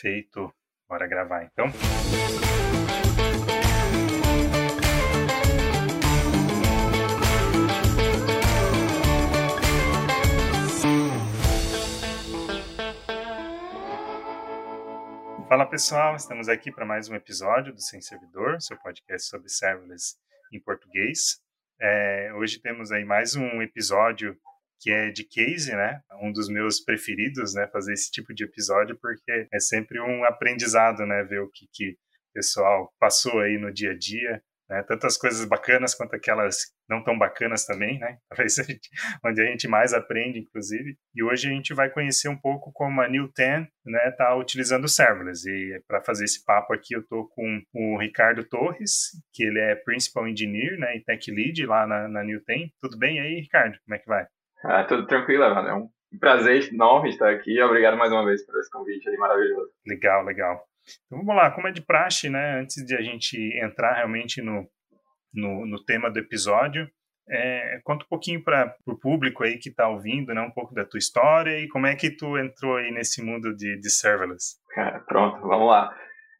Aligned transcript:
Feito. 0.00 0.52
Bora 0.88 1.06
gravar 1.06 1.44
então. 1.44 1.66
Fala 15.48 15.64
pessoal, 15.66 16.16
estamos 16.16 16.48
aqui 16.48 16.72
para 16.72 16.84
mais 16.84 17.08
um 17.08 17.14
episódio 17.14 17.72
do 17.72 17.80
Sem 17.80 18.00
Servidor, 18.00 18.60
seu 18.60 18.76
podcast 18.78 19.28
sobre 19.28 19.48
serverless 19.48 20.16
em 20.52 20.60
português. 20.60 21.40
É, 21.80 22.32
hoje 22.34 22.60
temos 22.60 22.90
aí 22.90 23.04
mais 23.04 23.36
um 23.36 23.62
episódio 23.62 24.36
que 24.80 24.90
é 24.90 25.10
de 25.10 25.24
case, 25.24 25.74
né? 25.74 26.00
Um 26.22 26.32
dos 26.32 26.48
meus 26.48 26.80
preferidos, 26.80 27.54
né? 27.54 27.66
Fazer 27.72 27.92
esse 27.92 28.10
tipo 28.10 28.34
de 28.34 28.44
episódio, 28.44 28.98
porque 29.00 29.48
é 29.52 29.60
sempre 29.60 30.00
um 30.00 30.24
aprendizado, 30.24 31.06
né? 31.06 31.22
Ver 31.24 31.40
o 31.40 31.50
que, 31.50 31.66
que 31.72 31.90
o 31.90 31.96
pessoal 32.34 32.92
passou 32.98 33.40
aí 33.40 33.58
no 33.58 33.72
dia 33.72 33.92
a 33.92 33.98
dia, 33.98 34.42
né? 34.68 34.82
Tantas 34.82 35.16
coisas 35.16 35.44
bacanas 35.44 35.94
quanto 35.94 36.14
aquelas 36.16 36.56
não 36.88 37.02
tão 37.02 37.18
bacanas 37.18 37.64
também, 37.64 37.98
né? 37.98 38.18
Talvez 38.28 38.58
a 38.58 38.62
gente, 38.62 38.88
onde 39.24 39.40
a 39.40 39.46
gente 39.46 39.68
mais 39.68 39.92
aprende, 39.92 40.38
inclusive. 40.38 40.96
E 41.14 41.22
hoje 41.22 41.48
a 41.48 41.50
gente 41.50 41.74
vai 41.74 41.90
conhecer 41.90 42.28
um 42.28 42.36
pouco 42.36 42.72
como 42.72 43.00
a 43.00 43.08
New 43.08 43.30
10 43.36 43.66
né, 43.86 44.10
tá 44.12 44.34
utilizando 44.36 44.88
serverless. 44.88 45.48
E 45.48 45.82
para 45.86 46.02
fazer 46.02 46.24
esse 46.24 46.44
papo 46.44 46.72
aqui, 46.72 46.94
eu 46.94 47.06
tô 47.06 47.26
com 47.28 47.62
o 47.74 47.98
Ricardo 47.98 48.44
Torres, 48.44 49.10
que 49.32 49.44
ele 49.44 49.60
é 49.60 49.74
Principal 49.74 50.28
Engineer, 50.28 50.78
né, 50.78 50.96
e 50.96 51.04
Tech 51.04 51.30
Lead 51.30 51.64
lá 51.66 51.86
na, 51.86 52.08
na 52.08 52.24
New 52.24 52.42
10. 52.44 52.70
Tudo 52.80 52.98
bem 52.98 53.20
aí, 53.20 53.40
Ricardo? 53.40 53.78
Como 53.84 53.94
é 53.94 53.98
que 53.98 54.08
vai? 54.08 54.26
Ah, 54.64 54.84
tudo 54.84 55.06
tranquilo, 55.06 55.42
mano. 55.54 55.68
É 55.68 55.74
um 55.74 56.18
prazer 56.18 56.72
enorme 56.72 57.10
estar 57.10 57.30
aqui. 57.30 57.60
Obrigado 57.60 57.96
mais 57.96 58.10
uma 58.10 58.24
vez 58.24 58.44
por 58.46 58.58
esse 58.58 58.70
convite 58.70 59.08
aí 59.08 59.16
maravilhoso. 59.16 59.70
Legal, 59.86 60.24
legal. 60.24 60.64
Então 61.06 61.18
vamos 61.18 61.36
lá, 61.36 61.50
como 61.50 61.68
é 61.68 61.72
de 61.72 61.82
praxe, 61.82 62.28
né? 62.28 62.60
Antes 62.60 62.84
de 62.84 62.94
a 62.94 63.02
gente 63.02 63.36
entrar 63.62 63.94
realmente 63.94 64.42
no, 64.42 64.66
no, 65.32 65.66
no 65.66 65.84
tema 65.84 66.10
do 66.10 66.18
episódio, 66.18 66.88
é, 67.28 67.80
conta 67.84 68.04
um 68.04 68.08
pouquinho 68.08 68.42
para 68.42 68.74
o 68.86 68.98
público 68.98 69.42
aí 69.42 69.58
que 69.58 69.70
está 69.70 69.88
ouvindo, 69.88 70.34
né, 70.34 70.40
um 70.42 70.50
pouco 70.50 70.74
da 70.74 70.84
tua 70.84 70.98
história 70.98 71.58
e 71.58 71.68
como 71.68 71.86
é 71.86 71.96
que 71.96 72.10
tu 72.10 72.36
entrou 72.36 72.76
aí 72.76 72.90
nesse 72.90 73.22
mundo 73.22 73.54
de, 73.56 73.78
de 73.80 73.90
serverless. 73.90 74.56
Cara, 74.74 75.00
pronto, 75.00 75.40
vamos 75.40 75.68
lá. 75.68 75.94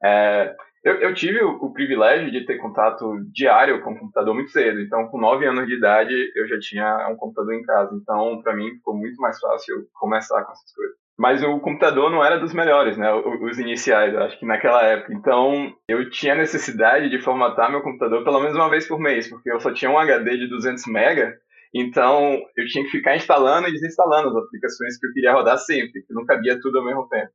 É, 0.05 0.55
eu, 0.85 1.01
eu, 1.01 1.15
tive 1.15 1.43
o, 1.43 1.53
o, 1.63 1.73
privilégio 1.73 2.31
de 2.31 2.45
ter 2.45 2.59
contato 2.59 3.19
diário 3.33 3.83
com 3.83 3.93
o 3.93 3.99
computador 3.99 4.35
muito 4.35 4.51
cedo. 4.51 4.81
Então, 4.81 5.09
com 5.09 5.19
9 5.19 5.47
anos 5.47 5.67
de 5.67 5.75
idade, 5.75 6.13
eu 6.37 6.47
já 6.47 6.59
tinha 6.59 7.09
um 7.11 7.17
computador 7.17 7.55
em 7.55 7.63
casa. 7.63 7.95
Então, 7.95 8.43
para 8.43 8.55
mim, 8.55 8.71
ficou 8.75 8.95
muito 8.95 9.17
mais 9.17 9.39
fácil 9.41 9.87
começar 9.95 10.45
com 10.45 10.53
essas 10.53 10.75
coisas. 10.75 10.95
Mas 11.17 11.43
o 11.43 11.61
computador 11.61 12.11
não 12.11 12.23
era 12.25 12.39
dos 12.39 12.53
melhores, 12.53 12.99
né? 12.99 13.11
Os 13.15 13.59
iniciais, 13.59 14.15
acho 14.15 14.39
que 14.39 14.45
naquela 14.45 14.83
época. 14.83 15.15
Então, 15.15 15.73
eu 15.89 16.11
tinha 16.11 16.35
necessidade 16.35 17.09
de 17.09 17.23
formatar 17.23 17.71
meu 17.71 17.83
computador 17.83 18.23
pelo 18.23 18.41
menos 18.41 18.57
uma 18.57 18.69
vez 18.69 18.87
por 18.87 18.99
mês, 18.99 19.29
porque 19.29 19.51
eu 19.51 19.61
só 19.61 19.73
tinha 19.73 19.91
um 19.91 19.99
HD 19.99 20.37
de 20.37 20.49
200 20.49 20.87
MB. 20.87 21.35
Então, 21.75 22.41
eu 22.57 22.67
tinha 22.67 22.85
que 22.85 22.91
ficar 22.91 23.17
instalando 23.17 23.69
e 23.69 23.73
desinstalando 23.73 24.29
as 24.29 24.37
aplicações 24.37 24.99
que 24.99 25.07
eu 25.07 25.13
queria 25.13 25.33
rodar 25.33 25.57
sempre, 25.59 26.03
que 26.03 26.13
não 26.13 26.27
cabia 26.27 26.59
tudo 26.61 26.79
ao 26.79 26.85
mesmo 26.85 27.09
tempo. 27.09 27.31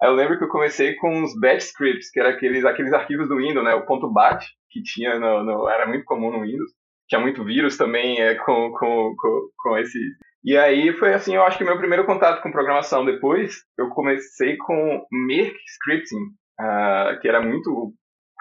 Aí 0.00 0.08
eu 0.08 0.14
lembro 0.14 0.38
que 0.38 0.44
eu 0.44 0.48
comecei 0.48 0.94
com 0.94 1.22
os 1.22 1.38
batch 1.38 1.62
scripts, 1.62 2.10
que 2.10 2.20
eram 2.20 2.30
aqueles, 2.30 2.64
aqueles 2.64 2.92
arquivos 2.92 3.28
do 3.28 3.36
Windows, 3.36 3.64
né? 3.64 3.74
O 3.74 3.84
ponto 3.84 4.10
.bat, 4.10 4.46
que 4.70 4.82
tinha 4.82 5.18
no, 5.18 5.42
no, 5.42 5.68
era 5.68 5.86
muito 5.86 6.04
comum 6.04 6.30
no 6.30 6.42
Windows. 6.42 6.70
Tinha 7.08 7.20
muito 7.20 7.44
vírus 7.44 7.76
também 7.76 8.20
é, 8.20 8.34
com, 8.36 8.70
com, 8.72 9.14
com, 9.16 9.48
com 9.58 9.78
esse... 9.78 9.98
E 10.44 10.56
aí 10.56 10.92
foi 10.92 11.12
assim, 11.12 11.34
eu 11.34 11.42
acho 11.42 11.58
que 11.58 11.64
meu 11.64 11.76
primeiro 11.76 12.06
contato 12.06 12.42
com 12.42 12.52
programação. 12.52 13.04
Depois 13.04 13.64
eu 13.76 13.88
comecei 13.88 14.56
com 14.56 15.04
Merck 15.10 15.56
Scripting, 15.66 16.24
uh, 16.60 17.18
que 17.20 17.28
era 17.28 17.40
muito 17.40 17.92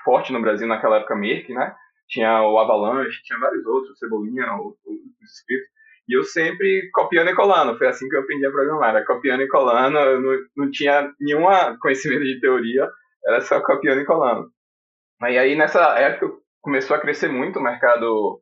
forte 0.03 0.31
no 0.31 0.41
Brasil 0.41 0.67
naquela 0.67 0.97
época, 0.97 1.15
Merck, 1.15 1.51
né? 1.53 1.73
Tinha 2.07 2.41
o 2.43 2.57
Avalanche, 2.57 3.21
tinha 3.23 3.39
vários 3.39 3.65
outros, 3.65 3.97
Cebolinha, 3.97 4.45
os 4.55 5.31
scripts. 5.39 5.76
E 6.07 6.17
eu 6.17 6.23
sempre 6.23 6.89
copiando 6.93 7.29
e 7.29 7.35
colando. 7.35 7.77
Foi 7.77 7.87
assim 7.87 8.07
que 8.07 8.15
eu 8.15 8.21
aprendi 8.21 8.45
a 8.45 8.51
programar. 8.51 8.89
Era 8.95 9.05
copiando 9.05 9.41
e 9.41 9.47
colando. 9.47 9.97
Eu 9.97 10.21
não, 10.21 10.37
não 10.57 10.71
tinha 10.71 11.11
nenhum 11.19 11.43
conhecimento 11.81 12.23
de 12.23 12.39
teoria. 12.39 12.89
Era 13.25 13.41
só 13.41 13.59
copiando 13.61 14.01
e 14.01 14.05
colando. 14.05 14.49
E 15.21 15.37
aí, 15.37 15.55
nessa 15.55 15.81
época, 15.99 16.31
começou 16.61 16.95
a 16.95 16.99
crescer 16.99 17.27
muito 17.27 17.59
o 17.59 17.63
mercado 17.63 18.39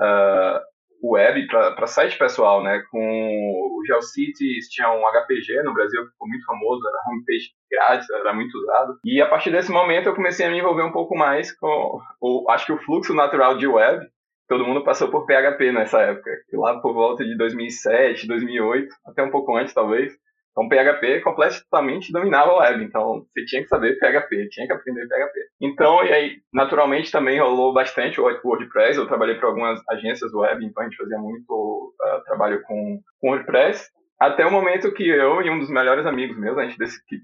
uh, 0.00 0.60
web 1.02 1.46
para 1.46 1.86
site 1.86 2.18
pessoal, 2.18 2.62
né? 2.62 2.82
Com 2.90 2.98
o 2.98 3.82
GeoCities, 3.86 4.68
tinha 4.68 4.90
um 4.90 5.02
HPG 5.06 5.62
no 5.62 5.72
Brasil 5.72 6.04
que 6.04 6.10
ficou 6.10 6.28
muito 6.28 6.44
famoso, 6.44 6.86
era 6.86 7.02
homepage 7.08 7.50
grátis, 7.70 8.10
era 8.10 8.32
muito 8.32 8.56
usado. 8.58 8.98
E 9.04 9.20
a 9.20 9.28
partir 9.28 9.50
desse 9.50 9.70
momento 9.70 10.06
eu 10.06 10.14
comecei 10.14 10.46
a 10.46 10.50
me 10.50 10.58
envolver 10.58 10.82
um 10.82 10.92
pouco 10.92 11.16
mais 11.16 11.52
com, 11.56 12.00
o, 12.20 12.50
acho 12.50 12.66
que 12.66 12.72
o 12.72 12.82
fluxo 12.82 13.14
natural 13.14 13.56
de 13.56 13.66
web, 13.66 14.06
todo 14.48 14.64
mundo 14.64 14.82
passou 14.82 15.08
por 15.08 15.26
PHP 15.26 15.72
nessa 15.72 16.00
época. 16.00 16.30
Lá 16.54 16.80
por 16.80 16.94
volta 16.94 17.24
de 17.24 17.36
2007, 17.36 18.26
2008, 18.26 18.88
até 19.06 19.22
um 19.22 19.30
pouco 19.30 19.56
antes 19.56 19.74
talvez. 19.74 20.12
Então 20.50 20.68
PHP 20.68 21.20
completamente 21.20 22.10
dominava 22.10 22.50
a 22.50 22.58
web, 22.58 22.82
então 22.82 23.24
você 23.32 23.44
tinha 23.44 23.62
que 23.62 23.68
saber 23.68 23.96
PHP, 24.00 24.48
tinha 24.50 24.66
que 24.66 24.72
aprender 24.72 25.06
PHP. 25.06 25.40
Então, 25.60 26.04
e 26.04 26.12
aí, 26.12 26.36
naturalmente 26.52 27.12
também 27.12 27.38
rolou 27.38 27.72
bastante 27.72 28.20
o 28.20 28.24
WordPress, 28.24 28.98
eu 28.98 29.06
trabalhei 29.06 29.36
para 29.36 29.46
algumas 29.46 29.80
agências 29.88 30.34
web, 30.34 30.64
então 30.64 30.82
a 30.82 30.86
gente 30.86 30.96
fazia 30.96 31.18
muito 31.18 31.94
uh, 32.02 32.24
trabalho 32.24 32.60
com, 32.62 33.00
com 33.20 33.28
WordPress, 33.28 33.88
até 34.18 34.44
o 34.44 34.50
momento 34.50 34.92
que 34.92 35.08
eu 35.08 35.40
e 35.42 35.48
um 35.48 35.60
dos 35.60 35.70
melhores 35.70 36.04
amigos 36.04 36.36
meus, 36.36 36.58
a 36.58 36.64
gente 36.64 36.76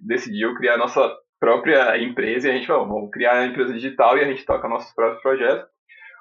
decidiu 0.06 0.54
criar 0.54 0.74
a 0.74 0.78
nossa 0.78 1.12
própria 1.40 1.98
empresa 2.00 2.46
e 2.46 2.50
a 2.52 2.54
gente 2.54 2.68
falou, 2.68 2.86
vamos 2.86 3.10
criar 3.10 3.32
a 3.32 3.46
empresa 3.46 3.72
digital 3.72 4.16
e 4.16 4.20
a 4.20 4.28
gente 4.28 4.46
toca 4.46 4.68
nossos 4.68 4.94
próprios 4.94 5.20
projetos. 5.20 5.73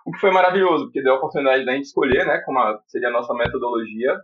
O 0.06 0.12
que 0.12 0.20
foi 0.20 0.32
maravilhoso, 0.32 0.86
porque 0.86 1.02
deu 1.02 1.14
a 1.14 1.18
oportunidade 1.18 1.66
da 1.66 1.74
gente 1.74 1.86
escolher, 1.86 2.26
né, 2.26 2.40
como 2.46 2.60
seria 2.88 3.08
a 3.08 3.12
nossa 3.12 3.34
metodologia. 3.34 4.20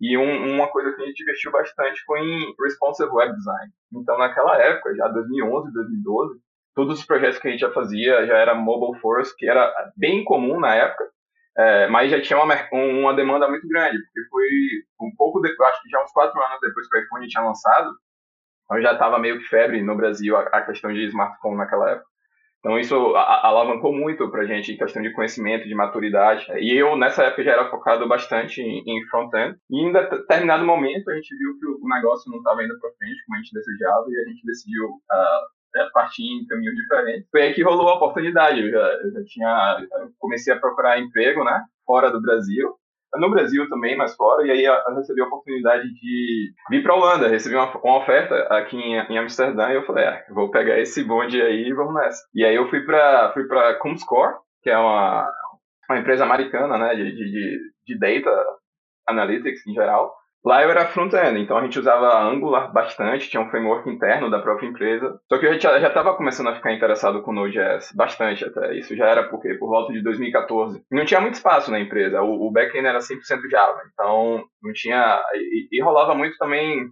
E 0.00 0.16
um, 0.16 0.54
uma 0.54 0.66
coisa 0.68 0.92
que 0.92 1.02
a 1.02 1.06
gente 1.06 1.22
investiu 1.22 1.52
bastante 1.52 2.02
foi 2.04 2.20
em 2.20 2.54
responsive 2.60 3.10
web 3.10 3.34
design. 3.34 3.70
Então, 3.92 4.16
naquela 4.18 4.56
época, 4.56 4.94
já 4.96 5.08
2011, 5.08 5.72
2012, 5.72 6.40
todos 6.74 6.98
os 6.98 7.04
projetos 7.04 7.38
que 7.38 7.48
a 7.48 7.50
gente 7.50 7.60
já 7.60 7.70
fazia 7.70 8.26
já 8.26 8.36
era 8.38 8.54
mobile 8.54 8.98
first, 9.00 9.34
que 9.36 9.46
era 9.48 9.70
bem 9.96 10.24
comum 10.24 10.58
na 10.58 10.74
época, 10.74 11.04
é, 11.58 11.88
mas 11.88 12.10
já 12.10 12.20
tinha 12.20 12.42
uma, 12.42 12.54
uma 12.72 13.14
demanda 13.14 13.48
muito 13.48 13.68
grande, 13.68 13.98
porque 13.98 14.28
foi 14.30 14.48
um 15.06 15.14
pouco 15.16 15.40
depois, 15.40 15.68
acho 15.68 15.82
que 15.82 15.90
já 15.90 16.02
uns 16.02 16.12
quatro 16.12 16.40
anos 16.40 16.58
depois 16.62 16.88
que 16.88 16.96
o 16.96 17.02
iPhone 17.02 17.28
tinha 17.28 17.44
lançado, 17.44 17.90
então 18.64 18.80
já 18.80 18.92
estava 18.92 19.18
meio 19.18 19.38
que 19.38 19.44
febre 19.44 19.82
no 19.82 19.96
Brasil 19.96 20.36
a, 20.36 20.42
a 20.42 20.62
questão 20.62 20.92
de 20.92 21.04
smartphone 21.06 21.56
naquela 21.56 21.90
época. 21.90 22.09
Então 22.60 22.78
isso 22.78 22.94
alavancou 23.16 23.92
muito 23.92 24.30
para 24.30 24.42
a 24.42 24.46
gente 24.46 24.72
em 24.72 24.76
questão 24.76 25.02
de 25.02 25.12
conhecimento, 25.12 25.66
de 25.66 25.74
maturidade. 25.74 26.46
E 26.58 26.76
eu, 26.76 26.94
nessa 26.94 27.24
época, 27.24 27.42
já 27.42 27.52
era 27.52 27.70
focado 27.70 28.06
bastante 28.06 28.60
em, 28.60 29.06
front-end. 29.08 29.56
E 29.70 29.80
em 29.80 29.92
determinado 29.92 30.64
momento, 30.64 31.10
a 31.10 31.14
gente 31.14 31.34
viu 31.36 31.58
que 31.58 31.66
o 31.66 31.88
negócio 31.88 32.30
não 32.30 32.38
estava 32.38 32.62
indo 32.62 32.78
para 32.78 32.92
frente 32.98 33.24
como 33.26 33.36
a 33.36 33.42
gente 33.42 33.54
desejava 33.54 34.04
e 34.08 34.16
a 34.18 34.28
gente 34.28 34.44
decidiu 34.44 34.84
uh, 34.88 35.92
partir 35.94 36.22
em 36.22 36.46
caminhos 36.46 36.74
diferentes. 36.74 37.28
Foi 37.30 37.42
aí 37.42 37.54
que 37.54 37.62
rolou 37.62 37.88
a 37.88 37.94
oportunidade. 37.94 38.60
Eu 38.60 38.70
já, 38.70 38.92
eu 39.04 39.12
já 39.12 39.24
tinha, 39.24 39.86
eu 39.98 40.10
comecei 40.18 40.52
a 40.52 40.60
procurar 40.60 41.00
emprego 41.00 41.42
né, 41.42 41.64
fora 41.86 42.10
do 42.10 42.20
Brasil 42.20 42.79
no 43.14 43.30
Brasil 43.30 43.68
também, 43.68 43.96
mas 43.96 44.14
fora, 44.14 44.46
e 44.46 44.50
aí 44.50 44.64
eu 44.64 44.94
recebi 44.94 45.20
a 45.20 45.26
oportunidade 45.26 45.92
de 45.92 46.52
vir 46.70 46.82
para 46.82 46.92
a 46.92 46.96
Holanda, 46.96 47.28
recebi 47.28 47.56
uma, 47.56 47.70
uma, 47.78 47.98
oferta 47.98 48.34
aqui 48.54 48.76
em, 48.76 48.94
em 48.94 49.18
Amsterdã, 49.18 49.70
e 49.70 49.74
eu 49.74 49.86
falei, 49.86 50.04
é, 50.04 50.24
vou 50.30 50.50
pegar 50.50 50.78
esse 50.78 51.02
bonde 51.02 51.40
aí 51.40 51.68
e 51.68 51.74
vamos 51.74 51.94
nessa. 51.94 52.22
E 52.34 52.44
aí 52.44 52.54
eu 52.54 52.68
fui 52.68 52.80
para 52.80 53.32
fui 53.32 53.44
para 53.46 53.74
Comscore, 53.78 54.36
que 54.62 54.70
é 54.70 54.78
uma, 54.78 55.28
uma 55.88 55.98
empresa 55.98 56.24
americana, 56.24 56.78
né, 56.78 56.94
de, 56.94 57.14
de, 57.14 57.58
de 57.86 57.98
data 57.98 58.30
analytics 59.08 59.66
em 59.66 59.74
geral, 59.74 60.14
Lá 60.42 60.62
eu 60.62 60.70
era 60.70 60.86
front-end, 60.86 61.38
então 61.38 61.58
a 61.58 61.62
gente 61.62 61.78
usava 61.78 62.22
Angular 62.22 62.72
bastante, 62.72 63.28
tinha 63.28 63.42
um 63.42 63.50
framework 63.50 63.88
interno 63.90 64.30
da 64.30 64.38
própria 64.38 64.66
empresa. 64.66 65.20
Só 65.28 65.38
que 65.38 65.46
eu 65.46 65.60
já 65.60 65.76
estava 65.86 66.16
começando 66.16 66.48
a 66.48 66.54
ficar 66.54 66.72
interessado 66.72 67.22
com 67.22 67.32
Node.js, 67.32 67.92
bastante 67.94 68.46
até. 68.46 68.74
Isso 68.74 68.96
já 68.96 69.06
era 69.06 69.28
porque 69.28 69.54
por 69.54 69.68
volta 69.68 69.92
de 69.92 70.02
2014. 70.02 70.82
Não 70.90 71.04
tinha 71.04 71.20
muito 71.20 71.34
espaço 71.34 71.70
na 71.70 71.78
empresa, 71.78 72.22
o, 72.22 72.46
o 72.46 72.50
back-end 72.50 72.86
era 72.86 73.00
100% 73.00 73.50
Java, 73.50 73.82
então 73.92 74.42
não 74.62 74.72
tinha... 74.72 75.22
E, 75.34 75.68
e, 75.72 75.82
rolava 75.82 76.14
muito 76.14 76.38
também, 76.38 76.88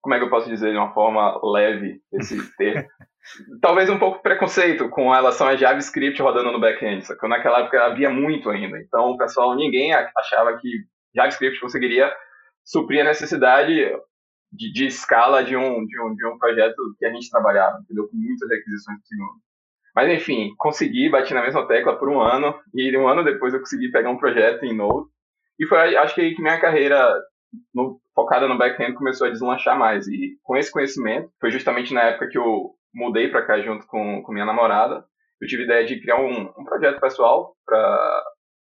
como 0.00 0.14
é 0.14 0.18
que 0.18 0.24
eu 0.24 0.30
posso 0.30 0.48
dizer 0.48 0.70
de 0.70 0.78
uma 0.78 0.94
forma 0.94 1.38
leve 1.44 2.00
esse 2.14 2.38
termo? 2.56 2.88
Talvez 3.60 3.90
um 3.90 3.98
pouco 3.98 4.22
preconceito 4.22 4.88
com 4.88 5.10
relação 5.10 5.48
a 5.48 5.56
JavaScript 5.56 6.22
rodando 6.22 6.50
no 6.50 6.60
back-end, 6.60 7.04
só 7.04 7.14
que 7.14 7.28
naquela 7.28 7.60
época 7.60 7.84
havia 7.84 8.08
muito 8.08 8.48
ainda. 8.48 8.78
Então 8.78 9.10
o 9.10 9.18
pessoal, 9.18 9.54
ninguém 9.54 9.92
achava 9.92 10.56
que 10.56 10.70
JavaScript 11.14 11.60
conseguiria 11.60 12.10
suprir 12.66 13.00
a 13.00 13.04
necessidade 13.04 13.72
de, 14.52 14.72
de 14.72 14.86
escala 14.86 15.44
de 15.44 15.56
um, 15.56 15.86
de, 15.86 16.00
um, 16.02 16.14
de 16.14 16.26
um 16.26 16.36
projeto 16.36 16.76
que 16.98 17.06
a 17.06 17.12
gente 17.12 17.30
trabalhava, 17.30 17.78
entendeu? 17.80 18.08
Com 18.08 18.16
muitas 18.16 18.50
requisições 18.50 18.98
por 18.98 19.06
segundo. 19.06 19.40
Mas 19.94 20.12
enfim, 20.12 20.52
consegui, 20.58 21.08
bati 21.08 21.32
na 21.32 21.42
mesma 21.42 21.66
tecla 21.66 21.96
por 21.96 22.08
um 22.08 22.20
ano, 22.20 22.54
e 22.74 22.94
um 22.98 23.08
ano 23.08 23.24
depois 23.24 23.54
eu 23.54 23.60
consegui 23.60 23.90
pegar 23.90 24.10
um 24.10 24.18
projeto 24.18 24.64
em 24.64 24.76
Node. 24.76 25.08
E 25.58 25.66
foi, 25.66 25.96
acho 25.96 26.14
que 26.14 26.20
aí 26.20 26.34
que 26.34 26.42
minha 26.42 26.60
carreira 26.60 27.14
no, 27.72 27.98
focada 28.14 28.46
no 28.46 28.58
back-end 28.58 28.94
começou 28.94 29.26
a 29.26 29.30
deslanchar 29.30 29.78
mais. 29.78 30.06
E 30.06 30.38
com 30.42 30.56
esse 30.56 30.70
conhecimento, 30.70 31.30
foi 31.40 31.50
justamente 31.50 31.94
na 31.94 32.02
época 32.02 32.28
que 32.28 32.36
eu 32.36 32.74
mudei 32.92 33.28
para 33.28 33.46
cá 33.46 33.58
junto 33.60 33.86
com, 33.86 34.22
com 34.22 34.32
minha 34.32 34.44
namorada. 34.44 35.04
Eu 35.40 35.48
tive 35.48 35.62
a 35.62 35.66
ideia 35.66 35.86
de 35.86 36.00
criar 36.00 36.20
um, 36.20 36.52
um 36.58 36.64
projeto 36.64 37.00
pessoal 37.00 37.54
para 37.64 38.24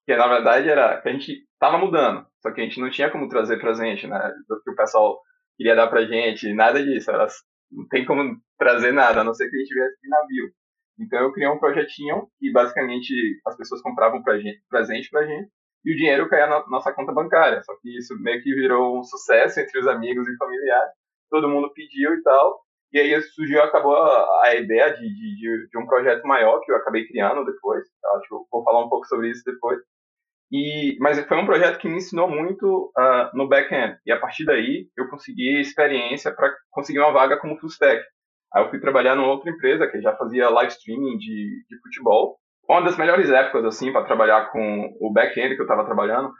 que 0.08 0.16
na 0.16 0.26
verdade 0.26 0.70
era 0.70 0.98
que 1.02 1.06
a 1.06 1.12
gente 1.12 1.44
estava 1.52 1.76
mudando, 1.76 2.26
só 2.40 2.50
que 2.50 2.62
a 2.62 2.64
gente 2.64 2.80
não 2.80 2.88
tinha 2.88 3.10
como 3.10 3.28
trazer 3.28 3.60
presente, 3.60 4.06
né? 4.06 4.32
Do 4.48 4.58
que 4.62 4.70
o 4.70 4.74
pessoal 4.74 5.20
queria 5.54 5.76
dar 5.76 5.86
pra 5.88 6.06
gente, 6.06 6.50
nada 6.54 6.82
disso. 6.82 7.10
Era, 7.10 7.26
não 7.70 7.86
tem 7.88 8.06
como 8.06 8.40
trazer 8.58 8.90
nada, 8.90 9.20
a 9.20 9.24
não 9.24 9.34
ser 9.34 9.50
que 9.50 9.56
a 9.56 9.58
gente 9.58 9.74
viesse 9.74 10.00
de 10.00 10.08
navio. 10.08 10.50
Então 10.98 11.20
eu 11.20 11.32
criei 11.34 11.50
um 11.50 11.58
projetinho 11.58 12.26
e 12.40 12.50
basicamente 12.50 13.12
as 13.46 13.54
pessoas 13.54 13.82
compravam 13.82 14.22
pra 14.22 14.38
gente, 14.38 14.62
presente 14.70 15.10
pra 15.10 15.26
gente 15.26 15.50
e 15.84 15.92
o 15.92 15.96
dinheiro 15.96 16.26
caía 16.26 16.46
na 16.46 16.66
nossa 16.68 16.90
conta 16.94 17.12
bancária. 17.12 17.62
Só 17.62 17.76
que 17.82 17.94
isso 17.98 18.18
meio 18.18 18.42
que 18.42 18.54
virou 18.54 18.98
um 18.98 19.02
sucesso 19.02 19.60
entre 19.60 19.78
os 19.78 19.86
amigos 19.86 20.26
e 20.26 20.36
familiares. 20.38 20.90
Todo 21.28 21.50
mundo 21.50 21.70
pediu 21.74 22.14
e 22.14 22.22
tal. 22.22 22.62
E 22.94 22.98
aí 22.98 23.20
surgiu, 23.20 23.62
acabou 23.62 23.94
a, 23.94 24.46
a 24.46 24.54
ideia 24.54 24.90
de, 24.94 25.02
de, 25.02 25.68
de, 25.68 25.78
um 25.78 25.86
projeto 25.86 26.26
maior 26.26 26.58
que 26.60 26.72
eu 26.72 26.76
acabei 26.76 27.06
criando 27.06 27.44
depois. 27.44 27.84
Acho 28.16 28.28
que 28.28 28.34
eu 28.34 28.46
vou 28.50 28.64
falar 28.64 28.86
um 28.86 28.88
pouco 28.88 29.06
sobre 29.06 29.28
isso 29.30 29.42
depois. 29.44 29.78
E, 30.50 30.96
mas 30.98 31.20
foi 31.26 31.36
um 31.36 31.46
projeto 31.46 31.78
que 31.78 31.88
me 31.88 31.96
ensinou 31.96 32.28
muito 32.28 32.90
uh, 32.96 33.36
no 33.36 33.46
back-end. 33.46 33.98
E 34.06 34.12
a 34.12 34.18
partir 34.18 34.44
daí 34.44 34.88
eu 34.96 35.08
consegui 35.08 35.60
experiência 35.60 36.32
para 36.32 36.50
conseguir 36.70 37.00
uma 37.00 37.12
vaga 37.12 37.36
como 37.36 37.58
full 37.58 37.68
stack. 37.68 38.02
Aí 38.54 38.64
eu 38.64 38.70
fui 38.70 38.80
trabalhar 38.80 39.14
numa 39.14 39.28
outra 39.28 39.50
empresa 39.50 39.86
que 39.86 40.00
já 40.00 40.16
fazia 40.16 40.48
live 40.48 40.72
streaming 40.72 41.18
de, 41.18 41.64
de 41.68 41.80
futebol. 41.82 42.38
Uma 42.68 42.80
das 42.82 42.96
melhores 42.96 43.30
épocas 43.30 43.64
assim 43.64 43.92
para 43.92 44.04
trabalhar 44.04 44.50
com 44.50 44.96
o 45.00 45.12
back-end 45.12 45.54
que 45.54 45.60
eu 45.60 45.66
estava 45.66 45.84
trabalhando, 45.84 46.32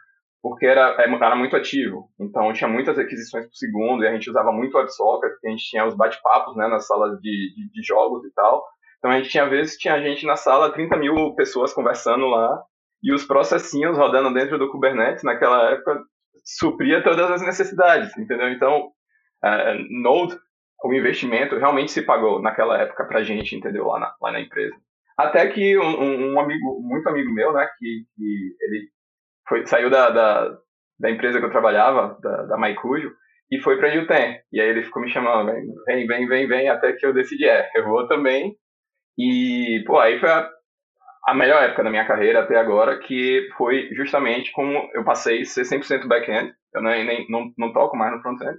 porque 0.43 0.65
era, 0.65 0.97
é, 1.03 1.11
era 1.11 1.37
muito 1.37 1.55
ativo. 1.55 2.09
Então 2.19 2.51
tinha 2.55 2.69
muitas 2.69 2.99
aquisições 2.99 3.45
por 3.45 3.55
segundo 3.55 4.05
e 4.05 4.09
a 4.09 4.13
gente 4.13 4.31
usava 4.31 4.53
muito 4.53 4.77
WebSocket, 4.77 5.33
a 5.45 5.49
gente 5.51 5.69
tinha 5.69 5.87
os 5.87 5.95
bate-papos 5.95 6.57
né, 6.57 6.67
nas 6.67 6.87
salas 6.87 7.21
de, 7.21 7.55
de, 7.55 7.71
de 7.71 7.83
jogos 7.83 8.25
e 8.25 8.33
tal. 8.33 8.65
Então 8.99 9.11
a 9.11 9.19
gente 9.19 9.29
tinha 9.29 9.47
vezes 9.47 9.77
tinha 9.77 10.01
gente 10.01 10.25
na 10.25 10.37
sala, 10.37 10.73
30 10.73 10.97
mil 10.97 11.35
pessoas 11.35 11.75
conversando 11.75 12.27
lá 12.27 12.63
e 13.03 13.13
os 13.13 13.25
processinhos 13.25 13.97
rodando 13.97 14.33
dentro 14.33 14.59
do 14.59 14.71
Kubernetes 14.71 15.23
naquela 15.23 15.71
época 15.71 16.03
supria 16.45 17.03
todas 17.03 17.31
as 17.31 17.43
necessidades, 17.43 18.17
entendeu? 18.17 18.49
Então, 18.49 18.89
uh, 19.45 20.03
Node, 20.03 20.37
o 20.85 20.95
investimento 20.95 21.57
realmente 21.57 21.93
se 21.93 22.03
pagou 22.03 22.41
naquela 22.41 22.81
época 22.81 23.05
para 23.05 23.23
gente, 23.23 23.55
entendeu? 23.55 23.87
Lá 23.87 24.01
na, 24.01 24.15
lá 24.21 24.33
na 24.33 24.41
empresa. 24.41 24.75
Até 25.17 25.49
que 25.49 25.77
um, 25.77 26.33
um, 26.33 26.41
amigo, 26.41 26.81
muito 26.81 27.09
amigo 27.09 27.33
meu, 27.33 27.53
né, 27.53 27.69
que, 27.79 28.05
que 28.15 28.57
ele 28.61 28.89
foi, 29.49 29.67
saiu 29.67 29.91
da, 29.91 30.11
da, 30.11 30.57
da, 30.99 31.11
empresa 31.11 31.41
que 31.41 31.45
eu 31.45 31.51
trabalhava, 31.51 32.17
da, 32.23 32.45
da 32.45 32.57
e 33.51 33.59
foi 33.61 33.79
para 33.79 33.89
Yuten. 33.89 34.41
E 34.53 34.61
aí 34.61 34.69
ele 34.69 34.85
ficou 34.85 35.03
me 35.03 35.11
chamando, 35.11 35.51
vem, 35.87 36.07
vem, 36.07 36.29
vem, 36.29 36.47
vem, 36.47 36.69
até 36.69 36.93
que 36.93 37.05
eu 37.05 37.13
decidi, 37.13 37.49
é, 37.49 37.69
eu 37.75 37.85
vou 37.85 38.07
também. 38.07 38.57
E, 39.19 39.83
pô, 39.87 39.99
aí 39.99 40.21
foi 40.21 40.31
a 40.31 40.49
a 41.29 41.35
melhor 41.35 41.63
época 41.63 41.85
da 41.85 41.91
minha 41.91 42.07
carreira 42.07 42.41
até 42.41 42.57
agora, 42.57 42.99
que 42.99 43.49
foi 43.57 43.91
justamente 43.95 44.51
como 44.53 44.91
eu 44.95 45.05
passei 45.05 45.43
a 45.43 45.45
ser 45.45 45.63
100% 45.63 46.07
back-end, 46.07 46.55
eu 46.75 46.83
nem, 46.83 47.05
nem, 47.05 47.27
não, 47.29 47.53
não 47.59 47.73
toco 47.73 47.97
mais 47.97 48.13
no 48.13 48.23
front-end. 48.23 48.59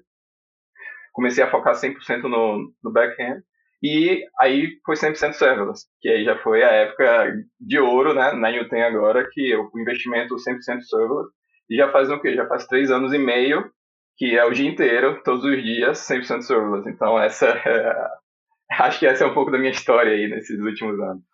Comecei 1.11 1.43
a 1.43 1.49
focar 1.49 1.73
100% 1.73 2.23
no, 2.23 2.71
no 2.83 2.91
back-end, 2.91 3.41
e 3.81 4.23
aí 4.39 4.77
foi 4.85 4.95
100% 4.95 5.33
serverless, 5.33 5.87
que 5.99 6.09
aí 6.09 6.23
já 6.23 6.37
foi 6.43 6.63
a 6.63 6.69
época 6.69 7.33
de 7.59 7.79
ouro, 7.79 8.13
né, 8.13 8.33
na 8.33 8.51
Newton 8.51 8.83
agora, 8.83 9.27
que 9.31 9.55
o 9.55 9.71
investimento 9.79 10.35
100% 10.35 10.81
serverless, 10.81 11.31
e 11.71 11.75
já 11.75 11.91
faz 11.91 12.11
o 12.11 12.19
quê? 12.21 12.35
Já 12.35 12.47
faz 12.47 12.67
três 12.67 12.91
anos 12.91 13.13
e 13.13 13.17
meio, 13.17 13.71
que 14.15 14.37
é 14.37 14.45
o 14.45 14.51
dia 14.51 14.69
inteiro, 14.69 15.19
todos 15.23 15.43
os 15.43 15.63
dias, 15.63 15.97
100% 16.07 16.41
serverless. 16.43 16.87
Então 16.87 17.19
essa 17.19 17.47
é, 17.47 17.95
acho 18.83 18.99
que 18.99 19.07
essa 19.07 19.23
é 19.23 19.27
um 19.27 19.33
pouco 19.33 19.49
da 19.49 19.57
minha 19.57 19.71
história 19.71 20.11
aí 20.11 20.27
nesses 20.27 20.59
últimos 20.59 20.99
anos. 20.99 21.28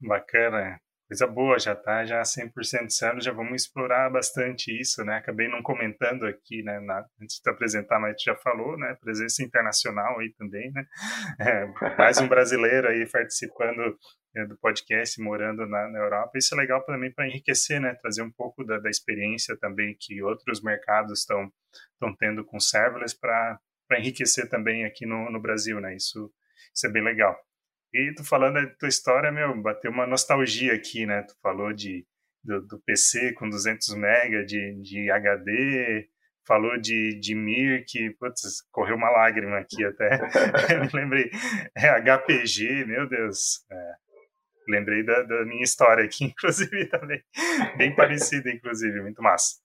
Bacana. 0.00 0.80
Coisa 1.08 1.26
boa, 1.26 1.58
já 1.58 1.74
tá 1.74 2.04
já 2.04 2.20
100% 2.20 2.90
certo, 2.90 3.24
já 3.24 3.32
vamos 3.32 3.62
explorar 3.62 4.10
bastante 4.10 4.78
isso, 4.78 5.02
né? 5.04 5.16
Acabei 5.16 5.48
não 5.48 5.62
comentando 5.62 6.26
aqui, 6.26 6.62
né, 6.62 6.78
na, 6.80 7.02
antes 7.18 7.40
de 7.42 7.50
apresentar, 7.50 7.98
mas 7.98 8.22
já 8.22 8.36
falou, 8.36 8.76
né, 8.76 8.94
presença 9.00 9.42
internacional 9.42 10.18
aí 10.18 10.34
também, 10.36 10.70
né? 10.70 10.84
É, 11.40 11.96
mais 11.96 12.18
um 12.20 12.28
brasileiro 12.28 12.88
aí 12.88 13.08
participando 13.10 13.96
né, 14.34 14.44
do 14.44 14.58
podcast, 14.58 15.18
morando 15.22 15.66
na, 15.66 15.88
na, 15.88 15.98
Europa. 15.98 16.32
Isso 16.36 16.54
é 16.54 16.58
legal 16.58 16.84
também 16.84 17.10
para 17.10 17.26
enriquecer, 17.26 17.80
né? 17.80 17.94
Trazer 17.94 18.20
um 18.20 18.30
pouco 18.30 18.62
da, 18.62 18.78
da 18.78 18.90
experiência 18.90 19.56
também 19.58 19.96
que 19.98 20.22
outros 20.22 20.62
mercados 20.62 21.20
estão 21.20 21.50
estão 21.94 22.14
tendo 22.16 22.44
com 22.44 22.60
serverless 22.60 23.18
para 23.18 23.58
enriquecer 23.98 24.48
também 24.50 24.84
aqui 24.84 25.06
no, 25.06 25.30
no 25.30 25.40
Brasil, 25.40 25.80
né? 25.80 25.96
Isso, 25.96 26.30
isso 26.74 26.86
é 26.86 26.90
bem 26.90 27.02
legal. 27.02 27.34
E 27.92 28.12
tu 28.14 28.24
falando 28.24 28.54
da 28.54 28.66
tua 28.78 28.88
história, 28.88 29.32
meu, 29.32 29.60
bateu 29.60 29.90
uma 29.90 30.06
nostalgia 30.06 30.74
aqui, 30.74 31.06
né? 31.06 31.22
Tu 31.22 31.34
falou 31.42 31.72
de, 31.72 32.06
do, 32.44 32.60
do 32.66 32.78
PC 32.80 33.32
com 33.32 33.48
200 33.48 33.94
MB 33.94 34.44
de, 34.46 34.82
de 34.82 35.10
HD, 35.10 36.08
falou 36.46 36.78
de, 36.78 37.18
de 37.20 37.34
Mir, 37.34 37.84
que, 37.86 38.10
putz, 38.18 38.62
correu 38.70 38.96
uma 38.96 39.10
lágrima 39.10 39.58
aqui 39.58 39.84
até. 39.84 40.18
me 40.80 40.90
lembrei. 40.92 41.30
É, 41.76 41.88
HPG, 42.00 42.86
meu 42.86 43.08
Deus. 43.08 43.64
É, 43.70 43.92
lembrei 44.68 45.02
da, 45.02 45.22
da, 45.22 45.44
minha 45.44 45.62
história 45.62 46.04
aqui, 46.04 46.24
inclusive, 46.32 46.86
também. 46.86 47.22
Bem 47.76 47.94
parecida, 47.94 48.50
inclusive, 48.50 49.00
muito 49.02 49.22
massa. 49.22 49.56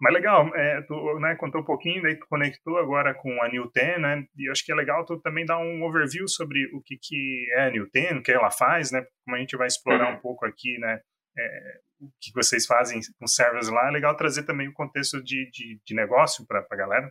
Mas 0.00 0.12
legal, 0.12 0.54
é, 0.54 0.82
tu 0.82 1.18
né, 1.18 1.34
contou 1.36 1.62
um 1.62 1.64
pouquinho, 1.64 2.02
daí 2.02 2.16
tu 2.18 2.26
conectou 2.28 2.76
agora 2.76 3.14
com 3.14 3.42
a 3.42 3.48
New 3.48 3.70
Ten, 3.70 3.98
né? 3.98 4.26
E 4.36 4.50
acho 4.50 4.64
que 4.64 4.70
é 4.70 4.74
legal 4.74 5.04
tu 5.06 5.18
também 5.20 5.46
dar 5.46 5.58
um 5.58 5.82
overview 5.84 6.28
sobre 6.28 6.66
o 6.74 6.82
que, 6.82 6.98
que 7.00 7.46
é 7.54 7.66
a 7.66 7.70
New 7.70 7.88
Ten, 7.90 8.18
o 8.18 8.22
que 8.22 8.32
ela 8.32 8.50
faz, 8.50 8.92
né? 8.92 9.06
Como 9.24 9.36
a 9.36 9.40
gente 9.40 9.56
vai 9.56 9.66
explorar 9.66 10.10
uhum. 10.10 10.16
um 10.16 10.20
pouco 10.20 10.44
aqui, 10.44 10.78
né? 10.78 11.00
É, 11.38 11.80
o 12.00 12.08
que 12.20 12.32
vocês 12.34 12.66
fazem 12.66 13.00
com 13.18 13.26
servers 13.26 13.68
lá, 13.68 13.88
é 13.88 13.90
legal 13.90 14.14
trazer 14.16 14.44
também 14.44 14.68
o 14.68 14.74
contexto 14.74 15.22
de, 15.22 15.50
de, 15.50 15.80
de 15.84 15.94
negócio 15.94 16.46
para 16.46 16.66
a 16.70 16.76
galera. 16.76 17.10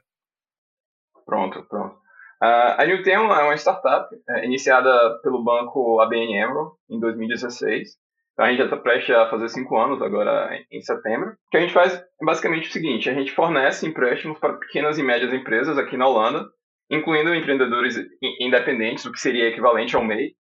Pronto, 1.25 1.63
pronto. 1.67 1.95
Uh, 2.41 2.77
a 2.77 2.85
New 2.85 3.01
Ten 3.01 3.13
é 3.13 3.19
uma 3.19 3.55
startup 3.55 4.13
é, 4.29 4.45
iniciada 4.45 5.19
pelo 5.23 5.43
banco 5.43 5.99
ABN 6.01 6.43
AMRO 6.43 6.77
em 6.89 6.99
2016 6.99 7.97
então, 8.35 8.45
a 8.45 8.49
gente 8.49 8.57
já 8.57 8.65
está 8.65 8.75
prestes 8.75 9.15
a 9.15 9.29
fazer 9.29 9.47
cinco 9.47 9.77
anos 9.77 10.01
agora 10.01 10.49
em 10.69 10.81
setembro. 10.81 11.29
O 11.29 11.49
que 11.49 11.55
a 11.55 11.61
gente 11.61 11.73
faz 11.73 11.93
é 11.93 12.25
basicamente 12.25 12.67
o 12.67 12.71
seguinte: 12.71 13.09
a 13.09 13.13
gente 13.13 13.31
fornece 13.31 13.87
empréstimos 13.87 14.37
para 14.39 14.57
pequenas 14.57 14.97
e 14.97 15.03
médias 15.03 15.31
empresas 15.31 15.77
aqui 15.77 15.95
na 15.95 16.05
Holanda, 16.05 16.45
incluindo 16.91 17.33
empreendedores 17.33 17.95
independentes, 18.41 19.05
o 19.05 19.11
que 19.11 19.21
seria 19.21 19.47
equivalente 19.47 19.95
ao 19.95 20.03
MEI 20.03 20.33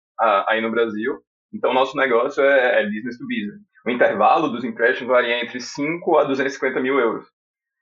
aí 0.48 0.62
no 0.62 0.70
Brasil. 0.70 1.20
Então, 1.52 1.74
nosso 1.74 1.94
negócio 1.94 2.42
é, 2.42 2.80
é 2.80 2.86
business 2.86 3.18
to 3.18 3.26
business. 3.26 3.60
O 3.84 3.90
intervalo 3.90 4.48
dos 4.48 4.64
empréstimos 4.64 5.12
varia 5.12 5.42
entre 5.42 5.60
5 5.60 6.16
a 6.16 6.24
250 6.24 6.80
mil 6.80 6.98
euros. 6.98 7.26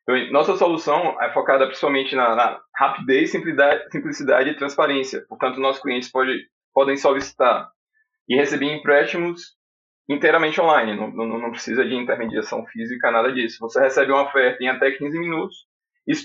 Então, 0.03 0.33
nossa 0.33 0.57
solução 0.57 1.23
é 1.23 1.33
focada 1.33 1.67
principalmente 1.67 2.17
na, 2.17 2.35
na 2.35 2.61
rapidez, 2.75 3.31
simplicidade, 3.31 3.85
simplicidade 3.93 4.51
e 4.51 4.57
transparência. 4.57 5.25
Portanto, 5.29 5.61
nossos 5.61 5.81
clientes 5.81 6.11
pode, 6.11 6.37
podem 6.75 6.97
solicitar 6.97 7.69
e 8.29 8.35
receber 8.35 8.75
empréstimos 8.75 9.60
inteiramente 10.11 10.61
online, 10.61 10.97
não, 10.97 11.11
não, 11.11 11.39
não, 11.39 11.51
precisa 11.51 11.85
de 11.85 11.95
intermediação 11.95 12.67
física, 12.67 13.11
nada 13.11 13.33
disso. 13.33 13.59
Você 13.61 13.81
recebe 13.81 14.11
uma 14.11 14.25
oferta 14.25 14.63
em 14.63 14.69
até 14.69 14.91
15 14.91 15.19
minutos, 15.19 15.57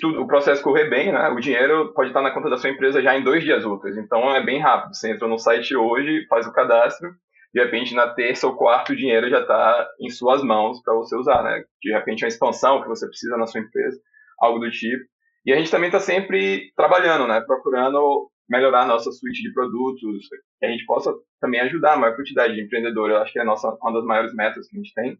o 0.03 0.25
processo 0.25 0.63
correr 0.63 0.89
bem, 0.89 1.11
né? 1.11 1.29
O 1.29 1.39
dinheiro 1.39 1.93
pode 1.93 2.09
estar 2.09 2.23
na 2.23 2.31
conta 2.31 2.49
da 2.49 2.57
sua 2.57 2.71
empresa 2.71 3.01
já 3.01 3.15
em 3.15 3.23
dois 3.23 3.43
dias 3.43 3.63
úteis, 3.63 3.95
então 3.97 4.35
é 4.35 4.43
bem 4.43 4.59
rápido. 4.59 4.95
Você 4.95 5.11
entra 5.11 5.27
no 5.27 5.37
site 5.37 5.75
hoje, 5.75 6.25
faz 6.27 6.47
o 6.47 6.51
cadastro, 6.51 7.13
de 7.53 7.63
repente 7.63 7.93
na 7.93 8.07
terça 8.07 8.47
ou 8.47 8.55
quarta 8.55 8.91
o 8.91 8.95
dinheiro 8.95 9.29
já 9.29 9.41
está 9.41 9.87
em 10.01 10.09
suas 10.09 10.43
mãos 10.43 10.81
para 10.81 10.95
você 10.95 11.15
usar, 11.15 11.43
né? 11.43 11.63
De 11.81 11.91
repente 11.91 12.23
uma 12.23 12.29
expansão 12.29 12.81
que 12.81 12.87
você 12.87 13.07
precisa 13.07 13.37
na 13.37 13.45
sua 13.45 13.61
empresa, 13.61 13.99
algo 14.39 14.59
do 14.59 14.71
tipo. 14.71 15.05
E 15.45 15.53
a 15.53 15.57
gente 15.57 15.69
também 15.69 15.89
está 15.89 15.99
sempre 15.99 16.71
trabalhando, 16.75 17.27
né? 17.27 17.39
Procurando 17.41 18.31
melhorar 18.49 18.83
a 18.83 18.87
nossa 18.87 19.11
suíte 19.11 19.41
de 19.41 19.53
produtos, 19.53 20.27
que 20.59 20.65
a 20.65 20.69
gente 20.69 20.85
possa 20.85 21.13
também 21.39 21.59
ajudar 21.61 21.93
a 21.93 21.97
maior 21.97 22.15
quantidade 22.15 22.53
de 22.53 22.61
empreendedores. 22.61 23.15
Eu 23.15 23.21
acho 23.21 23.33
que 23.33 23.39
é 23.39 23.43
nossa, 23.43 23.75
uma 23.81 23.93
das 23.93 24.05
maiores 24.05 24.33
metas 24.33 24.67
que 24.67 24.77
a 24.77 24.79
gente 24.79 24.93
tem. 24.93 25.17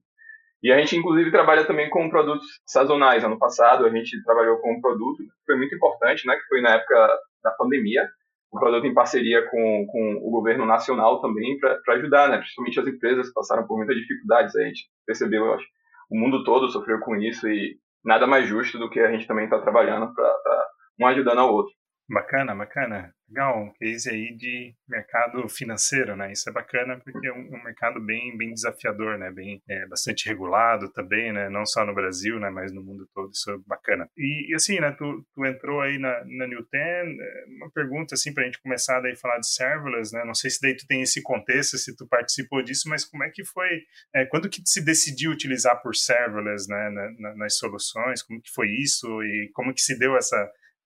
E 0.63 0.71
a 0.71 0.79
gente, 0.79 0.95
inclusive, 0.95 1.31
trabalha 1.31 1.65
também 1.65 1.89
com 1.89 2.09
produtos 2.09 2.47
sazonais. 2.65 3.23
Ano 3.23 3.37
passado, 3.37 3.85
a 3.85 3.89
gente 3.89 4.23
trabalhou 4.23 4.57
com 4.57 4.73
um 4.73 4.81
produto 4.81 5.17
que 5.17 5.45
foi 5.45 5.57
muito 5.57 5.75
importante, 5.75 6.25
né, 6.25 6.35
que 6.35 6.47
foi 6.47 6.61
na 6.61 6.75
época 6.75 7.19
da 7.43 7.51
pandemia, 7.51 8.09
um 8.53 8.59
produto 8.59 8.87
em 8.87 8.93
parceria 8.93 9.43
com, 9.49 9.85
com 9.87 10.21
o 10.23 10.31
governo 10.31 10.65
nacional 10.65 11.21
também, 11.21 11.59
para 11.59 11.93
ajudar, 11.95 12.29
né, 12.29 12.37
principalmente 12.37 12.79
as 12.79 12.87
empresas 12.87 13.27
que 13.27 13.33
passaram 13.33 13.67
por 13.67 13.77
muitas 13.77 13.95
dificuldades. 13.95 14.55
A 14.55 14.63
gente 14.63 14.85
percebeu, 15.05 15.45
eu 15.45 15.53
acho, 15.53 15.65
o 16.09 16.17
mundo 16.17 16.43
todo 16.43 16.69
sofreu 16.69 16.99
com 16.99 17.15
isso 17.15 17.47
e 17.47 17.77
nada 18.03 18.25
mais 18.25 18.47
justo 18.47 18.79
do 18.79 18.89
que 18.89 18.99
a 18.99 19.11
gente 19.11 19.27
também 19.27 19.45
estar 19.45 19.57
tá 19.57 19.63
trabalhando 19.63 20.13
para 20.13 20.67
um 20.99 21.07
ajudando 21.07 21.39
ao 21.39 21.53
outro. 21.53 21.73
Bacana, 22.07 22.53
bacana. 22.53 23.11
Legal, 23.27 23.63
um 23.63 23.73
case 23.73 24.07
aí 24.07 24.35
de 24.35 24.75
mercado 24.87 25.49
financeiro, 25.49 26.15
né? 26.15 26.31
Isso 26.31 26.47
é 26.47 26.53
bacana 26.53 27.01
porque 27.03 27.27
é 27.27 27.33
um, 27.33 27.55
um 27.55 27.63
mercado 27.63 27.99
bem, 27.99 28.37
bem 28.37 28.53
desafiador, 28.53 29.17
né? 29.17 29.31
Bem, 29.31 29.59
é, 29.67 29.87
bastante 29.87 30.27
regulado 30.29 30.91
também, 30.91 31.33
né? 31.33 31.49
Não 31.49 31.65
só 31.65 31.83
no 31.83 31.95
Brasil, 31.95 32.39
né? 32.39 32.51
Mas 32.51 32.71
no 32.71 32.83
mundo 32.83 33.09
todo, 33.11 33.31
isso 33.31 33.49
é 33.49 33.57
bacana. 33.65 34.07
E, 34.15 34.51
e 34.51 34.55
assim, 34.55 34.79
né? 34.79 34.91
Tu, 34.91 35.25
tu 35.33 35.45
entrou 35.45 35.81
aí 35.81 35.97
na, 35.97 36.23
na 36.25 36.45
New 36.45 36.63
Ten, 36.65 36.79
é, 36.79 37.45
uma 37.57 37.71
pergunta 37.71 38.13
assim 38.13 38.31
para 38.31 38.43
a 38.43 38.45
gente 38.45 38.61
começar 38.61 38.99
daí 38.99 39.13
a 39.13 39.17
falar 39.17 39.39
de 39.39 39.51
serverless, 39.51 40.13
né? 40.13 40.23
Não 40.23 40.35
sei 40.35 40.51
se 40.51 40.61
daí 40.61 40.77
tu 40.77 40.85
tem 40.85 41.01
esse 41.01 41.23
contexto, 41.23 41.79
se 41.79 41.95
tu 41.95 42.07
participou 42.07 42.61
disso, 42.61 42.87
mas 42.87 43.03
como 43.03 43.23
é 43.23 43.31
que 43.31 43.43
foi, 43.43 43.81
é, 44.13 44.25
quando 44.25 44.47
que 44.47 44.61
se 44.63 44.85
decidiu 44.85 45.31
utilizar 45.31 45.81
por 45.81 45.95
serverless, 45.95 46.69
né? 46.69 46.89
Na, 46.91 47.11
na, 47.17 47.35
nas 47.35 47.57
soluções, 47.57 48.21
como 48.21 48.39
que 48.39 48.51
foi 48.53 48.67
isso 48.69 49.07
e 49.23 49.49
como 49.55 49.73
que 49.73 49.81
se 49.81 49.97
deu 49.97 50.15
essa, 50.15 50.37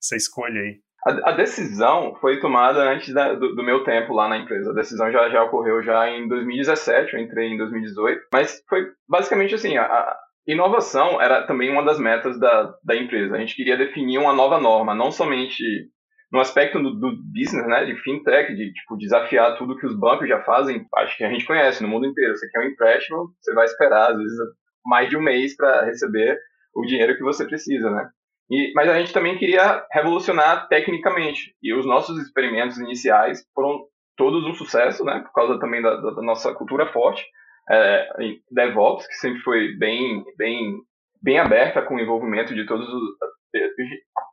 essa 0.01 0.15
escolha 0.15 0.61
aí? 0.61 0.79
A, 1.05 1.29
a, 1.29 1.31
decisão 1.31 2.15
foi 2.19 2.39
tomada 2.39 2.81
antes 2.91 3.13
da, 3.13 3.33
do, 3.33 3.55
do, 3.55 3.63
meu 3.63 3.83
tempo 3.83 4.13
lá 4.13 4.27
na 4.27 4.37
empresa. 4.37 4.71
A 4.71 4.75
decisão 4.75 5.11
já, 5.11 5.29
já 5.29 5.43
ocorreu 5.43 5.81
já 5.81 6.09
em 6.09 6.27
2017, 6.27 7.13
eu 7.13 7.19
entrei 7.19 7.47
em 7.47 7.57
2018. 7.57 8.21
Mas 8.33 8.61
foi 8.67 8.85
basicamente 9.07 9.55
assim, 9.55 9.77
a, 9.77 9.85
a 9.85 10.19
inovação 10.45 11.21
era 11.21 11.43
também 11.47 11.71
uma 11.71 11.83
das 11.83 11.99
metas 11.99 12.37
da, 12.39 12.73
da 12.83 12.95
empresa. 12.95 13.35
A 13.35 13.39
gente 13.39 13.55
queria 13.55 13.77
definir 13.77 14.17
uma 14.17 14.33
nova 14.33 14.59
norma, 14.59 14.93
não 14.93 15.11
somente 15.11 15.63
no 16.31 16.39
aspecto 16.39 16.79
do, 16.79 16.93
do, 16.93 17.11
business, 17.33 17.67
né, 17.67 17.85
de 17.85 17.95
fintech, 18.01 18.53
de 18.53 18.71
tipo, 18.71 18.97
desafiar 18.97 19.57
tudo 19.57 19.77
que 19.77 19.85
os 19.85 19.97
bancos 19.97 20.27
já 20.27 20.41
fazem, 20.43 20.85
acho 20.97 21.17
que 21.17 21.23
a 21.23 21.29
gente 21.29 21.45
conhece 21.45 21.81
no 21.81 21.89
mundo 21.89 22.05
inteiro. 22.05 22.35
Você 22.35 22.47
quer 22.49 22.59
um 22.59 22.69
empréstimo, 22.69 23.33
você 23.39 23.53
vai 23.53 23.65
esperar, 23.65 24.11
às 24.11 24.17
vezes, 24.17 24.37
mais 24.85 25.09
de 25.09 25.17
um 25.17 25.21
mês 25.21 25.55
para 25.55 25.85
receber 25.85 26.37
o 26.75 26.85
dinheiro 26.85 27.15
que 27.15 27.23
você 27.23 27.45
precisa, 27.45 27.89
né? 27.89 28.09
E, 28.49 28.71
mas 28.73 28.89
a 28.89 28.99
gente 28.99 29.13
também 29.13 29.37
queria 29.37 29.85
revolucionar 29.91 30.67
tecnicamente. 30.67 31.55
E 31.61 31.73
os 31.73 31.85
nossos 31.85 32.19
experimentos 32.21 32.77
iniciais 32.77 33.45
foram 33.53 33.85
todos 34.17 34.45
um 34.45 34.53
sucesso, 34.53 35.03
né? 35.03 35.19
Por 35.19 35.33
causa 35.33 35.59
também 35.59 35.81
da, 35.81 35.95
da 35.95 36.21
nossa 36.21 36.53
cultura 36.53 36.91
forte. 36.91 37.25
É, 37.69 38.07
DevOps, 38.51 39.07
que 39.07 39.13
sempre 39.13 39.39
foi 39.41 39.75
bem, 39.77 40.23
bem, 40.35 40.79
bem 41.21 41.37
aberta 41.37 41.83
com 41.83 41.95
o 41.95 41.99
envolvimento 41.99 42.55
de 42.55 42.65
todos 42.65 42.87
os 42.87 43.03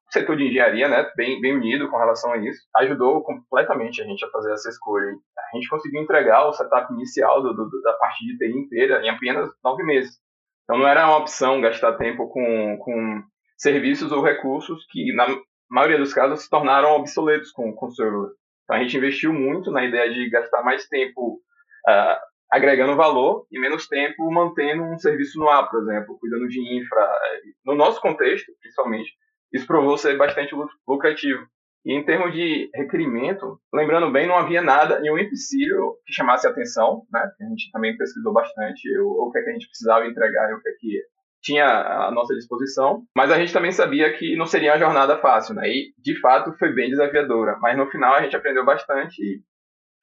o 0.09 0.13
setor 0.13 0.37
de 0.37 0.47
engenharia, 0.47 0.89
né, 0.89 1.11
bem, 1.17 1.41
bem 1.41 1.55
unido 1.55 1.91
com 1.91 1.97
relação 1.97 2.33
a 2.33 2.39
isso, 2.39 2.61
ajudou 2.77 3.23
completamente 3.23 4.01
a 4.01 4.05
gente 4.05 4.25
a 4.25 4.31
fazer 4.31 4.53
essa 4.53 4.69
escolha. 4.69 5.13
A 5.53 5.57
gente 5.57 5.69
conseguiu 5.69 6.01
entregar 6.01 6.47
o 6.47 6.53
setup 6.53 6.93
inicial 6.93 7.43
do, 7.43 7.53
do, 7.53 7.83
da 7.83 7.93
parte 7.95 8.25
de 8.25 8.39
TI 8.39 8.57
inteira 8.57 9.03
em 9.03 9.09
apenas 9.09 9.51
nove 9.65 9.83
meses. 9.83 10.17
Então 10.65 10.79
não 10.79 10.87
era 10.87 11.07
uma 11.07 11.19
opção 11.19 11.61
gastar 11.61 11.95
tempo 11.95 12.29
com, 12.29 12.79
com 12.79 13.23
serviços 13.57 14.13
ou 14.13 14.23
recursos 14.23 14.87
que, 14.91 15.13
na 15.15 15.27
maioria 15.69 15.99
dos 15.99 16.13
casos, 16.13 16.43
se 16.43 16.51
tornaram 16.51 16.91
obsoletos 16.91 17.51
com, 17.51 17.73
com 17.73 17.91
serverless. 17.91 18.35
Então, 18.65 18.77
a 18.77 18.83
gente 18.83 18.97
investiu 18.97 19.33
muito 19.33 19.71
na 19.71 19.85
ideia 19.85 20.13
de 20.13 20.29
gastar 20.29 20.63
mais 20.63 20.87
tempo 20.89 21.41
uh, 21.89 22.17
agregando 22.51 22.97
valor 22.97 23.47
e 23.51 23.59
menos 23.59 23.87
tempo 23.87 24.31
mantendo 24.31 24.83
um 24.83 24.99
serviço 24.99 25.39
no 25.39 25.49
ar, 25.49 25.69
por 25.71 25.83
exemplo, 25.83 26.19
cuidando 26.19 26.49
de 26.49 26.61
infra. 26.77 27.09
No 27.65 27.75
nosso 27.75 28.01
contexto, 28.01 28.53
principalmente, 28.61 29.13
isso 29.53 29.67
provou 29.67 29.97
ser 29.97 30.17
bastante 30.17 30.55
lucrativo. 30.87 31.47
E 31.85 31.93
em 31.93 32.05
termos 32.05 32.33
de 32.33 32.69
requerimento, 32.75 33.61
lembrando 33.73 34.11
bem, 34.11 34.27
não 34.27 34.37
havia 34.37 34.61
nada, 34.61 34.99
nenhum 34.99 35.19
empecilho 35.19 35.95
que 36.05 36.13
chamasse 36.13 36.47
atenção, 36.47 37.07
né? 37.13 37.31
A 37.41 37.45
gente 37.45 37.71
também 37.71 37.97
pesquisou 37.97 38.33
bastante 38.33 38.83
o, 38.99 39.29
o 39.29 39.31
que, 39.31 39.39
é 39.39 39.43
que 39.43 39.51
a 39.51 39.53
gente 39.53 39.69
precisava 39.69 40.05
entregar 40.05 40.51
e 40.51 40.55
o 40.55 40.61
que, 40.61 40.69
é 40.69 40.73
que 40.81 41.03
tinha 41.47 41.65
à 41.65 42.11
nossa 42.11 42.35
disposição, 42.35 43.05
mas 43.15 43.31
a 43.31 43.39
gente 43.39 43.53
também 43.53 43.71
sabia 43.71 44.13
que 44.13 44.35
não 44.35 44.47
seria 44.47 44.73
uma 44.73 44.81
jornada 44.81 45.17
fácil, 45.19 45.55
né? 45.55 45.69
E 45.69 45.95
de 45.97 46.19
fato 46.21 46.53
foi 46.59 46.73
bem 46.75 46.91
desafiadora, 46.91 47.57
mas 47.61 47.77
no 47.79 47.89
final 47.89 48.15
a 48.15 48.23
gente 48.23 48.35
aprendeu 48.35 48.65
bastante 48.65 49.23
e 49.23 49.41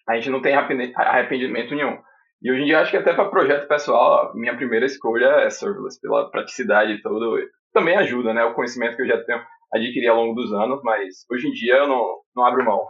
a 0.08 0.16
gente 0.16 0.30
não 0.30 0.42
tem 0.42 0.56
arrependimento 0.56 1.76
nenhum. 1.76 1.98
E 2.42 2.50
hoje 2.50 2.62
em 2.62 2.66
dia 2.66 2.80
acho 2.80 2.92
que 2.92 2.98
até 2.98 3.14
para 3.14 3.30
projeto 3.30 3.68
pessoal, 3.68 4.34
minha 4.36 4.56
primeira 4.56 4.86
escolha 4.86 5.28
é 5.42 5.50
serverless, 5.50 6.00
pela 6.00 6.32
praticidade 6.32 7.02
tudo. 7.02 7.38
Também 7.74 7.98
ajuda, 7.98 8.34
né? 8.34 8.44
O 8.46 8.54
conhecimento 8.54 8.96
que 8.96 9.02
eu 9.02 9.08
já 9.08 9.22
tenho 9.24 9.42
adquiri 9.74 10.08
ao 10.08 10.16
longo 10.16 10.36
dos 10.36 10.54
anos, 10.54 10.82
mas 10.84 11.26
hoje 11.30 11.48
em 11.48 11.52
dia 11.52 11.76
eu 11.76 11.88
não, 11.88 12.20
não 12.36 12.46
abro 12.46 12.64
mão. 12.64 12.86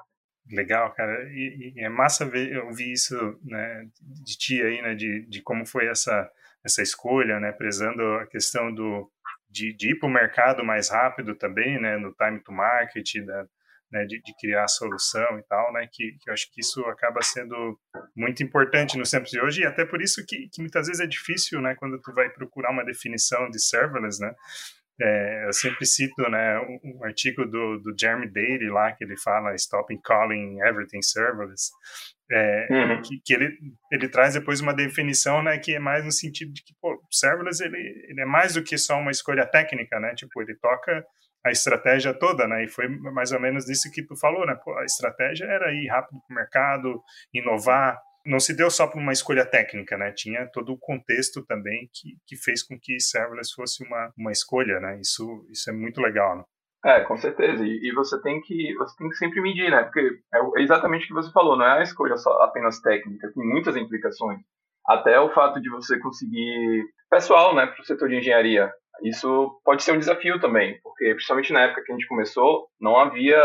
Legal, 0.52 0.92
cara. 0.94 1.24
E, 1.32 1.74
e 1.76 1.84
é 1.84 1.90
massa 1.90 2.26
ver, 2.26 2.64
ouvir 2.66 2.92
isso 2.92 3.16
né, 3.44 3.86
de 4.02 4.38
ti 4.38 4.62
aí, 4.62 4.82
né? 4.82 4.94
De, 4.94 5.26
de 5.28 5.42
como 5.42 5.66
foi 5.66 5.88
essa 5.88 6.30
essa 6.64 6.82
escolha, 6.82 7.40
né, 7.40 7.52
prezando 7.52 8.02
a 8.16 8.28
questão 8.28 8.74
do, 8.74 9.12
de, 9.50 9.74
de 9.74 9.92
ir 9.92 10.00
para 10.00 10.10
o 10.10 10.12
mercado 10.12 10.64
mais 10.64 10.90
rápido 10.90 11.36
também, 11.36 11.80
né, 11.80 11.98
no 11.98 12.14
time 12.14 12.40
to 12.40 12.52
market, 12.52 13.06
da, 13.26 13.46
né, 13.92 14.06
de, 14.06 14.22
de, 14.22 14.34
criar 14.40 14.64
a 14.64 14.68
solução 14.68 15.38
e 15.38 15.44
tal, 15.44 15.72
né, 15.74 15.88
que, 15.92 16.18
que, 16.20 16.30
eu 16.30 16.34
acho 16.34 16.52
que 16.52 16.62
isso 16.62 16.84
acaba 16.86 17.22
sendo 17.22 17.80
muito 18.16 18.42
importante 18.42 18.98
nos 18.98 19.12
tempos 19.12 19.30
de 19.30 19.40
hoje 19.40 19.62
e 19.62 19.66
até 19.66 19.86
por 19.86 20.02
isso 20.02 20.26
que, 20.26 20.50
que 20.50 20.62
muitas 20.62 20.88
vezes 20.88 21.02
é 21.02 21.08
difícil, 21.08 21.62
né, 21.62 21.76
quando 21.76 22.02
tu 22.02 22.14
vai 22.14 22.30
procurar 22.30 22.72
uma 22.72 22.84
definição 22.84 23.50
de 23.50 23.60
serverless, 23.60 24.20
né, 24.20 24.34
é, 25.02 25.48
eu 25.48 25.54
sempre 25.54 25.86
cito 25.86 26.22
né, 26.30 26.60
um, 26.60 26.80
um, 26.84 27.04
artigo 27.04 27.46
do, 27.46 27.80
do 27.80 27.96
Jeremy 28.00 28.32
Daly 28.32 28.70
lá, 28.70 28.92
que 28.92 29.04
ele 29.04 29.18
fala 29.18 29.56
Stopping 29.56 30.00
Calling 30.02 30.60
Everything 30.62 31.02
Serverless, 31.02 31.72
é, 32.34 32.68
uhum. 32.72 33.02
que, 33.02 33.20
que, 33.24 33.34
ele, 33.34 33.56
ele 33.92 34.10
traz 34.10 34.34
depois 34.34 34.60
uma 34.60 34.74
definição 34.74 35.44
né, 35.44 35.58
que 35.60 35.76
é 35.76 35.80
mais 35.80 36.04
no 36.04 36.12
sentido 36.12 36.52
de 36.52 36.64
que 36.64 36.74
pô, 36.82 37.00
serverless 37.12 37.64
ele, 37.64 37.78
ele 38.10 38.22
é 38.22 38.26
mais 38.26 38.56
do 38.56 38.64
que 38.64 38.76
só 38.78 38.98
uma 38.98 39.12
escolha 39.12 39.46
técnica, 39.46 40.00
né? 40.00 40.16
Tipo, 40.16 40.42
ele 40.42 40.56
toca 40.56 41.06
a 41.46 41.52
estratégia 41.52 42.14
toda, 42.14 42.48
né? 42.48 42.64
E 42.64 42.68
foi 42.68 42.88
mais 42.88 43.32
ou 43.32 43.40
menos 43.40 43.70
isso 43.70 43.92
que 43.92 44.04
tu 44.04 44.16
falou, 44.18 44.46
né? 44.48 44.56
Pô, 44.64 44.76
a 44.78 44.86
estratégia 44.86 45.46
era 45.46 45.72
ir 45.74 45.88
rápido 45.88 46.20
para 46.26 46.34
o 46.34 46.36
mercado, 46.36 47.04
inovar, 47.34 48.00
não 48.26 48.40
se 48.40 48.56
deu 48.56 48.72
só 48.72 48.88
por 48.88 49.00
uma 49.00 49.12
escolha 49.12 49.46
técnica, 49.46 49.98
né? 49.98 50.12
Tinha 50.12 50.48
todo 50.48 50.72
o 50.74 50.80
contexto 50.80 51.46
também 51.46 51.90
que, 51.94 52.18
que 52.26 52.38
fez 52.38 52.64
com 52.64 52.80
que 52.80 53.00
serverless 53.00 53.54
fosse 53.54 53.86
uma, 53.86 54.12
uma 54.18 54.32
escolha, 54.32 54.80
né? 54.80 55.00
Isso, 55.00 55.46
isso 55.52 55.70
é 55.70 55.74
muito 55.74 56.02
legal, 56.02 56.38
né? 56.38 56.44
É, 56.86 57.00
com 57.02 57.18
certeza. 57.18 57.66
E, 57.66 57.88
e, 57.88 57.94
você 57.94 58.22
tem 58.22 58.42
que 58.42 58.76
você 58.76 58.98
tem 58.98 59.10
que 59.10 59.16
sempre 59.16 59.42
medir, 59.42 59.72
né? 59.72 59.84
Porque 59.84 60.20
é 60.34 60.62
exatamente 60.62 61.06
o 61.06 61.08
que 61.08 61.14
você 61.14 61.32
falou, 61.32 61.58
não 61.58 61.66
é 61.66 61.80
a 61.80 61.84
escolha 61.84 62.18
só 62.18 62.30
apenas 62.42 62.82
técnica, 62.82 63.32
tem 63.34 63.46
muitas 63.46 63.76
implicações. 63.78 64.40
Até 64.86 65.18
o 65.20 65.32
fato 65.32 65.62
de 65.62 65.70
você 65.70 65.98
conseguir 66.00 66.86
pessoal, 67.10 67.56
né, 67.56 67.68
para 67.68 67.82
o 67.82 67.86
setor 67.86 68.10
de 68.10 68.18
engenharia. 68.18 68.70
Isso 69.02 69.62
pode 69.64 69.82
ser 69.84 69.94
um 69.94 70.00
desafio 70.00 70.40
também, 70.40 70.80
porque 70.84 71.14
principalmente 71.14 71.54
na 71.54 71.62
época 71.62 71.84
que 71.84 71.92
a 71.92 71.96
gente 71.96 72.08
começou, 72.08 72.68
não 72.82 72.98
havia 72.98 73.40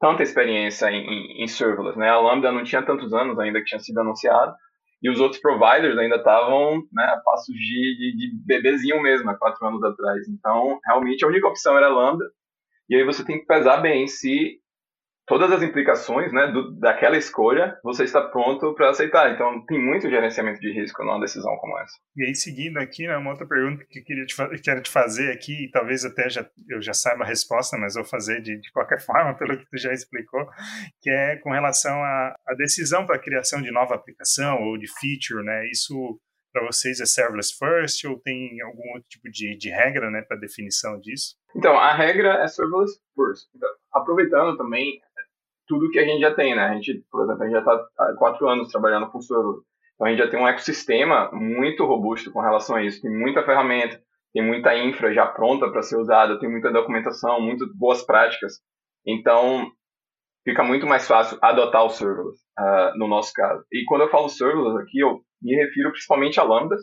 tanta 0.00 0.22
experiência 0.22 0.90
em, 0.90 1.04
em, 1.06 1.42
em 1.42 1.48
serverless, 1.48 1.98
né? 1.98 2.08
A 2.08 2.20
Lambda 2.20 2.52
não 2.52 2.62
tinha 2.62 2.82
tantos 2.82 3.12
anos 3.12 3.38
ainda 3.38 3.58
que 3.58 3.66
tinha 3.66 3.80
sido 3.80 4.00
anunciado, 4.00 4.54
e 5.02 5.10
os 5.10 5.20
outros 5.20 5.40
providers 5.40 5.98
ainda 5.98 6.16
estavam 6.16 6.82
né, 6.92 7.04
a 7.04 7.18
passos 7.18 7.54
de, 7.54 7.96
de, 7.98 8.16
de, 8.16 8.46
bebezinho 8.46 9.02
mesmo, 9.02 9.30
há 9.30 9.34
quatro 9.34 9.66
anos 9.66 9.82
atrás. 9.82 10.26
Então, 10.28 10.78
realmente, 10.86 11.24
a 11.24 11.28
única 11.28 11.46
opção 11.46 11.76
era 11.76 11.88
Lambda, 11.88 12.24
e 12.88 12.96
aí 12.96 13.04
você 13.04 13.24
tem 13.24 13.40
que 13.40 13.46
pesar 13.46 13.78
bem 13.78 14.06
se 14.06 14.60
todas 15.26 15.50
as 15.50 15.62
implicações 15.62 16.32
né, 16.32 16.48
do, 16.48 16.78
daquela 16.78 17.16
escolha, 17.16 17.78
você 17.82 18.04
está 18.04 18.20
pronto 18.20 18.74
para 18.74 18.90
aceitar. 18.90 19.32
Então, 19.32 19.64
tem 19.66 19.78
muito 19.78 20.08
gerenciamento 20.08 20.60
de 20.60 20.72
risco 20.72 21.02
numa 21.02 21.20
decisão 21.20 21.56
como 21.56 21.78
essa. 21.78 21.94
E 22.16 22.26
aí, 22.26 22.34
seguindo 22.34 22.78
aqui, 22.78 23.06
né, 23.06 23.16
uma 23.16 23.30
outra 23.30 23.46
pergunta 23.46 23.84
que 23.88 24.00
eu 24.00 24.04
queria 24.04 24.26
te, 24.26 24.62
quero 24.62 24.82
te 24.82 24.90
fazer 24.90 25.32
aqui, 25.32 25.64
e 25.64 25.70
talvez 25.70 26.04
até 26.04 26.28
já, 26.28 26.46
eu 26.68 26.82
já 26.82 26.92
saiba 26.92 27.24
a 27.24 27.26
resposta, 27.26 27.76
mas 27.78 27.94
vou 27.94 28.04
fazer 28.04 28.40
de, 28.40 28.60
de 28.60 28.70
qualquer 28.72 29.00
forma, 29.04 29.36
pelo 29.36 29.56
que 29.56 29.66
tu 29.66 29.78
já 29.78 29.92
explicou, 29.92 30.46
que 31.00 31.10
é 31.10 31.36
com 31.36 31.50
relação 31.50 31.94
à, 32.02 32.34
decisão 32.56 33.06
para 33.06 33.16
a 33.16 33.22
criação 33.22 33.62
de 33.62 33.70
nova 33.70 33.94
aplicação 33.94 34.62
ou 34.62 34.78
de 34.78 34.86
feature, 34.86 35.44
né? 35.44 35.68
Isso 35.70 36.18
para 36.54 36.64
vocês 36.64 37.00
é 37.00 37.04
serverless 37.04 37.52
first 37.52 38.04
ou 38.04 38.16
tem 38.20 38.62
algum 38.62 38.92
outro 38.94 39.08
tipo 39.08 39.28
de, 39.28 39.56
de 39.56 39.70
regra 39.70 40.08
né, 40.08 40.22
para 40.22 40.36
definição 40.36 41.00
disso? 41.00 41.34
Então, 41.56 41.76
a 41.76 41.92
regra 41.92 42.44
é 42.44 42.46
serverless 42.46 42.96
first. 43.16 43.48
Então, 43.56 43.68
aproveitando 43.92 44.56
também 44.56 45.00
tudo 45.66 45.90
que 45.90 45.98
a 45.98 46.04
gente 46.04 46.20
já 46.20 46.32
tem, 46.32 46.54
né? 46.54 46.62
A 46.66 46.74
gente, 46.74 47.04
por 47.10 47.24
exemplo, 47.24 47.42
a 47.42 47.46
gente 47.46 47.54
já 47.54 47.58
está 47.58 47.86
há 47.98 48.14
quatro 48.16 48.48
anos 48.48 48.68
trabalhando 48.68 49.10
com 49.10 49.20
serverless. 49.20 49.64
Então, 49.96 50.06
a 50.06 50.10
gente 50.10 50.18
já 50.20 50.30
tem 50.30 50.38
um 50.38 50.46
ecossistema 50.46 51.28
muito 51.32 51.84
robusto 51.84 52.30
com 52.30 52.40
relação 52.40 52.76
a 52.76 52.84
isso. 52.84 53.02
Tem 53.02 53.10
muita 53.10 53.44
ferramenta, 53.44 54.00
tem 54.32 54.42
muita 54.42 54.78
infra 54.78 55.12
já 55.12 55.26
pronta 55.26 55.68
para 55.70 55.82
ser 55.82 55.96
usada, 55.96 56.38
tem 56.38 56.48
muita 56.48 56.72
documentação, 56.72 57.40
muitas 57.40 57.68
boas 57.76 58.02
práticas. 58.02 58.60
Então, 59.04 59.70
fica 60.44 60.62
muito 60.62 60.86
mais 60.86 61.06
fácil 61.06 61.38
adotar 61.40 61.84
o 61.84 61.90
serverless, 61.90 62.40
uh, 62.58 62.98
no 62.98 63.08
nosso 63.08 63.32
caso. 63.32 63.64
E 63.72 63.84
quando 63.86 64.02
eu 64.02 64.10
falo 64.10 64.28
serverless 64.28 64.82
aqui, 64.82 65.00
eu 65.00 65.20
me 65.42 65.54
refiro 65.56 65.90
principalmente 65.90 66.38
a 66.38 66.42
lambdas, 66.42 66.80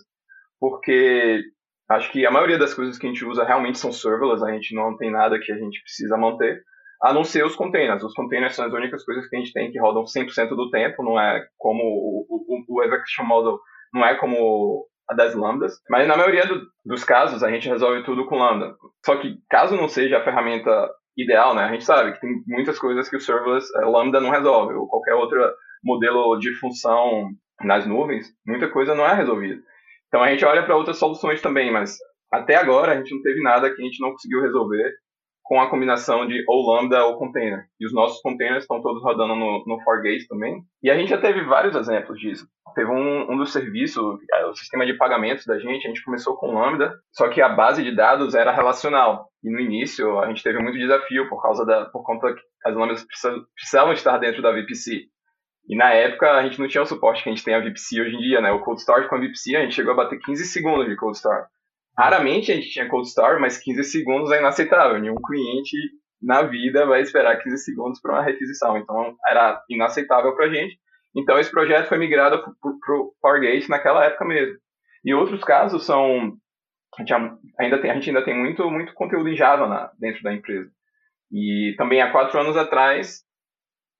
porque 0.59 1.43
acho 1.89 2.11
que 2.11 2.25
a 2.25 2.31
maioria 2.31 2.57
das 2.57 2.73
coisas 2.73 2.97
que 2.97 3.05
a 3.05 3.09
gente 3.09 3.25
usa 3.25 3.43
realmente 3.43 3.79
são 3.79 3.91
serverless, 3.91 4.43
a 4.43 4.51
gente 4.51 4.75
não 4.75 4.97
tem 4.97 5.11
nada 5.11 5.39
que 5.39 5.51
a 5.51 5.57
gente 5.57 5.81
precisa 5.81 6.17
manter, 6.17 6.61
a 7.01 7.13
não 7.13 7.23
ser 7.23 7.45
os 7.45 7.55
containers. 7.55 8.03
Os 8.03 8.13
containers 8.13 8.55
são 8.55 8.65
as 8.65 8.73
únicas 8.73 9.03
coisas 9.03 9.27
que 9.27 9.35
a 9.35 9.39
gente 9.39 9.53
tem 9.53 9.71
que 9.71 9.79
rodam 9.79 10.03
100% 10.03 10.49
do 10.49 10.69
tempo, 10.69 11.03
não 11.03 11.19
é 11.19 11.45
como 11.57 11.81
o, 11.83 12.25
o, 12.29 12.63
o 12.67 13.25
Model, 13.25 13.59
não 13.93 14.05
é 14.05 14.15
como 14.15 14.85
a 15.09 15.13
das 15.13 15.35
lambdas, 15.35 15.73
mas 15.89 16.07
na 16.07 16.15
maioria 16.15 16.45
do, 16.45 16.61
dos 16.85 17.03
casos 17.03 17.43
a 17.43 17.51
gente 17.51 17.67
resolve 17.67 18.03
tudo 18.03 18.25
com 18.25 18.37
lambda. 18.37 18.75
Só 19.05 19.17
que 19.17 19.37
caso 19.49 19.75
não 19.75 19.89
seja 19.89 20.17
a 20.17 20.23
ferramenta 20.23 20.89
ideal, 21.17 21.53
né? 21.53 21.63
A 21.63 21.71
gente 21.71 21.83
sabe 21.83 22.13
que 22.13 22.21
tem 22.21 22.41
muitas 22.47 22.79
coisas 22.79 23.09
que 23.09 23.15
o 23.15 23.19
serverless 23.19 23.67
eh, 23.75 23.85
Lambda 23.85 24.19
não 24.19 24.29
resolve, 24.29 24.73
ou 24.73 24.87
qualquer 24.87 25.13
outro 25.13 25.39
modelo 25.83 26.37
de 26.37 26.53
função 26.55 27.29
nas 27.61 27.85
nuvens, 27.85 28.27
muita 28.45 28.69
coisa 28.69 28.95
não 28.95 29.05
é 29.05 29.13
resolvida. 29.13 29.61
Então 30.07 30.21
a 30.21 30.29
gente 30.29 30.43
olha 30.45 30.63
para 30.63 30.75
outras 30.75 30.97
soluções 30.97 31.41
também, 31.41 31.71
mas 31.71 31.97
até 32.31 32.55
agora 32.55 32.93
a 32.93 32.95
gente 32.97 33.13
não 33.13 33.21
teve 33.21 33.41
nada 33.41 33.73
que 33.73 33.81
a 33.81 33.85
gente 33.85 34.01
não 34.01 34.11
conseguiu 34.11 34.41
resolver 34.41 34.91
com 35.51 35.59
a 35.59 35.69
combinação 35.69 36.25
de 36.25 36.45
ou 36.47 36.65
Lambda 36.65 37.03
ou 37.03 37.17
container. 37.17 37.65
E 37.77 37.85
os 37.85 37.93
nossos 37.93 38.21
containers 38.21 38.63
estão 38.63 38.81
todos 38.81 39.03
rodando 39.03 39.35
no, 39.35 39.61
no 39.67 39.83
Fargate 39.83 40.25
também. 40.25 40.61
E 40.81 40.89
a 40.89 40.95
gente 40.95 41.09
já 41.09 41.17
teve 41.17 41.43
vários 41.43 41.75
exemplos 41.75 42.17
disso. 42.21 42.47
Teve 42.73 42.89
um, 42.89 43.29
um 43.29 43.35
dos 43.35 43.51
serviços, 43.51 44.17
é, 44.33 44.45
o 44.45 44.55
sistema 44.55 44.85
de 44.85 44.93
pagamentos 44.93 45.45
da 45.45 45.59
gente, 45.59 45.85
a 45.85 45.89
gente 45.89 46.05
começou 46.05 46.37
com 46.37 46.57
Lambda, 46.57 46.93
só 47.11 47.27
que 47.27 47.41
a 47.41 47.49
base 47.49 47.83
de 47.83 47.93
dados 47.93 48.33
era 48.33 48.53
relacional. 48.53 49.27
E 49.43 49.51
no 49.51 49.59
início 49.59 50.21
a 50.21 50.27
gente 50.27 50.41
teve 50.41 50.57
muito 50.57 50.79
desafio 50.79 51.27
por 51.27 51.41
causa 51.41 51.65
da, 51.65 51.83
por 51.87 52.01
conta 52.05 52.33
que 52.33 52.41
as 52.65 52.73
lambdas 52.73 53.05
precisavam 53.53 53.91
estar 53.91 54.17
dentro 54.19 54.41
da 54.41 54.53
VPC. 54.53 55.01
E 55.67 55.75
na 55.75 55.91
época 55.91 56.31
a 56.31 56.43
gente 56.43 56.61
não 56.61 56.67
tinha 56.69 56.81
o 56.81 56.85
suporte 56.85 57.23
que 57.23 57.29
a 57.29 57.33
gente 57.33 57.43
tem 57.43 57.55
a 57.55 57.59
VPC 57.59 57.99
hoje 57.99 58.15
em 58.15 58.19
dia, 58.19 58.39
né? 58.39 58.53
O 58.53 58.61
Cold 58.61 58.79
Start 58.79 59.09
com 59.09 59.15
a 59.15 59.19
VPC 59.19 59.57
a 59.57 59.63
gente 59.63 59.75
chegou 59.75 59.91
a 59.91 59.97
bater 59.97 60.17
15 60.17 60.45
segundos 60.45 60.87
de 60.87 60.95
Cold 60.95 61.17
Start. 61.17 61.45
Raramente 61.97 62.51
a 62.51 62.55
gente 62.55 62.69
tinha 62.69 62.87
Cold 62.87 63.07
Start, 63.07 63.39
mas 63.39 63.57
15 63.57 63.83
segundos 63.83 64.31
é 64.31 64.39
inaceitável. 64.39 64.99
Nenhum 64.99 65.15
cliente 65.15 65.77
na 66.21 66.43
vida 66.43 66.85
vai 66.85 67.01
esperar 67.01 67.41
15 67.41 67.57
segundos 67.59 67.99
para 68.01 68.13
uma 68.13 68.23
requisição. 68.23 68.77
Então 68.77 69.15
era 69.27 69.61
inaceitável 69.69 70.35
para 70.35 70.45
a 70.45 70.49
gente. 70.49 70.77
Então 71.15 71.37
esse 71.37 71.51
projeto 71.51 71.89
foi 71.89 71.97
migrado 71.97 72.41
para 72.61 72.95
o 72.95 73.13
Fargate 73.21 73.69
naquela 73.69 74.05
época 74.05 74.25
mesmo. 74.25 74.57
E 75.03 75.13
outros 75.13 75.43
casos 75.43 75.85
são 75.85 76.37
a 76.97 77.01
gente 77.01 77.13
ainda 77.57 77.81
tem, 77.81 77.89
a 77.89 77.93
gente 77.93 78.09
ainda 78.09 78.23
tem 78.23 78.37
muito, 78.37 78.69
muito 78.69 78.93
conteúdo 78.93 79.29
em 79.29 79.35
Java 79.35 79.67
na, 79.67 79.91
dentro 79.97 80.21
da 80.23 80.33
empresa. 80.33 80.69
E 81.31 81.73
também 81.77 82.01
há 82.01 82.11
quatro 82.11 82.37
anos 82.37 82.57
atrás, 82.57 83.23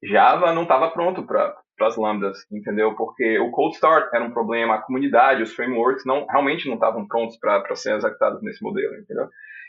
Java 0.04 0.52
não 0.52 0.64
estava 0.64 0.92
pronto 0.92 1.26
para 1.26 1.56
as 1.86 1.98
lambdas, 1.98 2.46
entendeu? 2.52 2.96
Porque 2.96 3.40
o 3.40 3.52
cold 3.52 3.76
start 3.76 4.14
era 4.14 4.24
um 4.24 4.32
problema, 4.32 4.76
a 4.76 4.82
comunidade, 4.82 5.44
os 5.44 5.54
frameworks 5.54 6.06
não 6.06 6.26
realmente 6.28 6.68
não 6.68 6.76
estavam 6.76 7.08
prontos 7.08 7.38
para 7.38 7.76
ser 7.76 7.96
executados 7.96 8.42
nesse 8.42 8.64
modelo, 8.64 8.96
entendeu? 8.96 9.28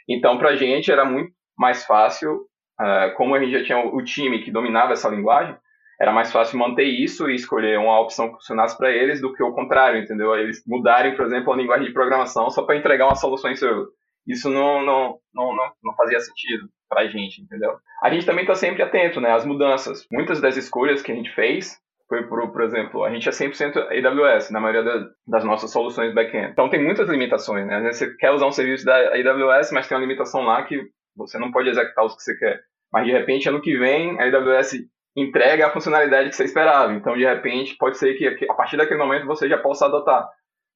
Então, 0.09 0.38
para 0.38 0.50
a 0.50 0.57
gente 0.57 0.90
era 0.90 1.04
muito 1.04 1.33
mais 1.57 1.85
fácil, 1.85 2.47
uh, 2.81 3.14
como 3.16 3.35
a 3.35 3.40
gente 3.40 3.52
já 3.52 3.64
tinha 3.64 3.78
o 3.78 4.02
time 4.04 4.42
que 4.42 4.50
dominava 4.50 4.92
essa 4.92 5.09
linguagem, 5.09 5.57
era 6.00 6.12
mais 6.12 6.33
fácil 6.33 6.59
manter 6.59 6.85
isso 6.85 7.31
e 7.31 7.35
escolher 7.35 7.78
uma 7.78 8.00
opção 8.00 8.26
que 8.26 8.35
funcionasse 8.35 8.76
para 8.76 8.90
eles 8.90 9.21
do 9.21 9.33
que 9.33 9.42
o 9.42 9.52
contrário, 9.52 10.00
entendeu? 10.00 10.35
Eles 10.35 10.62
mudarem, 10.66 11.14
por 11.14 11.25
exemplo, 11.25 11.52
a 11.52 11.57
linguagem 11.57 11.87
de 11.87 11.92
programação 11.92 12.50
só 12.50 12.62
para 12.64 12.76
entregar 12.76 13.07
uma 13.07 13.14
solução 13.14 13.50
em 13.50 13.57
server. 13.57 13.87
Isso 14.26 14.49
não, 14.49 14.85
não, 14.85 15.19
não, 15.33 15.54
não, 15.54 15.73
não 15.83 15.95
fazia 15.95 16.19
sentido 16.21 16.69
para 16.88 17.02
a 17.02 17.07
gente, 17.07 17.40
entendeu? 17.40 17.76
A 18.02 18.11
gente 18.11 18.26
também 18.26 18.42
está 18.42 18.54
sempre 18.54 18.83
atento 18.83 19.21
né, 19.21 19.33
às 19.33 19.45
mudanças. 19.45 20.07
Muitas 20.11 20.40
das 20.40 20.57
escolhas 20.57 21.02
que 21.02 21.12
a 21.12 21.14
gente 21.14 21.33
fez 21.35 21.81
foi, 22.12 22.26
por, 22.26 22.52
por 22.52 22.61
exemplo, 22.61 23.04
a 23.04 23.11
gente 23.11 23.26
é 23.26 23.33
100% 23.33 23.75
AWS 23.75 24.50
na 24.50 24.61
maioria 24.61 24.83
das, 24.83 25.07
das 25.26 25.45
nossas 25.47 25.73
soluções 25.73 26.14
back-end. 26.14 26.50
Então 26.52 26.69
tem 26.69 26.85
muitas 26.85 27.09
limitações, 27.09 27.66
né? 27.66 27.90
Você 27.90 28.14
quer 28.16 28.33
usar 28.33 28.45
um 28.45 28.52
serviço 28.52 28.85
da 28.85 28.95
AWS, 29.14 29.73
mas 29.73 29.88
tem 29.88 29.97
uma 29.97 30.04
limitação 30.04 30.42
lá 30.42 30.62
que 30.62 30.78
você 31.16 31.38
não 31.38 31.50
pode 31.50 31.71
executar 31.71 32.04
os 32.04 32.14
que 32.14 32.23
você 32.23 32.37
quer. 32.37 32.61
Mas 32.92 33.07
de 33.07 33.12
repente, 33.12 33.49
ano 33.49 33.62
que 33.62 33.78
vem, 33.78 34.21
a 34.21 34.25
AWS 34.25 34.75
entrega 35.16 35.66
a 35.66 35.71
funcionalidade 35.71 36.28
que 36.28 36.37
você 36.37 36.45
esperava. 36.45 36.92
Então, 36.92 37.16
de 37.16 37.25
repente, 37.25 37.76
pode 37.78 37.97
ser 37.97 38.12
que 38.12 38.47
a 38.47 38.52
partir 38.52 38.76
daquele 38.76 39.00
momento 39.00 39.25
você 39.25 39.49
já 39.49 39.57
possa 39.57 39.87
adotar. 39.87 40.28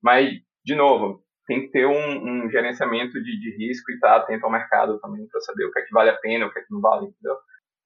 Mas, 0.03 0.31
de 0.65 0.75
novo, 0.75 1.23
tem 1.47 1.67
que 1.67 1.71
ter 1.71 1.85
um, 1.85 2.45
um 2.47 2.51
gerenciamento 2.51 3.23
de, 3.23 3.39
de, 3.39 3.57
risco 3.59 3.91
e 3.91 3.97
estar 3.97 4.09
tá 4.09 4.17
atento 4.17 4.47
ao 4.47 4.51
mercado 4.51 4.99
também 5.01 5.27
para 5.29 5.41
saber 5.43 5.67
o 5.67 5.71
que 5.71 5.81
é 5.81 5.83
que 5.83 5.93
vale 5.93 6.09
a 6.09 6.17
pena, 6.17 6.47
o 6.47 6.51
que 6.51 6.61
é 6.61 6.63
que 6.63 6.73
não 6.73 6.81
vale, 6.81 7.09
entendeu? 7.09 7.37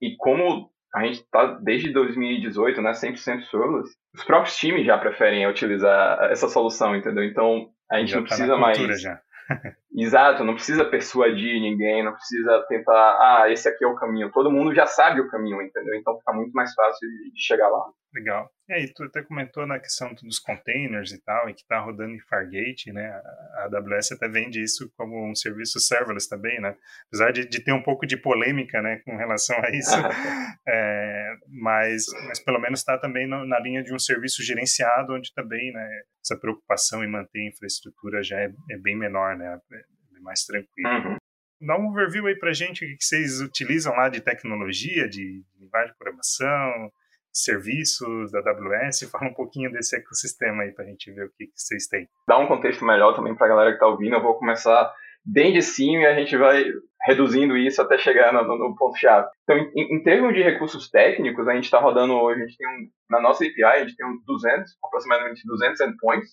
E 0.01 0.15
como 0.19 0.71
a 0.95 1.05
gente 1.05 1.21
está 1.21 1.47
desde 1.61 1.93
2018, 1.93 2.83
né, 2.83 2.93
100% 2.93 3.17
serverless, 3.43 3.95
os 4.15 4.25
próprios 4.25 4.57
times 4.57 4.85
já 4.85 4.99
preferem 4.99 5.47
utilizar 5.47 6.31
essa 6.31 6.49
solução, 6.49 6.97
entendeu? 6.97 7.25
Então, 7.25 7.69
a 7.91 7.99
gente 7.99 8.11
já 8.11 8.17
não 8.17 8.25
tá 8.25 8.29
precisa 8.29 8.57
mais... 8.57 9.01
Já. 9.01 9.21
Exato, 9.95 10.45
não 10.45 10.55
precisa 10.55 10.85
persuadir 10.85 11.61
ninguém, 11.61 12.05
não 12.05 12.13
precisa 12.13 12.65
tentar, 12.69 12.95
ah, 12.95 13.51
esse 13.51 13.69
aqui 13.69 13.85
é 13.85 13.89
o 13.89 13.97
caminho. 13.97 14.31
Todo 14.31 14.51
mundo 14.51 14.75
já 14.75 14.87
sabe 14.87 15.21
o 15.21 15.29
caminho, 15.29 15.61
entendeu? 15.61 15.95
Então 15.97 16.17
fica 16.19 16.33
muito 16.33 16.53
mais 16.53 16.73
fácil 16.75 17.09
de, 17.09 17.33
chegar 17.37 17.69
lá. 17.69 17.85
Legal. 18.13 18.51
E 18.69 18.73
aí, 18.73 18.93
tu 18.93 19.05
até 19.05 19.23
comentou 19.23 19.65
na 19.67 19.79
questão 19.79 20.13
dos 20.15 20.41
containers 20.41 21.13
e 21.13 21.23
tal, 21.23 21.49
e 21.49 21.55
que 21.55 21.63
está 21.63 21.79
rodando 21.79 22.13
em 22.13 22.21
Fargate, 22.21 22.93
né? 22.93 23.09
A 23.55 23.69
AWS 23.73 24.13
até 24.13 24.29
vende 24.29 24.61
isso 24.61 24.93
como 24.97 25.31
um 25.31 25.35
serviço 25.35 25.79
serverless 25.79 26.29
também, 26.29 26.61
né? 26.61 26.77
Apesar 27.07 27.31
de, 27.31 27.49
de 27.49 27.63
ter 27.63 27.73
um 27.73 27.83
pouco 27.83 28.07
de 28.07 28.17
polêmica, 28.17 28.83
né, 28.83 29.01
com 29.05 29.17
relação 29.17 29.57
a 29.63 29.71
isso, 29.71 29.95
é, 30.69 31.37
mas, 31.49 32.07
mas 32.27 32.43
pelo 32.43 32.61
menos 32.61 32.81
está 32.81 32.99
também 32.99 33.29
no, 33.29 33.47
na 33.47 33.61
linha 33.61 33.83
de 33.83 33.95
um 33.95 33.99
serviço 33.99 34.43
gerenciado, 34.43 35.15
onde 35.15 35.33
também, 35.33 35.73
né, 35.73 36.03
essa 36.25 36.39
preocupação 36.39 37.05
em 37.05 37.11
manter 37.11 37.41
a 37.41 37.49
infraestrutura 37.49 38.23
já 38.25 38.41
é, 38.41 38.53
é 38.71 38.79
bem 38.79 38.97
menor, 38.97 39.37
né? 39.37 39.57
É, 39.73 39.77
é 39.77 40.21
mais 40.21 40.45
tranquilo. 40.45 41.11
Uhum. 41.11 41.17
Dá 41.61 41.79
um 41.79 41.91
overview 41.91 42.27
aí 42.27 42.37
pra 42.37 42.53
gente 42.53 42.85
o 42.85 42.89
que 42.97 43.05
vocês 43.05 43.41
utilizam 43.41 43.93
lá 43.95 44.09
de 44.09 44.21
tecnologia, 44.21 45.09
de 45.09 45.45
linguagem 45.59 45.93
de 45.93 45.99
programação, 45.99 46.91
serviços 47.33 48.33
da 48.33 48.41
AWS, 48.41 49.09
fala 49.11 49.31
um 49.31 49.35
pouquinho 49.35 49.71
desse 49.73 49.97
ecossistema 49.97 50.63
aí 50.63 50.73
para 50.73 50.85
a 50.85 50.89
gente 50.89 51.11
ver 51.13 51.27
o 51.27 51.31
que, 51.31 51.47
que 51.47 51.53
vocês 51.55 51.87
têm. 51.87 52.09
Dá 52.27 52.39
um 52.39 52.47
contexto 52.47 52.85
melhor 52.85 53.15
também 53.15 53.35
para 53.35 53.47
a 53.47 53.51
galera 53.51 53.71
que 53.71 53.77
está 53.77 53.87
ouvindo, 53.87 54.17
eu 54.17 54.23
vou 54.23 54.35
começar 54.35 54.93
bem 55.25 55.53
de 55.53 55.63
cima 55.63 56.03
e 56.03 56.07
a 56.07 56.15
gente 56.15 56.37
vai 56.37 56.65
reduzindo 57.03 57.57
isso 57.57 57.81
até 57.81 57.99
chegar 57.99 58.33
no, 58.33 58.43
no 58.43 58.75
ponto-chave. 58.77 59.29
Então, 59.43 59.57
em, 59.57 59.97
em, 59.97 60.03
termos 60.03 60.35
de 60.35 60.43
recursos 60.43 60.91
técnicos, 60.91 61.47
a 61.47 61.55
gente 61.55 61.65
está 61.65 61.79
rodando 61.79 62.15
hoje, 62.15 62.43
a 62.43 62.47
gente 62.47 62.57
tem 62.57 62.69
um, 62.69 62.89
na 63.09 63.21
nossa 63.21 63.45
API, 63.45 63.63
a 63.65 63.85
gente 63.85 63.97
tem 63.97 64.07
uns 64.07 64.25
200, 64.25 64.73
aproximadamente 64.85 65.47
200 65.47 65.81
endpoints, 65.81 66.31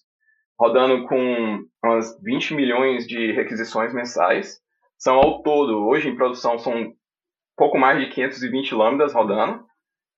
rodando 0.59 1.07
com 1.07 1.63
umas 1.83 2.19
20 2.21 2.55
milhões 2.55 3.07
de 3.07 3.31
requisições 3.31 3.93
mensais. 3.93 4.59
São 4.97 5.15
ao 5.15 5.43
todo, 5.43 5.85
hoje 5.85 6.09
em 6.09 6.15
produção, 6.15 6.57
são 6.57 6.93
pouco 7.55 7.77
mais 7.77 7.99
de 7.99 8.09
520 8.09 8.73
lambdas 8.73 9.13
rodando 9.13 9.66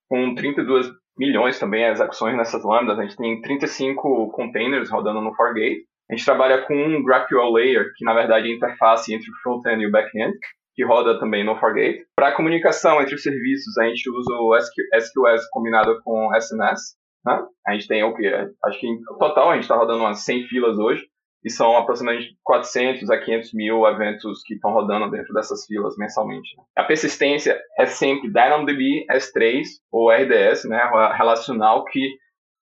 com 0.09 0.33
32 0.33 0.91
milhões 1.17 1.59
também 1.59 1.85
as 1.85 1.99
execuções 1.99 2.35
nessas 2.35 2.63
lambdas. 2.63 2.97
A 2.97 3.03
gente 3.03 3.15
tem 3.15 3.41
35 3.41 4.31
containers 4.31 4.89
rodando 4.89 5.21
no 5.21 5.35
Fargate. 5.35 5.85
A 6.09 6.15
gente 6.15 6.25
trabalha 6.25 6.65
com 6.65 6.73
um 6.73 7.03
GraphQL 7.03 7.51
Layer, 7.51 7.85
que 7.95 8.03
na 8.03 8.13
verdade 8.13 8.47
é 8.47 8.51
a 8.51 8.55
interface 8.55 9.13
entre 9.13 9.29
o 9.29 9.35
front-end 9.43 9.83
e 9.83 9.87
o 9.87 9.91
back-end, 9.91 10.33
que 10.73 10.83
roda 10.83 11.19
também 11.19 11.45
no 11.45 11.59
Fargate. 11.59 12.03
Para 12.15 12.35
comunicação 12.35 12.99
entre 13.01 13.13
os 13.13 13.21
serviços, 13.21 13.77
a 13.77 13.85
gente 13.85 14.09
usa 14.09 14.33
o 14.33 14.55
SQS 14.55 15.47
combinado 15.51 16.01
com 16.03 16.33
SNS. 16.35 16.97
Né? 17.25 17.45
A 17.67 17.73
gente 17.73 17.87
tem 17.87 18.03
o 18.03 18.15
que? 18.15 18.27
Acho 18.65 18.79
que 18.79 18.87
em 18.87 18.99
total 19.19 19.51
a 19.51 19.53
gente 19.53 19.63
está 19.63 19.75
rodando 19.75 19.99
umas 19.99 20.23
100 20.25 20.47
filas 20.47 20.77
hoje 20.77 21.05
e 21.43 21.49
são 21.49 21.77
aproximadamente 21.77 22.37
400 22.43 23.09
a 23.09 23.17
500 23.17 23.53
mil 23.53 23.85
eventos 23.85 24.41
que 24.43 24.55
estão 24.55 24.71
rodando 24.71 25.09
dentro 25.09 25.33
dessas 25.33 25.65
filas 25.65 25.95
mensalmente. 25.97 26.49
A 26.75 26.83
persistência 26.83 27.59
é 27.77 27.85
sempre 27.85 28.31
DynamoDB 28.31 29.05
S3 29.09 29.63
ou 29.91 30.11
RDS, 30.11 30.65
né, 30.65 30.81
relacional, 31.15 31.85
que 31.85 32.17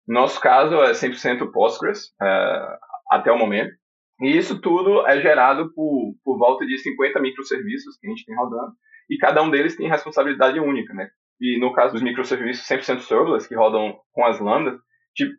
no 0.06 0.20
nosso 0.20 0.40
caso 0.40 0.76
é 0.82 0.92
100% 0.92 1.50
Postgres 1.52 2.12
é, 2.20 2.78
até 3.10 3.30
o 3.32 3.38
momento. 3.38 3.72
E 4.20 4.36
isso 4.36 4.60
tudo 4.60 5.06
é 5.06 5.20
gerado 5.20 5.72
por, 5.72 6.14
por 6.22 6.38
volta 6.38 6.66
de 6.66 6.78
50 6.78 7.18
microserviços 7.20 7.96
que 7.96 8.06
a 8.06 8.10
gente 8.10 8.24
tem 8.24 8.36
rodando, 8.36 8.72
e 9.08 9.16
cada 9.16 9.42
um 9.42 9.50
deles 9.50 9.76
tem 9.76 9.88
responsabilidade 9.88 10.60
única, 10.60 10.92
né? 10.94 11.08
E 11.40 11.58
no 11.58 11.72
caso 11.72 11.94
dos 11.94 12.02
microserviços 12.02 12.68
100% 12.68 13.00
serverless, 13.00 13.48
que 13.48 13.54
rodam 13.54 13.98
com 14.12 14.24
as 14.24 14.38
lambdas, 14.38 14.78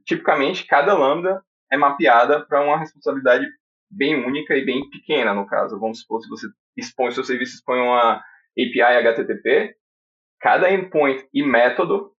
tipicamente 0.05 0.65
cada 0.65 0.97
lambda 0.97 1.41
é 1.71 1.77
mapeada 1.77 2.45
para 2.45 2.61
uma 2.61 2.77
responsabilidade 2.77 3.47
bem 3.89 4.15
única 4.25 4.55
e 4.55 4.65
bem 4.65 4.89
pequena, 4.89 5.33
no 5.33 5.45
caso. 5.45 5.79
Vamos 5.79 6.01
supor, 6.01 6.21
se 6.21 6.29
você 6.29 6.47
expõe, 6.77 7.11
seu 7.11 7.23
serviço 7.23 7.55
expõe 7.55 7.79
uma 7.79 8.21
API 8.57 8.81
HTTP, 8.81 9.75
cada 10.39 10.71
endpoint 10.71 11.25
e 11.33 11.43
método 11.43 12.11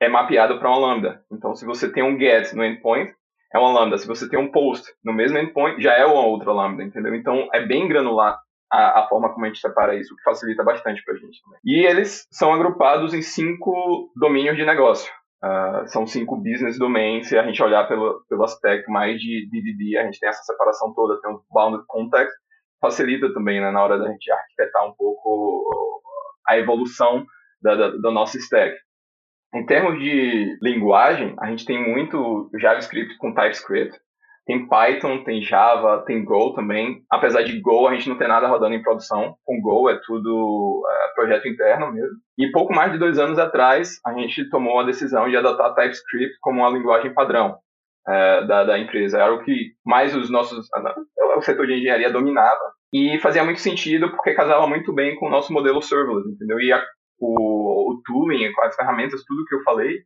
é 0.00 0.08
mapeado 0.08 0.58
para 0.58 0.68
uma 0.68 0.78
lambda. 0.78 1.24
Então, 1.30 1.54
se 1.54 1.64
você 1.64 1.90
tem 1.90 2.02
um 2.02 2.18
get 2.18 2.52
no 2.52 2.64
endpoint, 2.64 3.12
é 3.54 3.58
uma 3.58 3.72
lambda. 3.72 3.98
Se 3.98 4.06
você 4.06 4.28
tem 4.28 4.38
um 4.38 4.50
post 4.50 4.92
no 5.04 5.12
mesmo 5.12 5.38
endpoint, 5.38 5.80
já 5.80 5.94
é 5.94 6.04
uma 6.04 6.26
outra 6.26 6.52
lambda, 6.52 6.82
entendeu? 6.82 7.14
Então, 7.14 7.48
é 7.52 7.64
bem 7.64 7.86
granular 7.86 8.38
a, 8.70 9.00
a 9.00 9.08
forma 9.08 9.32
como 9.32 9.44
a 9.44 9.48
gente 9.48 9.60
separa 9.60 9.94
isso, 9.94 10.12
o 10.12 10.16
que 10.16 10.22
facilita 10.22 10.64
bastante 10.64 11.04
para 11.04 11.14
a 11.14 11.16
gente 11.18 11.40
também. 11.42 11.60
E 11.64 11.86
eles 11.86 12.26
são 12.30 12.52
agrupados 12.52 13.14
em 13.14 13.22
cinco 13.22 14.10
domínios 14.16 14.56
de 14.56 14.64
negócio. 14.64 15.12
Uh, 15.44 15.88
são 15.88 16.06
cinco 16.06 16.36
business 16.36 16.78
domains, 16.78 17.28
se 17.28 17.36
a 17.36 17.42
gente 17.44 17.60
olhar 17.60 17.88
pelo, 17.88 18.24
pelo 18.28 18.44
aspecto 18.44 18.90
mais 18.90 19.20
de 19.20 19.48
DDD, 19.50 19.98
a 19.98 20.04
gente 20.04 20.20
tem 20.20 20.28
essa 20.28 20.42
separação 20.44 20.94
toda, 20.94 21.20
tem 21.20 21.32
um 21.32 21.40
bounded 21.50 21.84
context, 21.88 22.32
facilita 22.80 23.32
também 23.34 23.60
né, 23.60 23.70
na 23.72 23.82
hora 23.82 23.98
da 23.98 24.08
gente 24.08 24.30
arquitetar 24.30 24.86
um 24.86 24.94
pouco 24.94 26.00
a 26.48 26.56
evolução 26.58 27.26
da, 27.60 27.74
da, 27.74 27.88
do 27.88 28.10
nosso 28.12 28.38
stack. 28.38 28.76
Em 29.54 29.66
termos 29.66 29.98
de 29.98 30.56
linguagem, 30.62 31.34
a 31.40 31.46
gente 31.50 31.64
tem 31.64 31.92
muito 31.92 32.48
JavaScript 32.60 33.16
com 33.18 33.34
TypeScript, 33.34 33.98
Tem 34.44 34.66
Python, 34.66 35.22
tem 35.22 35.40
Java, 35.40 36.02
tem 36.04 36.24
Go 36.24 36.52
também. 36.52 37.02
Apesar 37.10 37.42
de 37.42 37.60
Go, 37.60 37.86
a 37.86 37.94
gente 37.94 38.08
não 38.08 38.18
tem 38.18 38.26
nada 38.26 38.48
rodando 38.48 38.74
em 38.74 38.82
produção. 38.82 39.36
Com 39.44 39.60
Go 39.60 39.88
é 39.88 40.00
tudo 40.04 40.82
é, 40.88 41.14
projeto 41.14 41.46
interno 41.46 41.92
mesmo. 41.92 42.16
E 42.36 42.50
pouco 42.50 42.74
mais 42.74 42.92
de 42.92 42.98
dois 42.98 43.18
anos 43.18 43.38
atrás, 43.38 44.00
a 44.04 44.12
gente 44.14 44.48
tomou 44.50 44.80
a 44.80 44.84
decisão 44.84 45.28
de 45.28 45.36
adotar 45.36 45.74
TypeScript 45.74 46.36
como 46.40 46.60
uma 46.60 46.70
linguagem 46.70 47.14
padrão 47.14 47.56
é, 48.08 48.44
da, 48.46 48.64
da, 48.64 48.78
empresa. 48.78 49.18
Era 49.18 49.32
o 49.32 49.44
que 49.44 49.72
mais 49.86 50.14
os 50.14 50.28
nossos. 50.28 50.68
O 51.36 51.42
setor 51.42 51.66
de 51.66 51.74
engenharia 51.74 52.10
dominava. 52.10 52.72
E 52.92 53.18
fazia 53.20 53.44
muito 53.44 53.60
sentido 53.60 54.10
porque 54.10 54.34
casava 54.34 54.66
muito 54.66 54.92
bem 54.92 55.16
com 55.16 55.26
o 55.26 55.30
nosso 55.30 55.52
modelo 55.52 55.80
serverless, 55.80 56.28
entendeu? 56.28 56.60
E 56.60 56.72
a, 56.72 56.84
o, 57.18 57.92
o 57.92 58.02
tooling, 58.04 58.52
as 58.60 58.76
ferramentas, 58.76 59.24
tudo 59.24 59.44
que 59.46 59.54
eu 59.54 59.62
falei, 59.62 60.00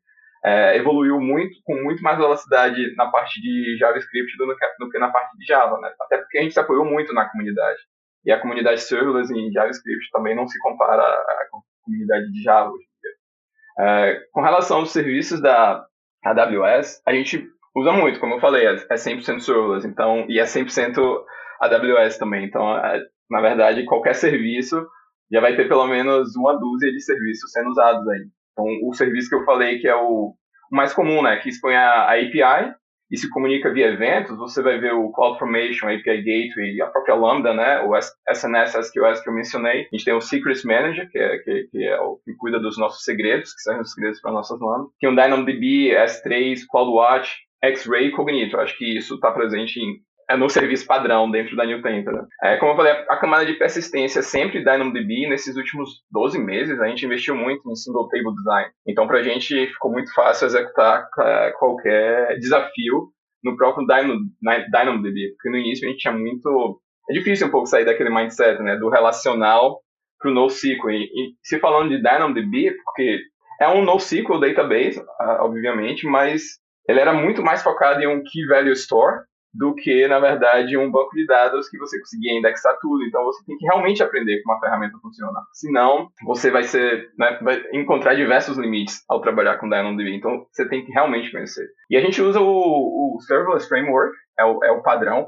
é, 0.44 0.77
evoluiu 0.77 1.20
muito, 1.20 1.57
com 1.64 1.75
muito 1.83 2.03
mais 2.03 2.18
velocidade 2.18 2.94
na 2.96 3.07
parte 3.07 3.40
de 3.40 3.77
JavaScript 3.79 4.37
do 4.37 4.46
do 4.46 4.90
que 4.90 4.99
na 4.99 5.11
parte 5.11 5.37
de 5.37 5.44
Java, 5.46 5.79
né? 5.81 5.90
Até 6.01 6.18
porque 6.18 6.38
a 6.38 6.42
gente 6.42 6.55
se 6.55 6.61
apoiou 6.61 6.85
muito 6.85 7.12
na 7.12 7.29
comunidade. 7.29 7.81
E 8.25 8.33
a 8.33 8.40
comunidade 8.40 8.81
serverless 8.81 9.33
em 9.33 9.53
JavaScript 9.53 10.11
também 10.12 10.35
não 10.35 10.46
se 10.46 10.59
compara 10.61 11.03
à 11.03 11.46
comunidade 11.83 12.33
de 12.33 12.42
Java 12.42 12.70
hoje 12.70 12.85
em 12.85 13.01
dia. 13.01 13.87
É, 13.88 14.20
com 14.33 14.40
relação 14.40 14.79
aos 14.79 14.92
serviços 14.92 15.40
da 15.40 15.85
AWS, 16.25 17.03
a 17.07 17.12
gente 17.12 17.49
usa 17.75 17.92
muito, 17.92 18.18
como 18.18 18.35
eu 18.35 18.40
falei, 18.40 18.66
é 18.66 18.94
100% 18.94 19.40
serverless, 19.40 19.87
então, 19.87 20.27
e 20.29 20.40
é 20.40 20.44
100% 20.44 21.25
AWS 21.61 22.18
também. 22.18 22.44
Então, 22.44 22.77
é, 22.77 23.01
na 23.31 23.40
verdade, 23.40 23.85
qualquer 23.85 24.14
serviço 24.14 24.87
já 25.31 25.40
vai 25.40 25.57
ter 25.57 25.68
pelo 25.68 25.87
menos 25.87 26.35
uma 26.37 26.59
dúzia 26.59 26.90
de 26.90 27.01
serviços 27.01 27.51
sendo 27.51 27.70
usados 27.70 28.07
aí. 28.09 28.27
Então, 28.57 28.88
o 28.88 28.95
serviço 28.95 29.29
que 29.29 29.35
eu 29.35 29.45
falei 29.45 29.79
que 29.79 29.87
é 29.87 29.95
o, 29.95 30.35
mais 30.71 30.95
comum, 30.95 31.23
né, 31.23 31.37
que 31.37 31.51
expõe 31.51 31.75
a, 31.75 32.12
API 32.12 32.73
e 33.11 33.16
se 33.16 33.31
comunica 33.31 33.73
via 33.73 33.88
eventos, 33.88 34.37
você 34.37 34.61
vai 34.62 34.81
ver 34.81 34.92
o 34.92 35.12
CloudFormation, 35.12 35.87
API 35.87 36.23
Gateway, 36.23 36.81
a 36.81 36.87
própria 36.87 37.14
Lambda, 37.14 37.55
né, 37.55 37.83
o 37.83 37.95
SNS, 37.97 38.75
SQS 38.75 39.21
que 39.23 39.29
eu 39.29 39.35
mencionei. 39.35 39.83
A 39.83 39.97
gente 39.97 40.05
tem 40.05 40.14
o 40.14 40.21
Secrets 40.21 40.64
Manager, 40.64 41.09
que 41.11 41.19
é, 41.19 41.38
que, 41.38 41.69
que 41.71 41.85
é 41.85 42.01
o 42.01 42.16
que 42.25 42.35
cuida 42.35 42.59
dos 42.59 42.77
nossos 42.79 43.05
segredos, 43.05 43.55
que 43.55 43.61
são 43.61 43.81
os 43.81 43.92
segredos 43.92 44.21
para 44.21 44.33
nossas 44.33 44.59
lambdas. 44.61 44.90
Tem 44.99 45.09
o 45.09 45.14
DynamoDB, 45.14 45.95
S3, 45.95 46.61
CloudWatch, 46.69 47.31
X-Ray 47.62 48.09
e 48.09 48.12
Cognito. 48.12 48.59
Acho 48.59 48.77
que 48.77 48.97
isso 48.97 49.14
está 49.14 49.31
presente 49.31 49.79
em 49.79 50.01
é 50.28 50.36
no 50.36 50.48
serviço 50.50 50.86
padrão 50.86 51.30
dentro 51.30 51.56
da 51.56 51.64
New 51.64 51.80
Template. 51.80 52.16
Né? 52.16 52.26
É, 52.42 52.56
como 52.56 52.72
eu 52.72 52.76
falei, 52.76 52.92
a 52.92 53.16
camada 53.16 53.46
de 53.46 53.54
persistência 53.54 54.22
sempre 54.22 54.64
DynamoDB. 54.64 55.28
Nesses 55.28 55.56
últimos 55.56 56.02
12 56.10 56.38
meses, 56.38 56.80
a 56.80 56.88
gente 56.88 57.06
investiu 57.06 57.36
muito 57.36 57.70
em 57.70 57.76
single 57.76 58.08
table 58.08 58.34
design. 58.34 58.70
Então, 58.86 59.06
para 59.06 59.18
a 59.18 59.22
gente 59.22 59.66
ficou 59.68 59.92
muito 59.92 60.12
fácil 60.12 60.46
executar 60.46 61.08
é, 61.20 61.52
qualquer 61.58 62.38
desafio 62.38 63.08
no 63.42 63.56
próprio 63.56 63.86
DynamoDB, 63.86 65.34
porque 65.34 65.50
no 65.50 65.56
início 65.56 65.86
a 65.86 65.90
gente 65.90 66.00
tinha 66.00 66.14
muito... 66.14 66.80
É 67.08 67.12
difícil 67.12 67.46
um 67.46 67.50
pouco 67.50 67.68
sair 67.68 67.84
daquele 67.84 68.10
mindset, 68.10 68.60
né, 68.60 68.76
do 68.76 68.88
relacional 68.88 69.80
para 70.18 70.30
o 70.30 70.34
NoSQL. 70.34 70.90
E, 70.90 71.04
e 71.04 71.34
se 71.40 71.60
falando 71.60 71.90
de 71.90 72.02
DynamoDB, 72.02 72.74
porque 72.84 73.20
é 73.60 73.68
um 73.68 73.84
NoSQL 73.84 74.40
database, 74.40 75.00
obviamente, 75.40 76.04
mas 76.04 76.42
ele 76.88 77.00
era 77.00 77.12
muito 77.12 77.42
mais 77.42 77.62
focado 77.62 78.02
em 78.02 78.06
um 78.06 78.22
Key 78.22 78.46
Value 78.48 78.72
Store, 78.72 79.20
do 79.57 79.75
que, 79.75 80.07
na 80.07 80.19
verdade, 80.19 80.77
um 80.77 80.90
banco 80.90 81.14
de 81.14 81.27
dados 81.27 81.69
que 81.69 81.79
você 81.79 81.99
conseguia 81.99 82.38
indexar 82.38 82.77
tudo. 82.81 83.05
Então, 83.05 83.25
você 83.25 83.45
tem 83.45 83.57
que 83.57 83.64
realmente 83.64 84.03
aprender 84.03 84.42
como 84.42 84.57
a 84.57 84.61
ferramenta 84.61 84.99
funciona. 84.99 85.40
Senão, 85.53 86.09
você 86.25 86.51
vai 86.51 86.64
ser, 86.64 87.11
né, 87.19 87.38
vai 87.42 87.62
encontrar 87.73 88.14
diversos 88.14 88.59
limites 88.59 89.03
ao 89.09 89.21
trabalhar 89.21 89.59
com 89.59 89.69
DynamoDB. 89.69 90.14
Então, 90.14 90.47
você 90.51 90.69
tem 90.69 90.85
que 90.85 90.92
realmente 90.92 91.31
conhecer. 91.31 91.66
E 91.90 91.97
a 91.97 92.01
gente 92.01 92.21
usa 92.21 92.40
o, 92.40 93.16
o 93.16 93.21
Serverless 93.21 93.69
Framework, 93.69 94.14
é 94.38 94.45
o, 94.45 94.64
é 94.64 94.71
o 94.71 94.83
padrão 94.83 95.27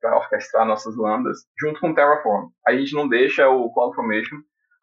para 0.00 0.16
orquestrar 0.16 0.66
nossas 0.66 0.96
lambdas, 0.96 1.38
junto 1.60 1.80
com 1.80 1.90
o 1.90 1.94
Terraform. 1.94 2.48
A 2.66 2.74
gente 2.74 2.94
não 2.94 3.06
deixa 3.06 3.48
o 3.48 3.70
CloudFormation 3.72 4.36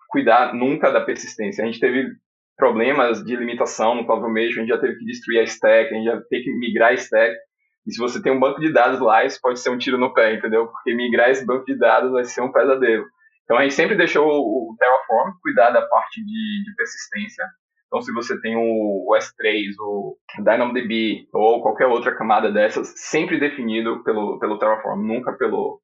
cuidar 0.10 0.54
nunca 0.54 0.92
da 0.92 1.02
persistência. 1.02 1.64
A 1.64 1.66
gente 1.66 1.80
teve 1.80 2.08
problemas 2.56 3.24
de 3.24 3.36
limitação 3.36 3.96
no 3.96 4.06
CloudFormation, 4.06 4.58
a 4.58 4.60
gente 4.62 4.70
já 4.70 4.78
teve 4.78 5.00
que 5.00 5.06
destruir 5.06 5.40
a 5.40 5.44
stack, 5.44 5.92
a 5.92 5.98
gente 5.98 6.06
já 6.06 6.22
teve 6.30 6.44
que 6.44 6.54
migrar 6.60 6.92
a 6.92 6.94
stack 6.94 7.36
e 7.86 7.94
se 7.94 8.00
você 8.00 8.22
tem 8.22 8.32
um 8.32 8.40
banco 8.40 8.62
de 8.62 8.72
dados 8.72 9.00
lá, 9.00 9.26
isso 9.26 9.40
pode 9.42 9.60
ser 9.60 9.70
um 9.70 9.78
tiro 9.78 9.98
no 9.98 10.14
pé, 10.14 10.34
entendeu? 10.34 10.68
Porque 10.68 10.94
migrar 10.94 11.30
esse 11.30 11.46
banco 11.46 11.66
de 11.66 11.78
dados 11.78 12.12
vai 12.12 12.24
ser 12.24 12.42
um 12.42 12.52
pesadelo. 12.52 13.06
Então 13.44 13.58
a 13.58 13.64
gente 13.64 13.74
sempre 13.74 13.96
deixou 13.96 14.26
o 14.26 14.76
Terraform 14.80 15.34
cuidar 15.42 15.70
da 15.72 15.82
parte 15.82 16.24
de, 16.24 16.64
de 16.64 16.76
persistência. 16.78 17.46
Então 17.88 18.02
se 18.02 18.14
você 18.14 18.40
tem 18.40 18.56
o, 18.56 18.62
o 18.62 19.16
S3, 19.18 19.74
o 19.80 20.18
DynamoDB 20.40 21.28
ou 21.34 21.62
qualquer 21.62 21.88
outra 21.88 22.16
camada 22.16 22.52
dessas, 22.52 22.94
sempre 22.96 23.38
definido 23.38 24.02
pelo, 24.04 24.40
pelo 24.40 24.58
Terraform, 24.58 25.06
nunca 25.06 25.34
pelo, 25.34 25.82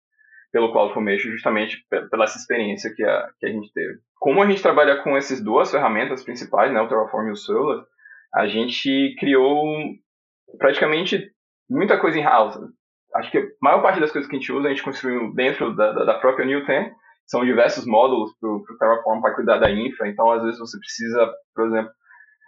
pelo 0.53 0.71
CloudFormation, 0.71 1.31
justamente 1.31 1.85
pela 2.09 2.23
essa 2.23 2.37
experiência 2.37 2.93
que 2.95 3.03
a, 3.03 3.29
que 3.37 3.45
a 3.45 3.49
gente 3.49 3.71
teve. 3.73 3.99
Como 4.19 4.41
a 4.41 4.49
gente 4.49 4.61
trabalha 4.61 5.03
com 5.03 5.17
essas 5.17 5.43
duas 5.43 5.69
ferramentas 5.69 6.23
principais, 6.23 6.73
né, 6.73 6.81
o 6.81 6.87
Terraform 6.87 7.27
e 7.27 7.31
o 7.31 7.35
Solar, 7.35 7.83
a 8.33 8.47
gente 8.47 9.15
criou 9.19 9.63
praticamente 10.57 11.29
muita 11.69 11.99
coisa 11.99 12.17
em 12.17 12.23
house. 12.23 12.57
Acho 13.15 13.31
que 13.31 13.37
a 13.37 13.47
maior 13.61 13.81
parte 13.81 13.99
das 13.99 14.11
coisas 14.11 14.29
que 14.29 14.35
a 14.35 14.39
gente 14.39 14.51
usa, 14.51 14.67
a 14.67 14.71
gente 14.71 14.83
construiu 14.83 15.33
dentro 15.33 15.75
da, 15.75 15.91
da, 15.91 16.13
própria 16.15 16.45
Newton. 16.45 16.91
São 17.25 17.45
diversos 17.45 17.85
módulos 17.85 18.31
para 18.39 18.49
o 18.49 18.77
Terraform 18.79 19.21
para 19.21 19.35
cuidar 19.35 19.57
da 19.57 19.69
infra. 19.69 20.07
Então, 20.07 20.31
às 20.31 20.43
vezes, 20.43 20.59
você 20.59 20.77
precisa, 20.79 21.31
por 21.53 21.67
exemplo, 21.67 21.91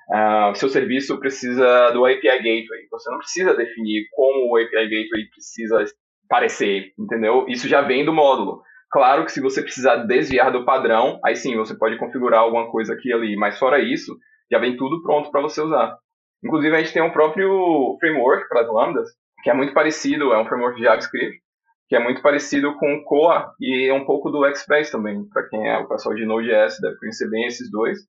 uh, 0.09 0.55
seu 0.55 0.69
serviço 0.69 1.19
precisa 1.19 1.91
do 1.91 2.05
API 2.05 2.21
Gateway. 2.23 2.87
Você 2.91 3.11
não 3.11 3.17
precisa 3.19 3.55
definir 3.55 4.05
como 4.11 4.51
o 4.51 4.57
API 4.57 4.83
Gateway 4.83 5.29
precisa 5.31 5.85
parecer, 6.27 6.93
entendeu? 6.97 7.45
Isso 7.47 7.67
já 7.67 7.81
vem 7.81 8.05
do 8.05 8.13
módulo. 8.13 8.61
Claro 8.91 9.25
que 9.25 9.31
se 9.31 9.41
você 9.41 9.61
precisar 9.61 9.97
desviar 9.97 10.51
do 10.51 10.65
padrão, 10.65 11.19
aí 11.23 11.35
sim 11.35 11.55
você 11.55 11.75
pode 11.77 11.97
configurar 11.97 12.41
alguma 12.41 12.69
coisa 12.69 12.93
aqui 12.93 13.09
e 13.09 13.13
ali. 13.13 13.35
Mas 13.35 13.57
fora 13.57 13.79
isso, 13.79 14.17
já 14.51 14.59
vem 14.59 14.75
tudo 14.75 15.01
pronto 15.01 15.31
para 15.31 15.41
você 15.41 15.61
usar. 15.61 15.97
Inclusive, 16.43 16.75
a 16.75 16.79
gente 16.79 16.93
tem 16.93 17.01
um 17.01 17.11
próprio 17.11 17.97
framework 17.99 18.47
para 18.49 18.61
as 18.61 18.67
lambdas, 18.67 19.09
que 19.43 19.49
é 19.49 19.53
muito 19.53 19.73
parecido, 19.73 20.33
é 20.33 20.41
um 20.41 20.45
framework 20.45 20.77
de 20.77 20.83
JavaScript, 20.83 21.39
que 21.87 21.95
é 21.95 21.99
muito 21.99 22.21
parecido 22.21 22.73
com 22.77 22.93
o 22.93 23.03
Coa 23.03 23.53
e 23.59 23.89
é 23.89 23.93
um 23.93 24.05
pouco 24.05 24.29
do 24.29 24.45
Express 24.47 24.89
também, 24.89 25.27
para 25.29 25.47
quem 25.49 25.69
é 25.69 25.77
o 25.77 25.87
pessoal 25.87 26.15
de 26.15 26.25
Node.js, 26.25 26.79
deve 26.79 26.97
conhecer 26.97 27.29
bem 27.29 27.45
esses 27.45 27.69
dois. 27.69 27.99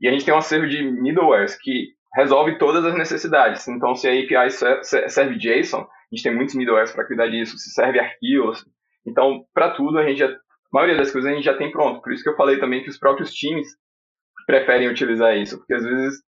E 0.00 0.08
a 0.08 0.12
gente 0.12 0.24
tem 0.24 0.32
um 0.32 0.38
acervo 0.38 0.68
de 0.68 0.82
middlewares 0.82 1.56
que 1.60 1.88
resolve 2.14 2.58
todas 2.58 2.84
as 2.84 2.94
necessidades. 2.96 3.66
Então, 3.66 3.94
se 3.94 4.06
a 4.08 4.12
API 4.12 4.50
serve 5.08 5.36
JSON, 5.36 5.80
a 5.80 5.86
gente 6.14 6.22
tem 6.22 6.34
muitos 6.34 6.54
middlewares 6.54 6.92
para 6.92 7.06
cuidar 7.06 7.26
disso, 7.28 7.58
se 7.58 7.70
serve 7.70 7.98
arquivos. 7.98 8.64
Então, 9.06 9.44
para 9.52 9.70
tudo, 9.70 9.98
a 9.98 10.06
gente 10.06 10.18
já, 10.18 10.28
a 10.28 10.38
maioria 10.72 10.96
das 10.96 11.10
coisas 11.10 11.30
a 11.30 11.34
gente 11.34 11.44
já 11.44 11.56
tem 11.56 11.72
pronto. 11.72 12.00
Por 12.02 12.12
isso 12.12 12.22
que 12.22 12.28
eu 12.28 12.36
falei 12.36 12.60
também 12.60 12.82
que 12.82 12.88
os 12.88 12.98
próprios 12.98 13.32
times 13.32 13.66
preferem 14.46 14.88
utilizar 14.88 15.36
isso, 15.36 15.58
porque 15.58 15.74
às 15.74 15.82
vezes 15.82 16.22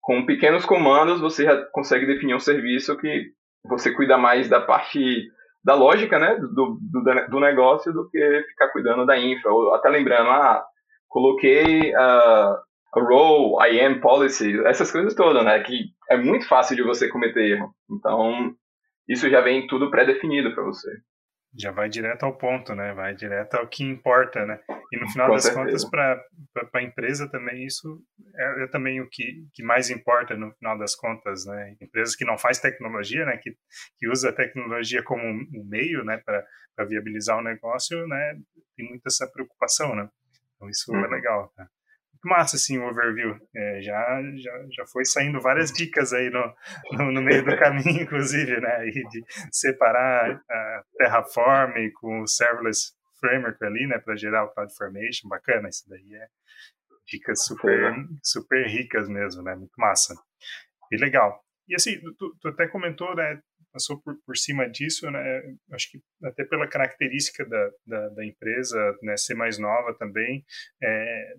com 0.00 0.24
pequenos 0.24 0.64
comandos 0.64 1.20
você 1.20 1.44
já 1.44 1.56
consegue 1.72 2.06
definir 2.06 2.34
um 2.34 2.40
serviço 2.40 2.96
que 2.96 3.32
você 3.64 3.92
cuida 3.92 4.16
mais 4.16 4.48
da 4.48 4.60
parte 4.60 5.28
da 5.62 5.74
lógica 5.74 6.18
né, 6.18 6.36
do, 6.36 6.78
do, 6.80 7.28
do 7.28 7.40
negócio 7.40 7.92
do 7.92 8.08
que 8.08 8.44
ficar 8.48 8.68
cuidando 8.68 9.04
da 9.04 9.18
infra. 9.18 9.52
Ou 9.52 9.74
até 9.74 9.88
lembrando, 9.90 10.30
ah, 10.30 10.64
coloquei 11.08 11.92
uh, 11.92 12.56
a 12.94 13.00
role, 13.00 13.76
IAM 13.76 14.00
policy, 14.00 14.58
essas 14.64 14.90
coisas 14.90 15.14
todas, 15.14 15.44
né? 15.44 15.60
Que 15.60 15.90
é 16.10 16.16
muito 16.16 16.48
fácil 16.48 16.76
de 16.76 16.82
você 16.82 17.08
cometer 17.08 17.58
erro. 17.58 17.74
Então, 17.90 18.54
isso 19.06 19.28
já 19.28 19.42
vem 19.42 19.66
tudo 19.66 19.90
pré-definido 19.90 20.54
para 20.54 20.64
você 20.64 20.90
já 21.54 21.72
vai 21.72 21.88
direto 21.88 22.24
ao 22.24 22.36
ponto, 22.36 22.74
né? 22.74 22.92
Vai 22.94 23.14
direto 23.14 23.54
ao 23.54 23.66
que 23.66 23.82
importa, 23.82 24.46
né? 24.46 24.60
E 24.92 25.00
no 25.00 25.08
final 25.10 25.28
Com 25.28 25.34
das 25.34 25.44
certeza. 25.44 25.64
contas, 25.64 25.90
para 25.90 26.80
a 26.80 26.82
empresa 26.82 27.28
também, 27.28 27.64
isso 27.64 28.00
é, 28.36 28.64
é, 28.64 28.66
também 28.68 29.00
o 29.00 29.08
que, 29.08 29.46
que 29.52 29.62
mais 29.62 29.90
importa 29.90 30.36
no 30.36 30.52
final 30.54 30.78
das 30.78 30.94
contas, 30.94 31.44
né? 31.46 31.76
Empresas 31.80 32.14
que 32.14 32.24
não 32.24 32.38
faz 32.38 32.60
tecnologia, 32.60 33.24
né? 33.24 33.36
Que, 33.36 33.50
que 33.98 34.08
usa 34.08 34.30
a 34.30 34.34
tecnologia 34.34 35.02
como 35.02 35.22
um 35.24 35.64
meio, 35.68 36.04
né? 36.04 36.22
Para 36.24 36.44
viabilizar 36.86 37.38
o 37.38 37.42
negócio, 37.42 38.06
né? 38.06 38.38
Tem 38.76 38.88
muita 38.88 39.08
essa 39.08 39.28
preocupação, 39.30 39.94
né? 39.94 40.08
Então 40.54 40.68
isso 40.68 40.94
é 40.94 40.98
uhum. 40.98 41.04
é 41.04 41.08
legal, 41.08 41.52
tá? 41.56 41.68
Massa, 42.28 42.56
assim, 42.56 42.78
o 42.78 42.88
overview. 42.88 43.36
É, 43.54 43.80
já, 43.82 44.22
já, 44.36 44.66
já 44.70 44.86
foi 44.86 45.04
saindo 45.04 45.40
várias 45.40 45.72
dicas 45.72 46.12
aí 46.12 46.30
no, 46.30 46.54
no, 46.92 47.12
no 47.12 47.22
meio 47.22 47.44
do 47.44 47.56
caminho, 47.56 48.02
inclusive, 48.02 48.60
né? 48.60 48.86
E 48.88 48.92
de 48.92 49.24
separar 49.50 50.40
a 50.50 50.82
Terraform 50.98 51.72
com 52.00 52.22
o 52.22 52.26
Serverless 52.26 52.92
Framework 53.20 53.64
ali, 53.64 53.86
né? 53.86 53.98
Para 53.98 54.16
gerar 54.16 54.44
o 54.44 54.50
CloudFormation. 54.50 55.28
Bacana, 55.28 55.68
isso 55.68 55.88
daí 55.88 56.14
é 56.14 56.26
dicas 57.06 57.44
super, 57.44 57.94
super 58.22 58.66
ricas 58.66 59.08
mesmo, 59.08 59.42
né? 59.42 59.54
Muito 59.56 59.74
massa. 59.76 60.14
E 60.92 60.96
legal. 60.96 61.42
E 61.68 61.74
assim, 61.74 62.00
tu, 62.18 62.36
tu 62.40 62.48
até 62.48 62.66
comentou, 62.68 63.14
né? 63.14 63.40
Passou 63.72 64.00
por, 64.02 64.16
por 64.26 64.36
cima 64.36 64.68
disso, 64.68 65.08
né? 65.10 65.42
Acho 65.72 65.90
que 65.90 66.00
até 66.24 66.44
pela 66.44 66.68
característica 66.68 67.44
da, 67.46 67.70
da, 67.86 68.08
da 68.08 68.24
empresa, 68.24 68.78
né? 69.02 69.16
Ser 69.16 69.34
mais 69.34 69.58
nova 69.58 69.94
também, 69.96 70.44
é, 70.82 71.34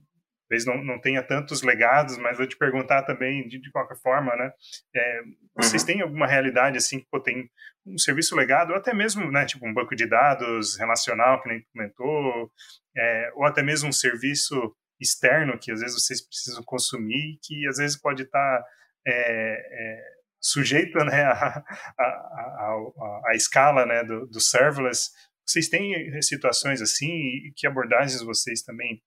talvez 0.52 0.66
não, 0.66 0.84
não 0.84 1.00
tenha 1.00 1.24
tantos 1.24 1.62
legados, 1.62 2.18
mas 2.18 2.38
vou 2.38 2.46
te 2.46 2.58
perguntar 2.58 3.04
também, 3.04 3.48
de, 3.48 3.58
de 3.58 3.72
qualquer 3.72 3.96
forma, 3.98 4.36
né? 4.36 4.52
É, 4.94 5.22
vocês 5.56 5.82
uhum. 5.84 5.88
têm 5.88 6.02
alguma 6.02 6.28
realidade, 6.28 6.78
assim, 6.78 7.00
que 7.00 7.08
pô, 7.10 7.22
tem 7.22 7.50
um 7.86 7.98
serviço 7.98 8.36
legado, 8.36 8.72
ou 8.72 8.76
até 8.76 8.94
mesmo, 8.94 9.32
né, 9.32 9.46
tipo 9.46 9.66
um 9.66 9.74
banco 9.74 9.96
de 9.96 10.06
dados 10.06 10.78
relacional, 10.78 11.42
que 11.42 11.48
nem 11.48 11.66
comentou, 11.74 12.52
é, 12.96 13.32
ou 13.36 13.46
até 13.46 13.64
mesmo 13.64 13.88
um 13.90 13.94
serviço 13.94 14.76
externo 15.00 15.58
que 15.58 15.72
às 15.72 15.80
vezes 15.80 15.96
vocês 15.96 16.22
precisam 16.22 16.62
consumir, 16.64 17.40
que 17.42 17.66
às 17.68 17.78
vezes 17.78 18.00
pode 18.00 18.24
estar 18.24 18.60
tá, 18.60 18.66
é, 19.08 19.14
é, 19.14 20.04
sujeito 20.40 20.98
né, 21.06 21.24
a, 21.24 21.64
a, 21.98 22.04
a, 22.04 23.22
a, 23.30 23.36
escala 23.36 23.86
né, 23.86 24.04
do, 24.04 24.28
do 24.28 24.40
serverless. 24.40 25.10
Vocês 25.44 25.70
têm 25.70 26.22
situações 26.22 26.82
assim 26.82 27.10
e 27.10 27.54
que 27.56 27.66
abordagens 27.66 28.22
vocês 28.22 28.62
também 28.62 29.02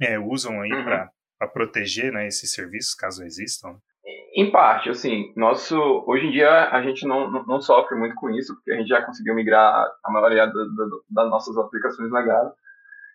é, 0.00 0.18
usam 0.18 0.60
aí 0.60 0.72
uhum. 0.72 0.84
para 0.84 1.48
proteger 1.52 2.12
né, 2.12 2.26
esses 2.26 2.52
serviços, 2.52 2.94
caso 2.94 3.24
existam? 3.24 3.76
Em 4.34 4.50
parte, 4.50 4.88
assim, 4.88 5.32
nosso, 5.36 5.76
hoje 6.06 6.26
em 6.26 6.30
dia 6.30 6.70
a 6.70 6.82
gente 6.82 7.06
não, 7.06 7.30
não, 7.30 7.44
não 7.44 7.60
sofre 7.60 7.96
muito 7.96 8.14
com 8.14 8.30
isso, 8.30 8.54
porque 8.54 8.72
a 8.72 8.76
gente 8.76 8.88
já 8.88 9.02
conseguiu 9.02 9.34
migrar 9.34 9.86
a 10.04 10.10
maioria 10.10 10.46
da, 10.46 10.52
da, 10.52 10.84
das 11.10 11.30
nossas 11.30 11.56
aplicações 11.56 12.10
legadas. 12.10 12.52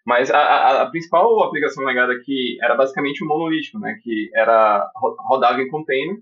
Mas 0.06 0.30
a, 0.30 0.38
a, 0.38 0.82
a, 0.84 0.90
principal 0.90 1.44
aplicação 1.44 1.86
legada 1.86 2.12
aqui 2.14 2.58
era 2.62 2.76
basicamente 2.76 3.24
o 3.24 3.28
monolítico, 3.28 3.80
né, 3.80 3.98
que 4.04 4.30
era 4.36 4.86
rodava 4.96 5.62
em 5.62 5.70
container 5.70 6.18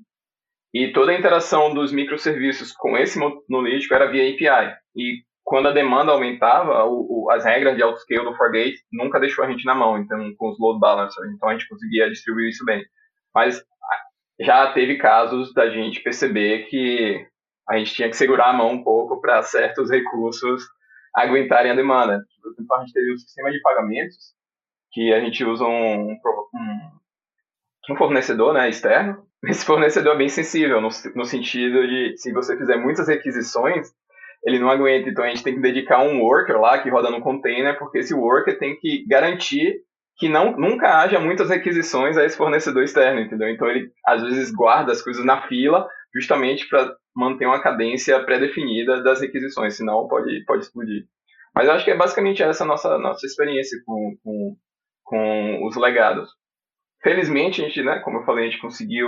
e 0.73 0.91
toda 0.93 1.11
a 1.11 1.17
interação 1.17 1.73
dos 1.73 1.91
microserviços 1.91 2.71
com 2.71 2.97
esse 2.97 3.19
monolítico 3.19 3.93
era 3.93 4.09
via 4.09 4.29
API. 4.29 4.75
E 4.95 5.23
quando 5.43 5.67
a 5.67 5.71
demanda 5.71 6.11
aumentava, 6.11 6.85
o, 6.85 7.25
o, 7.25 7.31
as 7.31 7.43
regras 7.43 7.75
de 7.75 7.83
autoscale 7.83 8.23
do 8.23 8.35
Fargate 8.35 8.77
nunca 8.91 9.19
deixou 9.19 9.43
a 9.43 9.49
gente 9.49 9.65
na 9.65 9.75
mão, 9.75 9.97
então 9.97 10.33
com 10.37 10.49
os 10.49 10.59
load 10.59 10.79
balancers, 10.79 11.29
então 11.33 11.49
a 11.49 11.53
gente 11.53 11.67
conseguia 11.67 12.09
distribuir 12.09 12.49
isso 12.49 12.63
bem. 12.63 12.83
Mas 13.33 13.63
já 14.39 14.71
teve 14.73 14.97
casos 14.97 15.53
da 15.53 15.69
gente 15.69 16.01
perceber 16.01 16.65
que 16.65 17.25
a 17.69 17.77
gente 17.77 17.93
tinha 17.93 18.09
que 18.09 18.17
segurar 18.17 18.49
a 18.49 18.53
mão 18.53 18.71
um 18.71 18.83
pouco 18.83 19.21
para 19.21 19.41
certos 19.43 19.89
recursos 19.89 20.63
aguentarem 21.15 21.71
a 21.71 21.75
demanda. 21.75 22.23
Então, 22.59 22.77
a 22.77 22.81
gente 22.81 22.93
teve 22.93 23.13
um 23.13 23.17
sistema 23.17 23.51
de 23.51 23.61
pagamentos 23.61 24.33
que 24.91 25.13
a 25.13 25.19
gente 25.19 25.43
usa 25.45 25.63
um, 25.65 26.11
um, 26.11 26.91
um 27.89 27.95
fornecedor 27.95 28.53
né, 28.53 28.69
externo. 28.69 29.25
Esse 29.45 29.65
fornecedor 29.65 30.15
é 30.15 30.17
bem 30.17 30.29
sensível, 30.29 30.81
no, 30.81 30.89
no 31.15 31.25
sentido 31.25 31.87
de 31.87 32.17
se 32.17 32.31
você 32.31 32.57
fizer 32.57 32.77
muitas 32.77 33.07
requisições, 33.07 33.91
ele 34.43 34.59
não 34.59 34.69
aguenta. 34.69 35.09
Então 35.09 35.23
a 35.23 35.27
gente 35.27 35.43
tem 35.43 35.55
que 35.55 35.61
dedicar 35.61 36.01
um 36.01 36.21
worker 36.21 36.59
lá 36.59 36.81
que 36.81 36.89
roda 36.89 37.09
no 37.09 37.21
container, 37.21 37.77
porque 37.77 37.99
esse 37.99 38.13
worker 38.13 38.57
tem 38.57 38.77
que 38.79 39.05
garantir 39.07 39.75
que 40.17 40.29
não, 40.29 40.55
nunca 40.57 40.99
haja 40.99 41.19
muitas 41.19 41.49
requisições 41.49 42.17
a 42.17 42.25
esse 42.25 42.37
fornecedor 42.37 42.83
externo, 42.83 43.21
entendeu? 43.21 43.49
Então 43.49 43.67
ele 43.67 43.89
às 44.05 44.21
vezes 44.21 44.51
guarda 44.51 44.91
as 44.91 45.01
coisas 45.01 45.25
na 45.25 45.47
fila 45.47 45.87
justamente 46.13 46.67
para 46.67 46.95
manter 47.15 47.45
uma 47.45 47.61
cadência 47.61 48.23
pré-definida 48.23 49.01
das 49.01 49.21
requisições, 49.21 49.75
senão 49.75 50.07
pode, 50.07 50.43
pode 50.45 50.63
explodir. 50.63 51.05
Mas 51.55 51.67
eu 51.67 51.73
acho 51.73 51.85
que 51.85 51.91
é 51.91 51.97
basicamente 51.97 52.41
essa 52.41 52.63
nossa 52.63 52.97
nossa 52.97 53.25
experiência 53.25 53.77
com, 53.85 54.15
com, 54.23 54.55
com 55.03 55.65
os 55.65 55.75
legados. 55.75 56.29
Felizmente, 57.03 57.61
a 57.61 57.65
gente, 57.65 57.81
né, 57.81 57.99
como 57.99 58.19
eu 58.19 58.25
falei, 58.25 58.45
a 58.45 58.49
gente 58.49 58.61
conseguiu 58.61 59.07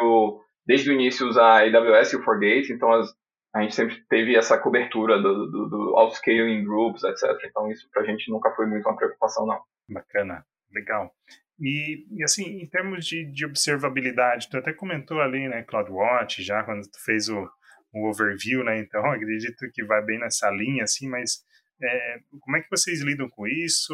desde 0.66 0.90
o 0.90 0.94
início 0.94 1.28
usar 1.28 1.60
a 1.60 1.64
AWS 1.64 2.14
e 2.14 2.16
o 2.18 2.24
Forgate, 2.24 2.74
então 2.74 2.92
as, 2.92 3.14
a 3.54 3.62
gente 3.62 3.76
sempre 3.76 4.04
teve 4.10 4.36
essa 4.36 4.58
cobertura 4.58 5.22
do, 5.22 5.46
do, 5.50 5.70
do 5.70 5.98
outscaling 5.98 6.64
groups, 6.64 7.04
etc. 7.04 7.24
Então 7.46 7.70
isso 7.72 7.88
para 7.92 8.02
a 8.02 8.06
gente 8.06 8.30
nunca 8.32 8.52
foi 8.56 8.66
muito 8.66 8.88
uma 8.88 8.98
preocupação, 8.98 9.46
não. 9.46 9.62
Bacana, 9.88 10.44
legal. 10.72 11.14
E, 11.60 12.08
e, 12.12 12.24
assim, 12.24 12.62
em 12.62 12.68
termos 12.68 13.06
de, 13.06 13.26
de, 13.26 13.46
observabilidade, 13.46 14.50
tu 14.50 14.58
até 14.58 14.74
comentou 14.74 15.22
ali, 15.22 15.48
né, 15.48 15.62
CloudWatch, 15.64 16.42
já 16.42 16.64
quando 16.64 16.82
tu 16.82 17.00
fez 17.06 17.30
o, 17.30 17.48
o 17.94 18.10
overview, 18.10 18.64
né, 18.64 18.80
então 18.80 19.06
acredito 19.12 19.70
que 19.72 19.84
vai 19.84 20.04
bem 20.04 20.20
nessa 20.20 20.50
linha, 20.50 20.84
assim, 20.84 21.08
mas 21.08 21.44
é, 21.82 22.20
como 22.40 22.58
é 22.58 22.62
que 22.62 22.70
vocês 22.72 23.02
lidam 23.02 23.30
com 23.30 23.46
isso, 23.46 23.94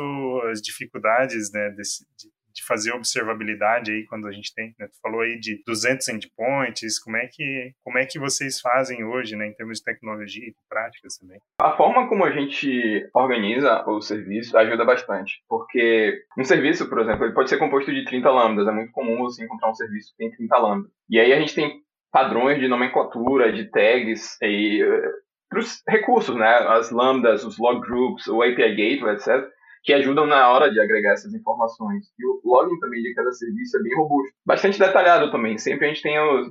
as 0.50 0.62
dificuldades, 0.62 1.52
né, 1.52 1.70
desse, 1.72 2.06
de, 2.18 2.32
de 2.60 2.66
fazer 2.66 2.92
observabilidade 2.92 3.92
aí 3.92 4.06
quando 4.06 4.28
a 4.28 4.32
gente 4.32 4.54
tem, 4.54 4.76
né, 4.78 4.88
tu 4.88 5.00
falou 5.02 5.22
aí 5.22 5.40
de 5.40 5.62
200 5.66 6.08
endpoints, 6.10 7.00
como 7.00 7.18
é 7.18 7.28
que 7.28 7.72
como 7.84 7.98
é 7.98 8.06
que 8.06 8.20
vocês 8.20 8.60
fazem 8.60 9.04
hoje, 9.04 9.36
né, 9.36 9.48
em 9.48 9.54
termos 9.54 9.80
de 9.80 9.86
tecnologia 9.86 10.44
e 10.44 10.54
práticas 10.70 11.18
também? 11.18 11.40
A 11.62 11.76
forma 11.76 12.08
como 12.08 12.26
a 12.26 12.32
gente 12.32 13.10
organiza 13.14 13.84
o 13.88 14.02
serviço 14.02 14.58
ajuda 14.58 14.86
bastante, 14.86 15.42
porque 15.48 16.22
um 16.38 16.44
serviço, 16.44 16.90
por 16.90 17.00
exemplo, 17.00 17.26
ele 17.26 17.34
pode 17.34 17.50
ser 17.50 17.58
composto 17.58 17.94
de 17.94 18.06
30 18.06 18.30
lambdas, 18.30 18.68
é 18.68 18.72
muito 18.72 18.92
comum 18.92 19.18
você 19.20 19.44
encontrar 19.44 19.70
um 19.70 19.76
serviço 19.76 20.12
que 20.12 20.18
tem 20.18 20.32
30 20.32 20.58
lambdas. 20.58 20.92
E 21.10 21.20
aí 21.20 21.34
a 21.34 21.40
gente 21.40 21.56
tem 21.56 21.82
padrões 22.12 22.60
de 22.60 22.68
nomenclatura, 22.68 23.54
de 23.54 23.66
tags 23.70 24.38
e 24.42 24.82
eh, 24.82 25.12
para 25.48 25.60
os 25.60 25.82
recursos, 25.88 26.36
né, 26.36 26.48
as 26.48 26.92
lambdas, 26.92 27.44
os 27.44 27.58
log 27.58 27.80
groups, 27.82 28.28
o 28.28 28.42
API 28.42 28.76
gateway, 28.76 29.16
etc 29.16 29.50
que 29.90 29.94
ajudam 29.94 30.28
na 30.28 30.48
hora 30.50 30.70
de 30.70 30.80
agregar 30.80 31.14
essas 31.14 31.34
informações. 31.34 32.06
E 32.20 32.24
o 32.24 32.40
login 32.46 32.78
também 32.80 33.02
de 33.02 33.12
cada 33.16 33.32
serviço 33.32 33.76
é 33.76 33.82
bem 33.82 33.96
robusto. 33.98 34.32
Bastante 34.46 34.78
detalhado 34.78 35.32
também. 35.32 35.58
Sempre 35.58 35.86
a 35.86 35.88
gente 35.90 36.04
tem 36.04 36.20
os 36.20 36.48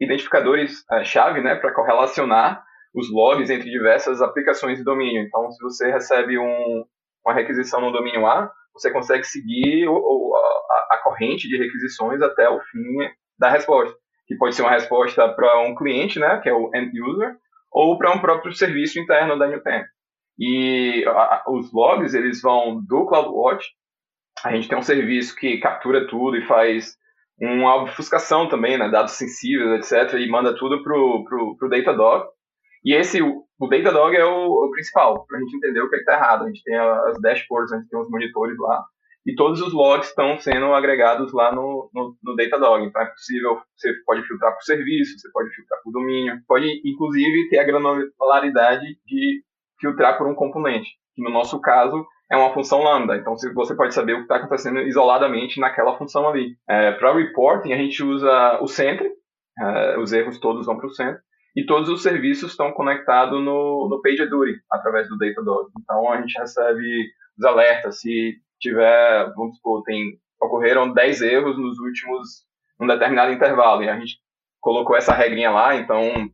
identificadores-chave 0.00 1.40
uh, 1.40 1.42
né, 1.42 1.56
para 1.56 1.74
correlacionar 1.74 2.62
os 2.94 3.10
logs 3.10 3.50
entre 3.50 3.68
diversas 3.68 4.22
aplicações 4.22 4.78
de 4.78 4.84
domínio. 4.84 5.20
Então, 5.20 5.50
se 5.50 5.60
você 5.60 5.90
recebe 5.90 6.38
um, 6.38 6.84
uma 7.26 7.34
requisição 7.34 7.80
no 7.80 7.90
domínio 7.90 8.24
A, 8.24 8.48
você 8.72 8.88
consegue 8.92 9.24
seguir 9.24 9.88
o, 9.88 9.92
o, 9.92 10.36
a, 10.36 10.94
a, 10.94 10.98
corrente 11.02 11.48
de 11.48 11.58
requisições 11.58 12.22
até 12.22 12.48
o 12.48 12.60
fim 12.60 12.98
da 13.36 13.50
resposta, 13.50 13.96
que 14.28 14.36
pode 14.36 14.54
ser 14.54 14.62
uma 14.62 14.70
resposta 14.70 15.28
para 15.34 15.60
um 15.62 15.74
cliente, 15.74 16.20
né, 16.20 16.38
que 16.40 16.48
é 16.48 16.54
o 16.54 16.70
end 16.72 16.92
user, 17.02 17.34
ou 17.72 17.98
para 17.98 18.12
um 18.12 18.20
próprio 18.20 18.52
serviço 18.52 19.00
interno 19.00 19.36
da 19.36 19.48
Newten. 19.48 19.82
E 20.40 21.04
a, 21.06 21.44
os 21.48 21.70
logs, 21.70 22.14
eles 22.14 22.40
vão 22.40 22.82
do 22.82 23.04
CloudWatch. 23.04 23.66
A 24.42 24.52
gente 24.52 24.68
tem 24.68 24.78
um 24.78 24.82
serviço 24.82 25.36
que 25.36 25.58
captura 25.58 26.08
tudo 26.08 26.38
e 26.38 26.46
faz 26.46 26.96
uma 27.38 27.76
obfuscação 27.76 28.48
também, 28.48 28.78
né, 28.78 28.88
dados 28.88 29.12
sensíveis, 29.12 29.92
etc, 29.92 30.18
e 30.18 30.28
manda 30.30 30.56
tudo 30.56 30.82
pro, 30.82 31.24
pro, 31.24 31.56
pro 31.58 31.68
Datadog. 31.68 32.26
E 32.82 32.94
esse, 32.94 33.20
o, 33.20 33.46
Datadog 33.68 34.16
é 34.16 34.24
o, 34.24 34.46
o 34.46 34.70
principal, 34.70 35.26
para 35.26 35.38
a 35.38 35.40
gente 35.40 35.56
entender 35.56 35.80
o 35.80 35.90
que 35.90 35.96
é 35.96 35.98
está 35.98 36.14
errado. 36.14 36.44
A 36.44 36.46
gente 36.46 36.62
tem 36.62 36.76
as 36.76 37.20
dashboards, 37.20 37.72
a 37.72 37.76
gente 37.76 37.88
tem 37.88 38.00
os 38.00 38.10
monitores 38.10 38.58
lá, 38.58 38.82
e 39.26 39.34
todos 39.34 39.60
os 39.60 39.74
logs 39.74 40.08
estão 40.08 40.38
sendo 40.38 40.72
agregados 40.72 41.32
lá 41.34 41.54
no, 41.54 41.90
no, 41.94 42.16
no, 42.22 42.36
Datadog. 42.36 42.84
Então 42.84 43.02
é 43.02 43.06
possível, 43.06 43.60
você 43.76 43.92
pode 44.06 44.26
filtrar 44.26 44.54
por 44.54 44.62
serviço, 44.62 45.18
você 45.18 45.30
pode 45.32 45.50
filtrar 45.54 45.80
por 45.82 45.92
domínio, 45.92 46.40
pode 46.46 46.80
inclusive 46.84 47.48
ter 47.50 47.58
a 47.58 47.64
granularidade 47.64 48.86
de 49.06 49.42
filtrar 49.80 50.18
por 50.18 50.26
um 50.26 50.34
componente, 50.34 50.90
que 51.14 51.22
no 51.22 51.30
nosso 51.30 51.60
caso 51.60 52.06
é 52.30 52.36
uma 52.36 52.52
função 52.52 52.82
lambda. 52.82 53.16
Então 53.16 53.36
você 53.36 53.74
pode 53.74 53.94
saber 53.94 54.12
o 54.12 54.16
que 54.18 54.22
está 54.22 54.36
acontecendo 54.36 54.80
isoladamente 54.80 55.58
naquela 55.58 55.96
função 55.96 56.28
ali. 56.28 56.56
É, 56.68 56.92
para 56.92 57.14
reporting, 57.14 57.72
a 57.72 57.76
gente 57.76 58.02
usa 58.02 58.58
o 58.60 58.68
centro, 58.68 59.10
é, 59.58 59.98
os 59.98 60.12
erros 60.12 60.38
todos 60.38 60.66
vão 60.66 60.76
para 60.76 60.86
o 60.86 60.94
centro, 60.94 61.20
e 61.56 61.66
todos 61.66 61.88
os 61.88 62.02
serviços 62.02 62.52
estão 62.52 62.72
conectados 62.72 63.42
no, 63.42 63.88
no 63.88 64.00
PagerDuty, 64.00 64.60
através 64.70 65.08
do 65.08 65.18
Datadog. 65.18 65.70
Então 65.80 66.12
a 66.12 66.20
gente 66.20 66.38
recebe 66.38 67.10
os 67.36 67.44
alertas, 67.44 68.00
se 68.00 68.36
tiver, 68.60 69.32
vamos 69.34 69.56
supor, 69.56 69.82
tem, 69.82 70.18
ocorreram 70.40 70.92
10 70.92 71.22
erros 71.22 71.58
nos 71.58 71.78
últimos, 71.78 72.44
num 72.78 72.86
determinado 72.86 73.32
intervalo, 73.32 73.82
e 73.82 73.88
a 73.88 73.98
gente 73.98 74.18
colocou 74.60 74.96
essa 74.96 75.14
regrinha 75.14 75.50
lá, 75.50 75.74
então 75.74 76.30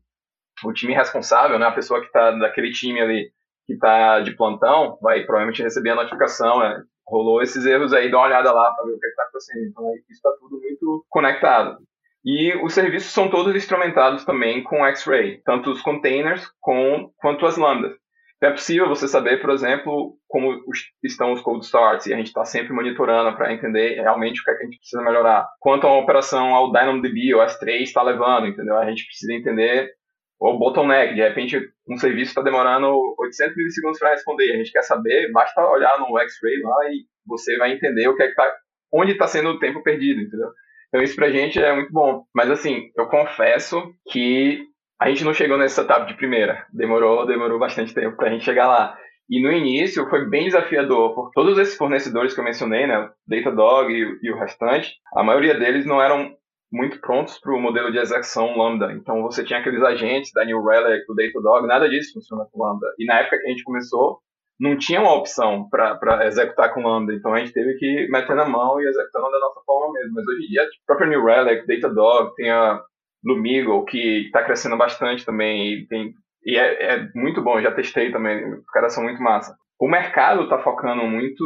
o 0.64 0.72
time 0.72 0.92
responsável, 0.92 1.58
né, 1.58 1.66
a 1.66 1.72
pessoa 1.72 2.00
que 2.00 2.06
está 2.06 2.32
daquele 2.32 2.72
time 2.72 3.00
ali, 3.00 3.30
que 3.66 3.74
está 3.74 4.20
de 4.20 4.36
plantão 4.36 4.98
vai 5.02 5.24
provavelmente 5.24 5.62
receber 5.62 5.90
a 5.90 5.96
notificação, 5.96 6.62
é, 6.62 6.82
rolou 7.06 7.42
esses 7.42 7.64
erros 7.66 7.92
aí, 7.92 8.10
dá 8.10 8.18
uma 8.18 8.26
olhada 8.26 8.52
lá 8.52 8.72
para 8.72 8.84
ver 8.84 8.92
o 8.92 8.98
que 8.98 9.06
é 9.06 9.08
está 9.10 9.22
acontecendo. 9.22 9.66
Então, 9.66 9.94
isso 9.94 10.12
está 10.12 10.30
tudo 10.40 10.60
muito 10.60 11.04
conectado. 11.08 11.78
E 12.24 12.54
os 12.64 12.74
serviços 12.74 13.12
são 13.12 13.30
todos 13.30 13.54
instrumentados 13.54 14.24
também 14.24 14.62
com 14.62 14.84
X-Ray, 14.86 15.40
tanto 15.44 15.70
os 15.70 15.80
containers 15.80 16.50
com, 16.60 17.10
quanto 17.18 17.46
as 17.46 17.56
lambdas. 17.56 17.92
Então, 18.36 18.50
é 18.50 18.52
possível 18.52 18.88
você 18.88 19.08
saber, 19.08 19.40
por 19.40 19.50
exemplo, 19.50 20.14
como 20.28 20.60
estão 21.02 21.32
os 21.32 21.40
cold 21.40 21.64
starts, 21.64 22.06
e 22.06 22.12
a 22.12 22.16
gente 22.16 22.26
está 22.26 22.44
sempre 22.44 22.72
monitorando 22.72 23.34
para 23.36 23.52
entender 23.52 23.94
realmente 23.94 24.40
o 24.40 24.44
que, 24.44 24.50
é 24.50 24.54
que 24.54 24.62
a 24.62 24.64
gente 24.66 24.78
precisa 24.78 25.02
melhorar. 25.02 25.48
Quanto 25.58 25.86
a 25.86 25.98
operação 25.98 26.54
ao 26.54 26.70
DynamoDB 26.70 27.34
ou 27.34 27.40
S3 27.40 27.80
está 27.82 28.02
levando, 28.02 28.46
entendeu? 28.46 28.76
A 28.76 28.86
gente 28.86 29.06
precisa 29.06 29.32
entender 29.32 29.90
ou 30.38 30.58
bottleneck, 30.58 31.14
de 31.14 31.22
repente 31.22 31.60
um 31.88 31.96
serviço 31.96 32.30
está 32.30 32.42
demorando 32.42 32.92
800 33.18 33.56
milissegundos 33.56 33.98
para 33.98 34.10
responder, 34.10 34.52
a 34.52 34.56
gente 34.56 34.72
quer 34.72 34.82
saber, 34.82 35.30
basta 35.32 35.64
olhar 35.66 35.98
no 35.98 36.18
X-Ray 36.18 36.60
lá 36.62 36.90
e 36.90 37.04
você 37.26 37.56
vai 37.56 37.72
entender 37.72 38.08
o 38.08 38.16
que 38.16 38.22
é 38.22 38.28
que 38.28 38.34
tá, 38.34 38.52
onde 38.92 39.12
está 39.12 39.26
sendo 39.26 39.50
o 39.50 39.58
tempo 39.58 39.82
perdido, 39.82 40.20
entendeu? 40.20 40.48
Então 40.88 41.02
isso 41.02 41.16
pra 41.16 41.30
gente 41.30 41.60
é 41.60 41.74
muito 41.74 41.92
bom. 41.92 42.24
Mas 42.34 42.50
assim, 42.50 42.90
eu 42.96 43.06
confesso 43.06 43.82
que 44.10 44.64
a 45.00 45.08
gente 45.08 45.24
não 45.24 45.34
chegou 45.34 45.58
nessa 45.58 45.82
etapa 45.82 46.06
de 46.06 46.14
primeira. 46.14 46.64
Demorou, 46.72 47.26
demorou 47.26 47.58
bastante 47.58 47.92
tempo 47.92 48.16
pra 48.16 48.30
gente 48.30 48.44
chegar 48.44 48.66
lá. 48.66 48.96
E 49.28 49.42
no 49.42 49.50
início 49.50 50.08
foi 50.08 50.28
bem 50.28 50.44
desafiador, 50.44 51.14
porque 51.14 51.32
todos 51.34 51.58
esses 51.58 51.76
fornecedores 51.76 52.32
que 52.32 52.40
eu 52.40 52.44
mencionei, 52.44 52.86
né, 52.86 53.10
Datadog 53.26 53.92
e, 53.92 54.18
e 54.22 54.30
o 54.30 54.38
restante, 54.38 54.94
a 55.14 55.22
maioria 55.24 55.54
deles 55.58 55.84
não 55.84 56.00
eram 56.00 56.32
muito 56.72 57.00
prontos 57.00 57.38
para 57.38 57.54
o 57.54 57.60
modelo 57.60 57.92
de 57.92 57.98
execução 57.98 58.56
Lambda. 58.56 58.92
Então 58.92 59.22
você 59.22 59.44
tinha 59.44 59.60
aqueles 59.60 59.82
agentes 59.82 60.32
da 60.32 60.44
New 60.44 60.62
Relic, 60.64 61.06
do 61.06 61.14
Datadog, 61.14 61.66
nada 61.66 61.88
disso 61.88 62.14
funciona 62.14 62.46
com 62.50 62.62
Lambda. 62.62 62.86
E 62.98 63.06
na 63.06 63.20
época 63.20 63.38
que 63.38 63.46
a 63.46 63.50
gente 63.50 63.62
começou, 63.62 64.20
não 64.58 64.76
tinha 64.76 65.00
uma 65.00 65.14
opção 65.14 65.68
para 65.68 66.26
executar 66.26 66.72
com 66.72 66.80
Lambda. 66.80 67.12
Então 67.12 67.32
a 67.32 67.38
gente 67.38 67.52
teve 67.52 67.74
que 67.74 68.08
meter 68.10 68.34
na 68.34 68.48
mão 68.48 68.80
e 68.80 68.86
executando 68.86 69.30
da 69.30 69.38
nossa 69.38 69.60
forma 69.64 69.92
mesmo. 69.92 70.14
Mas 70.14 70.26
hoje 70.26 70.44
em 70.44 70.48
dia, 70.48 70.62
a 70.62 70.66
própria 70.86 71.08
New 71.08 71.24
Relic, 71.24 71.66
Datadog, 71.66 72.34
tem 72.34 72.50
a 72.50 72.82
Lumigo, 73.24 73.84
que 73.84 74.26
está 74.26 74.42
crescendo 74.44 74.76
bastante 74.76 75.24
também. 75.24 75.72
E, 75.72 75.86
tem, 75.86 76.14
e 76.44 76.56
é, 76.56 76.94
é, 76.94 77.08
muito 77.14 77.42
bom, 77.42 77.60
já 77.60 77.72
testei 77.72 78.10
também. 78.10 78.54
Os 78.54 78.66
caras 78.66 78.94
são 78.94 79.04
muito 79.04 79.22
massa. 79.22 79.56
O 79.78 79.88
mercado 79.88 80.44
está 80.44 80.58
focando 80.58 81.02
muito 81.04 81.44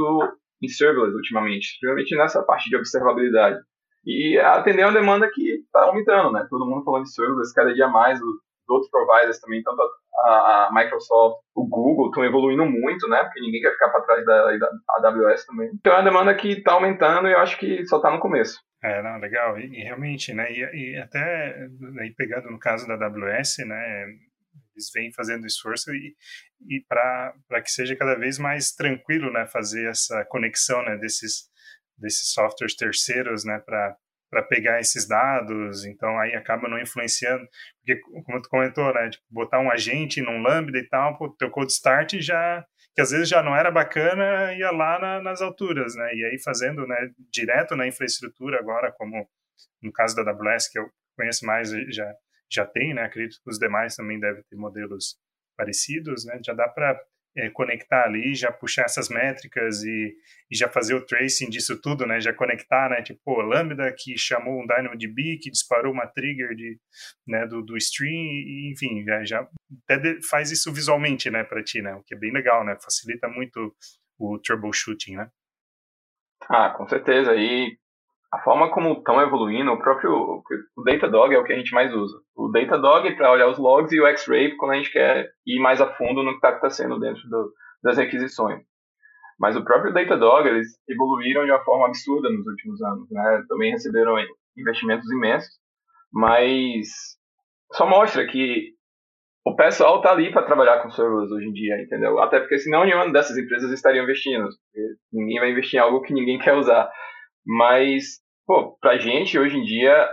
em 0.62 0.68
serverless 0.68 1.16
ultimamente, 1.16 1.78
principalmente 1.80 2.16
nessa 2.16 2.42
parte 2.42 2.68
de 2.68 2.76
observabilidade. 2.76 3.59
E 4.04 4.38
atender 4.38 4.84
uma 4.84 4.92
demanda 4.92 5.30
que 5.32 5.56
está 5.56 5.82
aumentando, 5.82 6.32
né? 6.32 6.46
Todo 6.48 6.66
mundo 6.66 6.84
falando 6.84 7.04
de 7.04 7.12
serverless, 7.12 7.54
cada 7.54 7.74
dia 7.74 7.88
mais 7.88 8.20
os 8.20 8.36
outros 8.68 8.90
providers 8.90 9.40
também, 9.40 9.62
tanto 9.62 9.82
a, 10.24 10.70
Microsoft, 10.72 11.38
o 11.54 11.66
Google, 11.66 12.06
estão 12.06 12.24
evoluindo 12.24 12.64
muito, 12.64 13.08
né? 13.08 13.22
Porque 13.24 13.40
ninguém 13.40 13.60
quer 13.60 13.72
ficar 13.72 13.90
para 13.90 14.02
trás 14.02 14.24
da, 14.24 14.56
da 14.56 15.08
AWS 15.08 15.46
também. 15.46 15.70
Então 15.74 15.92
é 15.92 15.96
uma 15.96 16.04
demanda 16.04 16.34
que 16.34 16.52
está 16.52 16.72
aumentando 16.72 17.28
e 17.28 17.32
eu 17.32 17.38
acho 17.38 17.58
que 17.58 17.84
só 17.86 17.96
está 17.96 18.10
no 18.10 18.20
começo. 18.20 18.58
É, 18.82 19.02
não, 19.02 19.18
legal. 19.18 19.58
E, 19.58 19.66
e 19.66 19.82
realmente, 19.82 20.32
né? 20.32 20.50
E, 20.50 20.94
e, 20.94 20.96
até 20.98 21.68
aí 22.00 22.14
pegando 22.16 22.50
no 22.50 22.58
caso 22.58 22.86
da 22.86 22.94
AWS, 22.94 23.58
né? 23.66 24.04
Eles 24.74 24.90
vêm 24.94 25.12
fazendo 25.12 25.46
esforço 25.46 25.92
e, 25.92 26.14
e 26.66 26.80
para 26.88 27.60
que 27.62 27.70
seja 27.70 27.96
cada 27.96 28.14
vez 28.14 28.38
mais 28.38 28.72
tranquilo, 28.72 29.30
né? 29.30 29.46
Fazer 29.46 29.88
essa 29.88 30.24
conexão, 30.26 30.82
né? 30.82 30.96
Desses 30.96 31.50
desses 32.00 32.32
softwares 32.32 32.74
terceiros, 32.74 33.44
né, 33.44 33.58
para 33.64 33.96
para 34.30 34.44
pegar 34.44 34.78
esses 34.78 35.08
dados, 35.08 35.84
então 35.84 36.16
aí 36.20 36.34
acaba 36.34 36.68
não 36.68 36.78
influenciando, 36.78 37.44
porque 37.80 38.00
como 38.24 38.40
tu 38.40 38.48
comentou, 38.48 38.94
né, 38.94 39.10
tipo, 39.10 39.24
botar 39.28 39.58
um 39.58 39.70
agente 39.70 40.22
num 40.22 40.40
Lambda 40.40 40.78
e 40.78 40.88
tal, 40.88 41.18
pô, 41.18 41.28
teu 41.30 41.50
code 41.50 41.72
start 41.72 42.14
já, 42.20 42.64
que 42.94 43.00
às 43.00 43.10
vezes 43.10 43.28
já 43.28 43.42
não 43.42 43.56
era 43.56 43.70
bacana, 43.72 44.54
ia 44.54 44.70
lá 44.70 45.00
na, 45.00 45.20
nas 45.20 45.42
alturas, 45.42 45.96
né, 45.96 46.14
e 46.14 46.24
aí 46.24 46.38
fazendo, 46.40 46.86
né, 46.86 47.10
direto 47.32 47.74
na 47.74 47.88
infraestrutura 47.88 48.60
agora, 48.60 48.92
como 48.92 49.28
no 49.82 49.92
caso 49.92 50.14
da 50.14 50.30
AWS, 50.30 50.68
que 50.68 50.78
eu 50.78 50.88
conheço 51.16 51.44
mais, 51.44 51.70
já, 51.88 52.14
já 52.48 52.64
tem, 52.64 52.94
né, 52.94 53.02
acredito 53.02 53.40
que 53.42 53.50
os 53.50 53.58
demais 53.58 53.96
também 53.96 54.20
devem 54.20 54.44
ter 54.48 54.56
modelos 54.56 55.16
parecidos, 55.56 56.24
né, 56.24 56.38
já 56.44 56.54
dá 56.54 56.68
para 56.68 57.00
é, 57.37 57.49
conectar 57.51 58.05
ali, 58.05 58.35
já 58.35 58.51
puxar 58.51 58.85
essas 58.85 59.09
métricas 59.09 59.83
e, 59.83 60.14
e, 60.51 60.57
já 60.57 60.69
fazer 60.69 60.95
o 60.95 61.05
tracing 61.05 61.49
disso 61.49 61.81
tudo, 61.81 62.07
né? 62.07 62.21
Já 62.21 62.33
conectar, 62.33 62.90
né? 62.90 63.03
Tipo, 63.03 63.21
pô, 63.25 63.43
Lambda 63.43 63.93
que 63.97 64.19
chamou 64.19 64.61
um 64.61 64.66
DynamoDB 64.66 65.38
que 65.38 65.51
disparou 65.51 65.93
uma 65.93 66.07
trigger 66.07 66.55
de, 66.55 66.79
né, 67.27 67.47
do, 67.47 67.62
do 67.62 67.77
stream, 67.77 68.12
e, 68.12 68.73
enfim, 68.73 69.05
já, 69.05 69.25
já 69.25 69.49
até 69.88 70.21
faz 70.29 70.51
isso 70.51 70.73
visualmente, 70.73 71.31
né, 71.31 71.45
para 71.45 71.62
ti, 71.62 71.81
né? 71.81 71.95
O 71.95 72.03
que 72.03 72.14
é 72.14 72.19
bem 72.19 72.33
legal, 72.33 72.64
né? 72.64 72.77
Facilita 72.83 73.29
muito 73.29 73.75
o 74.19 74.38
troubleshooting, 74.38 75.16
né? 75.16 75.31
Ah, 76.49 76.71
com 76.71 76.87
certeza. 76.88 77.35
E 77.37 77.79
a 78.33 78.38
forma 78.38 78.71
como 78.71 78.93
estão 78.93 79.21
evoluindo, 79.21 79.73
o 79.73 79.79
próprio 79.79 80.43
o 80.77 80.83
Datadog 80.85 81.35
é 81.35 81.38
o 81.38 81.45
que 81.45 81.53
a 81.53 81.57
gente 81.57 81.75
mais 81.75 81.93
usa. 81.93 82.16
O 82.37 82.49
Datadog 82.49 83.07
é 83.09 83.14
para 83.14 83.33
olhar 83.33 83.49
os 83.49 83.59
logs 83.59 83.93
e 83.93 84.01
o 84.01 84.07
X-Ray 84.07 84.57
quando 84.57 84.73
a 84.73 84.77
gente 84.77 84.93
quer 84.93 85.31
ir 85.47 85.59
mais 85.61 85.81
a 85.81 85.93
fundo 85.95 86.23
no 86.23 86.31
que 86.31 86.37
está 86.37 86.51
acontecendo 86.51 86.99
dentro 87.01 87.29
do, 87.29 87.53
das 87.83 87.99
requisições. 87.99 88.62
Mas 89.38 89.57
o 89.57 89.64
próprio 89.64 89.93
Datadog, 89.93 90.47
eles 90.47 90.69
evoluíram 90.88 91.45
de 91.45 91.51
uma 91.51 91.64
forma 91.64 91.87
absurda 91.87 92.31
nos 92.31 92.47
últimos 92.47 92.81
anos. 92.83 93.11
Né? 93.11 93.45
Também 93.49 93.73
receberam 93.73 94.14
investimentos 94.57 95.11
imensos, 95.11 95.51
mas 96.12 96.87
só 97.73 97.87
mostra 97.87 98.27
que 98.27 98.75
o 99.45 99.57
pessoal 99.57 99.97
está 99.97 100.12
ali 100.12 100.31
para 100.31 100.45
trabalhar 100.45 100.83
com 100.83 100.90
serverless 100.90 101.33
hoje 101.33 101.47
em 101.47 101.53
dia, 101.53 101.81
entendeu? 101.81 102.21
Até 102.21 102.38
porque 102.38 102.59
senão 102.59 102.85
nenhuma 102.85 103.11
dessas 103.11 103.37
empresas 103.37 103.73
estaria 103.73 104.03
investindo. 104.03 104.47
Ninguém 105.12 105.40
vai 105.40 105.51
investir 105.51 105.81
em 105.81 105.83
algo 105.83 106.03
que 106.03 106.12
ninguém 106.12 106.38
quer 106.38 106.55
usar. 106.55 106.90
Mas, 107.46 108.20
pô, 108.46 108.76
pra 108.81 108.98
gente 108.98 109.38
hoje 109.38 109.57
em 109.57 109.64
dia 109.64 110.09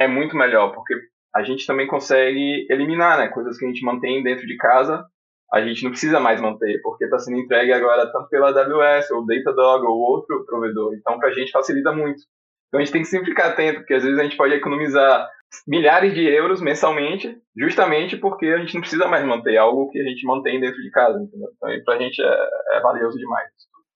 é 0.00 0.08
muito 0.08 0.36
melhor, 0.36 0.74
porque 0.74 0.94
a 1.34 1.42
gente 1.42 1.66
também 1.66 1.86
consegue 1.86 2.66
eliminar, 2.70 3.18
né? 3.18 3.28
Coisas 3.28 3.58
que 3.58 3.64
a 3.64 3.68
gente 3.68 3.84
mantém 3.84 4.22
dentro 4.22 4.46
de 4.46 4.56
casa, 4.56 5.04
a 5.52 5.60
gente 5.60 5.82
não 5.82 5.90
precisa 5.90 6.20
mais 6.20 6.40
manter, 6.40 6.80
porque 6.82 7.04
está 7.04 7.18
sendo 7.18 7.38
entregue 7.38 7.72
agora 7.72 8.10
tanto 8.10 8.28
pela 8.28 8.48
AWS, 8.48 9.10
ou 9.10 9.26
Datadog, 9.26 9.84
ou 9.84 9.98
outro 9.98 10.44
provedor. 10.46 10.94
Então, 10.94 11.18
pra 11.18 11.32
gente 11.32 11.50
facilita 11.50 11.92
muito. 11.92 12.22
Então, 12.68 12.80
a 12.80 12.84
gente 12.84 12.92
tem 12.92 13.02
que 13.02 13.08
sempre 13.08 13.30
ficar 13.30 13.48
atento, 13.48 13.80
porque 13.80 13.94
às 13.94 14.02
vezes 14.02 14.18
a 14.18 14.22
gente 14.22 14.36
pode 14.36 14.54
economizar 14.54 15.28
milhares 15.66 16.14
de 16.14 16.24
euros 16.24 16.60
mensalmente, 16.60 17.36
justamente 17.56 18.16
porque 18.16 18.46
a 18.46 18.58
gente 18.58 18.74
não 18.74 18.80
precisa 18.80 19.06
mais 19.06 19.24
manter 19.24 19.56
algo 19.56 19.90
que 19.90 20.00
a 20.00 20.04
gente 20.04 20.26
mantém 20.26 20.60
dentro 20.60 20.80
de 20.82 20.90
casa, 20.90 21.20
entendeu? 21.20 21.48
Então, 21.56 21.84
pra 21.84 21.98
gente 21.98 22.20
é, 22.20 22.48
é 22.72 22.80
valioso 22.80 23.16
demais 23.18 23.48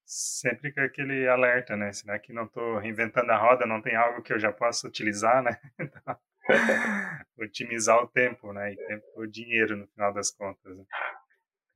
sempre 0.09 0.73
com 0.73 0.81
aquele 0.81 1.29
alerta, 1.29 1.77
né? 1.77 1.93
Será 1.93 2.19
que 2.19 2.33
não 2.33 2.45
estou 2.45 2.79
reinventando 2.79 3.31
a 3.31 3.37
roda, 3.37 3.67
não 3.67 3.83
tem 3.83 3.95
algo 3.95 4.23
que 4.23 4.33
eu 4.33 4.39
já 4.39 4.51
possa 4.51 4.89
utilizar, 4.89 5.43
né? 5.43 5.59
Então, 5.79 6.19
otimizar 7.39 8.03
o 8.03 8.09
tempo, 8.09 8.55
né? 8.55 8.73
E 8.73 8.77
tempo 8.87 9.05
o 9.17 9.27
dinheiro 9.27 9.77
no 9.77 9.87
final 9.89 10.15
das 10.15 10.31
contas. 10.31 10.75
Né? 10.75 10.85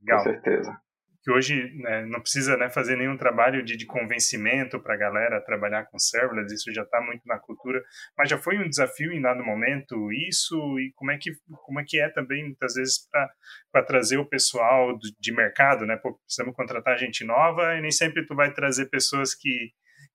Legal. 0.01 0.25
Com 0.25 0.25
certeza 0.25 0.83
que 1.23 1.31
hoje 1.31 1.73
né, 1.77 2.05
não 2.07 2.21
precisa 2.21 2.57
né, 2.57 2.69
fazer 2.69 2.97
nenhum 2.97 3.17
trabalho 3.17 3.65
de, 3.65 3.77
de 3.77 3.87
convencimento 3.87 4.81
para 4.81 4.95
a 4.95 4.99
galera 4.99 5.41
trabalhar 5.41 5.85
com 5.87 5.99
serverless, 5.99 6.55
isso 6.55 6.73
já 6.73 6.83
está 6.83 7.01
muito 7.01 7.23
na 7.25 7.39
cultura, 7.39 7.81
mas 8.19 8.29
já 8.29 8.37
foi 8.37 8.59
um 8.59 8.69
desafio 8.69 9.13
em 9.13 9.21
dado 9.23 9.45
momento 9.45 10.13
isso? 10.13 10.57
E 10.81 10.93
como 10.97 11.13
é 11.13 11.19
que 11.19 11.31
como 11.65 11.81
é 11.81 11.85
que 11.87 12.01
é 12.01 12.09
também 12.09 12.45
muitas 12.45 12.75
vezes 12.75 13.09
para 13.71 13.85
trazer 13.85 14.19
o 14.19 14.29
pessoal 14.29 14.99
do, 14.99 15.09
de 15.19 15.33
mercado, 15.33 15.87
né? 15.87 15.97
Pô, 15.97 16.19
precisamos 16.25 16.57
contratar 16.57 16.99
gente 16.99 17.25
nova 17.25 17.77
e 17.77 17.81
nem 17.81 17.93
sempre 17.93 18.27
tu 18.27 18.35
vai 18.35 18.53
trazer 18.53 18.87
pessoas 18.87 19.35
que 19.35 19.71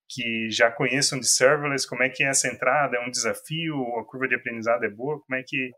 que 0.09 0.49
já 0.49 0.71
conheçam 0.71 1.19
de 1.19 1.27
serverless, 1.27 1.87
como 1.87 2.01
é 2.01 2.09
que 2.09 2.23
é 2.23 2.29
essa 2.29 2.47
entrada, 2.47 2.95
é 2.95 3.05
um 3.05 3.11
desafio, 3.11 3.75
a 3.99 4.05
curva 4.05 4.25
de 4.25 4.35
aprendizado 4.35 4.83
é 4.85 4.89
boa, 4.89 5.19
como 5.19 5.37
é 5.37 5.43
que 5.45 5.71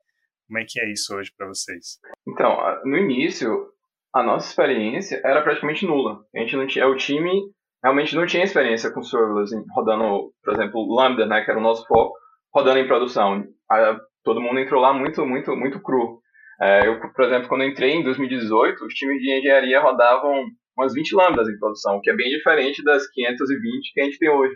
como 0.47 0.57
é 0.57 0.65
que 0.67 0.79
é 0.79 0.91
isso 0.91 1.15
hoje 1.15 1.31
para 1.37 1.47
vocês? 1.47 1.99
Então, 2.27 2.57
no 2.83 2.97
início, 2.97 3.71
a 4.13 4.23
nossa 4.23 4.49
experiência 4.49 5.21
era 5.23 5.41
praticamente 5.41 5.85
nula. 5.85 6.19
A 6.35 6.39
gente 6.39 6.55
não 6.55 6.67
tinha, 6.67 6.87
o 6.87 6.95
time 6.95 7.31
realmente 7.83 8.15
não 8.15 8.25
tinha 8.25 8.43
experiência 8.43 8.91
com 8.91 9.01
serverless 9.01 9.55
rodando, 9.73 10.31
por 10.43 10.53
exemplo, 10.53 10.95
Lambda, 10.95 11.25
né, 11.25 11.41
que 11.41 11.51
era 11.51 11.59
o 11.59 11.63
nosso 11.63 11.85
foco, 11.87 12.15
rodando 12.53 12.79
em 12.79 12.87
produção. 12.87 13.43
todo 14.23 14.41
mundo 14.41 14.59
entrou 14.59 14.81
lá 14.81 14.93
muito, 14.93 15.25
muito, 15.25 15.55
muito 15.55 15.81
cru. 15.81 16.19
É, 16.61 16.87
eu, 16.87 16.99
por 16.99 17.23
exemplo, 17.23 17.47
quando 17.47 17.63
entrei 17.63 17.91
em 17.91 18.03
2018, 18.03 18.85
os 18.85 18.93
times 18.93 19.21
de 19.21 19.31
engenharia 19.31 19.79
rodavam 19.79 20.45
umas 20.77 20.93
20 20.93 21.15
lambdas 21.15 21.47
em 21.47 21.57
produção, 21.57 21.97
o 21.97 22.01
que 22.01 22.09
é 22.09 22.15
bem 22.15 22.29
diferente 22.29 22.83
das 22.83 23.07
520 23.09 23.93
que 23.93 24.01
a 24.01 24.03
gente 24.05 24.19
tem 24.19 24.29
hoje. 24.29 24.55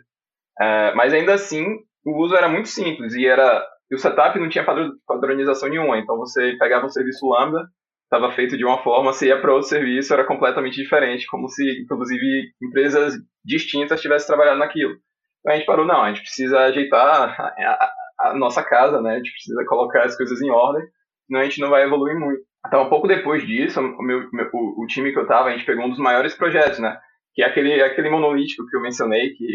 É, 0.59 0.93
mas 0.95 1.13
ainda 1.13 1.33
assim, 1.33 1.65
o 2.05 2.21
uso 2.21 2.35
era 2.35 2.49
muito 2.49 2.67
simples 2.67 3.13
e 3.13 3.25
era 3.25 3.65
e 3.91 3.95
o 3.95 3.99
setup 3.99 4.39
não 4.39 4.49
tinha 4.49 4.65
padronização 5.05 5.69
nenhuma. 5.69 5.99
Então 5.99 6.17
você 6.17 6.55
pegava 6.57 6.85
um 6.85 6.89
serviço 6.89 7.27
lambda, 7.27 7.67
estava 8.15 8.31
feito 8.31 8.55
de 8.55 8.63
uma 8.63 8.83
forma, 8.83 9.11
se 9.11 9.27
ia 9.27 9.41
para 9.41 9.53
outro 9.53 9.67
serviço, 9.67 10.13
era 10.13 10.23
completamente 10.23 10.75
diferente, 10.75 11.25
como 11.27 11.47
se, 11.49 11.81
inclusive, 11.81 12.51
empresas 12.61 13.15
distintas 13.43 14.01
tivessem 14.01 14.27
trabalhado 14.27 14.59
naquilo. 14.59 14.93
Então 15.39 15.51
a 15.51 15.55
gente 15.57 15.65
parou, 15.65 15.85
não, 15.85 16.03
a 16.03 16.09
gente 16.09 16.21
precisa 16.21 16.59
ajeitar 16.59 17.05
a, 17.05 17.43
a, 17.43 17.93
a 18.29 18.33
nossa 18.35 18.63
casa, 18.63 19.01
né? 19.01 19.13
A 19.13 19.17
gente 19.17 19.31
precisa 19.31 19.65
colocar 19.65 20.03
as 20.03 20.15
coisas 20.15 20.41
em 20.41 20.49
ordem, 20.51 20.83
senão 21.25 21.41
a 21.41 21.43
gente 21.43 21.59
não 21.59 21.69
vai 21.69 21.83
evoluir 21.83 22.17
muito. 22.17 22.41
Então, 22.65 22.83
um 22.83 22.89
pouco 22.89 23.07
depois 23.07 23.45
disso, 23.45 23.81
o, 23.81 24.03
meu, 24.03 24.29
o, 24.53 24.83
o 24.83 24.87
time 24.87 25.11
que 25.11 25.17
eu 25.17 25.23
estava, 25.23 25.49
a 25.49 25.51
gente 25.51 25.65
pegou 25.65 25.85
um 25.85 25.89
dos 25.89 25.99
maiores 25.99 26.33
projetos, 26.35 26.79
né? 26.79 26.97
Que 27.33 27.43
é 27.43 27.47
aquele, 27.47 27.81
aquele 27.81 28.09
monolítico 28.09 28.65
que 28.67 28.77
eu 28.77 28.81
mencionei, 28.81 29.31
que 29.31 29.45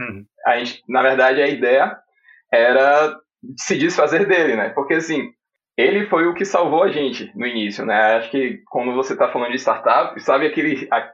uhum. 0.00 0.24
a 0.44 0.58
gente, 0.58 0.82
na 0.88 1.02
verdade, 1.02 1.40
a 1.40 1.48
ideia 1.48 1.96
era 2.52 3.16
se 3.56 3.78
desfazer 3.78 4.26
dele, 4.26 4.56
né? 4.56 4.68
Porque, 4.70 4.94
assim, 4.94 5.30
ele 5.78 6.06
foi 6.06 6.26
o 6.26 6.34
que 6.34 6.44
salvou 6.44 6.82
a 6.82 6.88
gente 6.88 7.30
no 7.36 7.46
início, 7.46 7.86
né? 7.86 8.16
Acho 8.16 8.32
que 8.32 8.60
quando 8.66 8.92
você 8.94 9.12
está 9.12 9.30
falando 9.30 9.52
de 9.52 9.58
startup, 9.58 10.20
sabe 10.20 10.44
aquele 10.48 10.88
a, 10.92 11.08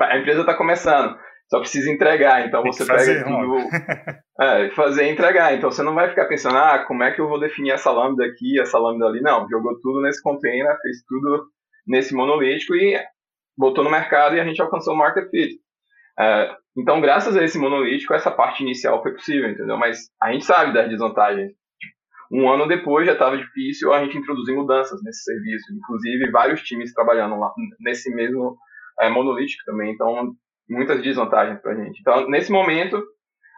a 0.00 0.18
empresa 0.18 0.40
está 0.40 0.52
começando, 0.52 1.16
só 1.48 1.60
precisa 1.60 1.88
entregar, 1.88 2.44
então 2.44 2.60
você 2.64 2.84
fazer, 2.84 3.22
pega 3.22 3.30
tudo, 3.30 3.56
é, 4.42 4.70
fazer 4.70 5.08
entregar. 5.08 5.54
Então 5.54 5.70
você 5.70 5.84
não 5.84 5.94
vai 5.94 6.08
ficar 6.08 6.26
pensando, 6.26 6.58
ah, 6.58 6.84
como 6.88 7.04
é 7.04 7.12
que 7.12 7.20
eu 7.20 7.28
vou 7.28 7.38
definir 7.38 7.70
essa 7.70 7.92
lambda 7.92 8.24
aqui, 8.24 8.60
essa 8.60 8.80
lambda 8.80 9.06
ali? 9.06 9.20
Não, 9.20 9.48
jogou 9.48 9.78
tudo 9.80 10.02
nesse 10.02 10.20
container, 10.20 10.76
fez 10.82 11.04
tudo 11.06 11.46
nesse 11.86 12.12
monolítico 12.12 12.74
e 12.74 13.00
botou 13.56 13.84
no 13.84 13.90
mercado 13.90 14.34
e 14.34 14.40
a 14.40 14.44
gente 14.44 14.60
alcançou 14.60 14.94
o 14.94 14.98
market 14.98 15.30
fit. 15.30 15.54
É, 16.18 16.52
então, 16.76 17.00
graças 17.00 17.36
a 17.36 17.44
esse 17.44 17.58
monolítico, 17.58 18.12
essa 18.12 18.30
parte 18.32 18.64
inicial 18.64 19.00
foi 19.04 19.12
possível, 19.12 19.48
entendeu? 19.48 19.76
Mas 19.76 20.10
a 20.20 20.32
gente 20.32 20.44
sabe 20.44 20.74
das 20.74 20.88
desvantagens 20.88 21.52
um 22.30 22.48
ano 22.48 22.68
depois 22.68 23.06
já 23.06 23.12
estava 23.12 23.36
difícil 23.36 23.92
a 23.92 24.04
gente 24.04 24.16
introduzir 24.16 24.54
mudanças 24.54 25.02
nesse 25.02 25.24
serviço, 25.24 25.72
inclusive 25.72 26.30
vários 26.30 26.62
times 26.62 26.94
trabalhando 26.94 27.38
lá 27.38 27.52
nesse 27.80 28.14
mesmo 28.14 28.56
é 29.00 29.08
monolítico 29.08 29.64
também, 29.64 29.92
então 29.92 30.32
muitas 30.68 31.02
desvantagens 31.02 31.60
para 31.60 31.72
a 31.72 31.74
gente. 31.74 32.00
Então, 32.00 32.28
nesse 32.28 32.52
momento, 32.52 33.02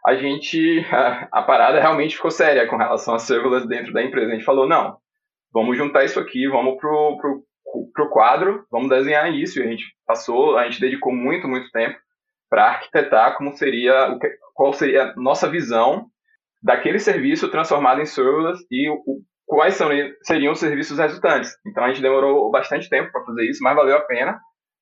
a 0.06 0.14
gente, 0.14 0.84
a, 0.90 1.28
a, 1.40 1.42
parada 1.42 1.80
realmente 1.80 2.16
ficou 2.16 2.30
séria 2.30 2.66
com 2.66 2.76
relação 2.76 3.14
às 3.14 3.22
serverless 3.22 3.68
dentro 3.68 3.92
da 3.92 4.02
empresa. 4.02 4.30
A 4.30 4.34
gente 4.34 4.44
falou, 4.44 4.66
não, 4.66 4.96
vamos 5.52 5.76
juntar 5.76 6.04
isso 6.04 6.18
aqui, 6.18 6.48
vamos 6.48 6.76
pro, 6.78 7.18
pro, 7.18 7.44
pro 7.92 8.10
quadro, 8.10 8.64
vamos 8.70 8.88
desenhar 8.88 9.32
isso. 9.32 9.58
E 9.58 9.62
a 9.62 9.66
gente 9.66 9.84
passou, 10.06 10.56
a 10.56 10.64
gente 10.64 10.80
dedicou 10.80 11.12
muito, 11.12 11.46
muito 11.46 11.70
tempo 11.70 11.98
para 12.48 12.66
arquitetar 12.66 13.36
como 13.36 13.56
seria, 13.56 14.18
qual 14.54 14.72
seria 14.72 15.04
a 15.04 15.16
nossa 15.16 15.48
visão 15.48 16.06
daquele 16.62 16.98
serviço 16.98 17.50
transformado 17.50 18.00
em 18.00 18.06
serverless 18.06 18.64
e 18.70 18.88
o, 18.88 19.22
quais 19.46 19.74
são, 19.74 19.88
seriam 20.22 20.52
os 20.52 20.60
serviços 20.60 20.98
resultantes. 20.98 21.50
Então 21.66 21.84
a 21.84 21.88
gente 21.88 22.00
demorou 22.02 22.50
bastante 22.50 22.88
tempo 22.88 23.10
para 23.10 23.24
fazer 23.24 23.44
isso, 23.44 23.62
mas 23.62 23.76
valeu 23.76 23.96
a 23.96 24.02
pena, 24.02 24.38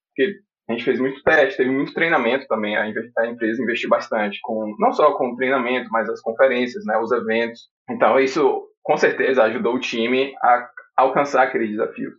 porque 0.09 0.39
a 0.69 0.73
gente 0.73 0.85
fez 0.85 1.01
muito 1.01 1.23
teste, 1.23 1.57
teve 1.57 1.71
muito 1.71 1.93
treinamento 1.93 2.47
também, 2.47 2.77
a, 2.77 2.89
empresa 2.89 3.63
investiu 3.63 3.89
bastante, 3.89 4.39
com, 4.43 4.75
não 4.79 4.93
só 4.93 5.17
com 5.17 5.33
o 5.33 5.37
treinamento, 5.37 5.89
mas 5.91 6.09
as 6.09 6.21
conferências, 6.21 6.85
né, 6.87 6.97
os 6.99 7.11
eventos. 7.11 7.63
Então 7.91 8.19
isso 8.21 8.69
com 8.83 8.97
certeza 8.97 9.43
ajudou 9.45 9.75
o 9.75 9.81
time 9.81 10.33
a 10.43 10.69
alcançar 10.97 11.43
aqueles 11.43 11.71
desafios. 11.71 12.15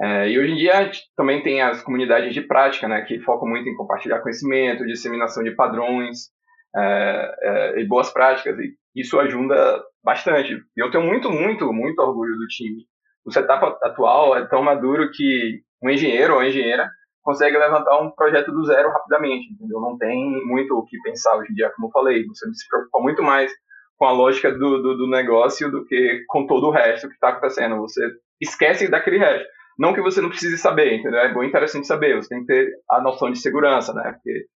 É, 0.00 0.28
e 0.28 0.38
hoje 0.38 0.52
em 0.52 0.56
dia 0.56 0.78
a 0.78 0.82
gente 0.84 1.00
também 1.16 1.42
tem 1.42 1.62
as 1.62 1.80
comunidades 1.82 2.34
de 2.34 2.42
prática, 2.42 2.88
né, 2.88 3.02
que 3.02 3.20
focam 3.20 3.48
muito 3.48 3.68
em 3.68 3.76
compartilhar 3.76 4.20
conhecimento, 4.20 4.84
disseminação 4.84 5.42
de 5.42 5.52
padrões 5.52 6.30
é, 6.76 7.34
é, 7.42 7.80
e 7.80 7.86
boas 7.86 8.12
práticas. 8.12 8.58
E 8.58 8.74
isso 8.94 9.18
ajuda 9.18 9.82
bastante. 10.02 10.56
Eu 10.76 10.90
tenho 10.90 11.04
muito, 11.04 11.30
muito, 11.30 11.72
muito 11.72 11.98
orgulho 12.00 12.36
do 12.36 12.46
time. 12.46 12.84
O 13.24 13.32
setup 13.32 13.76
atual 13.82 14.36
é 14.36 14.46
tão 14.46 14.62
maduro 14.62 15.10
que 15.10 15.62
um 15.82 15.90
engenheiro 15.90 16.34
ou 16.34 16.44
engenheira 16.44 16.88
consegue 17.22 17.56
levantar 17.56 18.00
um 18.00 18.10
projeto 18.10 18.52
do 18.52 18.64
zero 18.64 18.90
rapidamente, 18.90 19.50
entendeu? 19.50 19.80
Não 19.80 19.96
tem 19.96 20.30
muito 20.46 20.74
o 20.74 20.84
que 20.84 21.00
pensar 21.02 21.36
hoje 21.36 21.50
em 21.50 21.54
dia, 21.54 21.70
como 21.70 21.88
eu 21.88 21.90
falei. 21.90 22.24
Você 22.26 22.46
se 22.52 22.68
preocupa 22.68 23.00
muito 23.00 23.22
mais 23.22 23.50
com 23.96 24.04
a 24.04 24.12
lógica 24.12 24.52
do, 24.52 24.82
do, 24.82 24.96
do 24.98 25.06
negócio 25.08 25.70
do 25.70 25.84
que 25.86 26.22
com 26.28 26.46
todo 26.46 26.66
o 26.66 26.70
resto 26.70 27.08
que 27.08 27.14
está 27.14 27.30
acontecendo. 27.30 27.76
Você 27.78 28.02
esquece 28.40 28.88
daquele 28.88 29.18
resto. 29.18 29.48
Não 29.78 29.94
que 29.94 30.02
você 30.02 30.20
não 30.20 30.28
precise 30.28 30.58
saber, 30.58 30.94
entendeu? 30.94 31.20
É 31.20 31.32
bom 31.32 31.42
interessante 31.42 31.86
saber. 31.86 32.16
Você 32.16 32.28
tem 32.28 32.40
que 32.40 32.46
ter 32.46 32.70
a 32.90 33.00
noção 33.00 33.30
de 33.30 33.38
segurança, 33.38 33.92
né? 33.92 34.12
Porque 34.12 34.46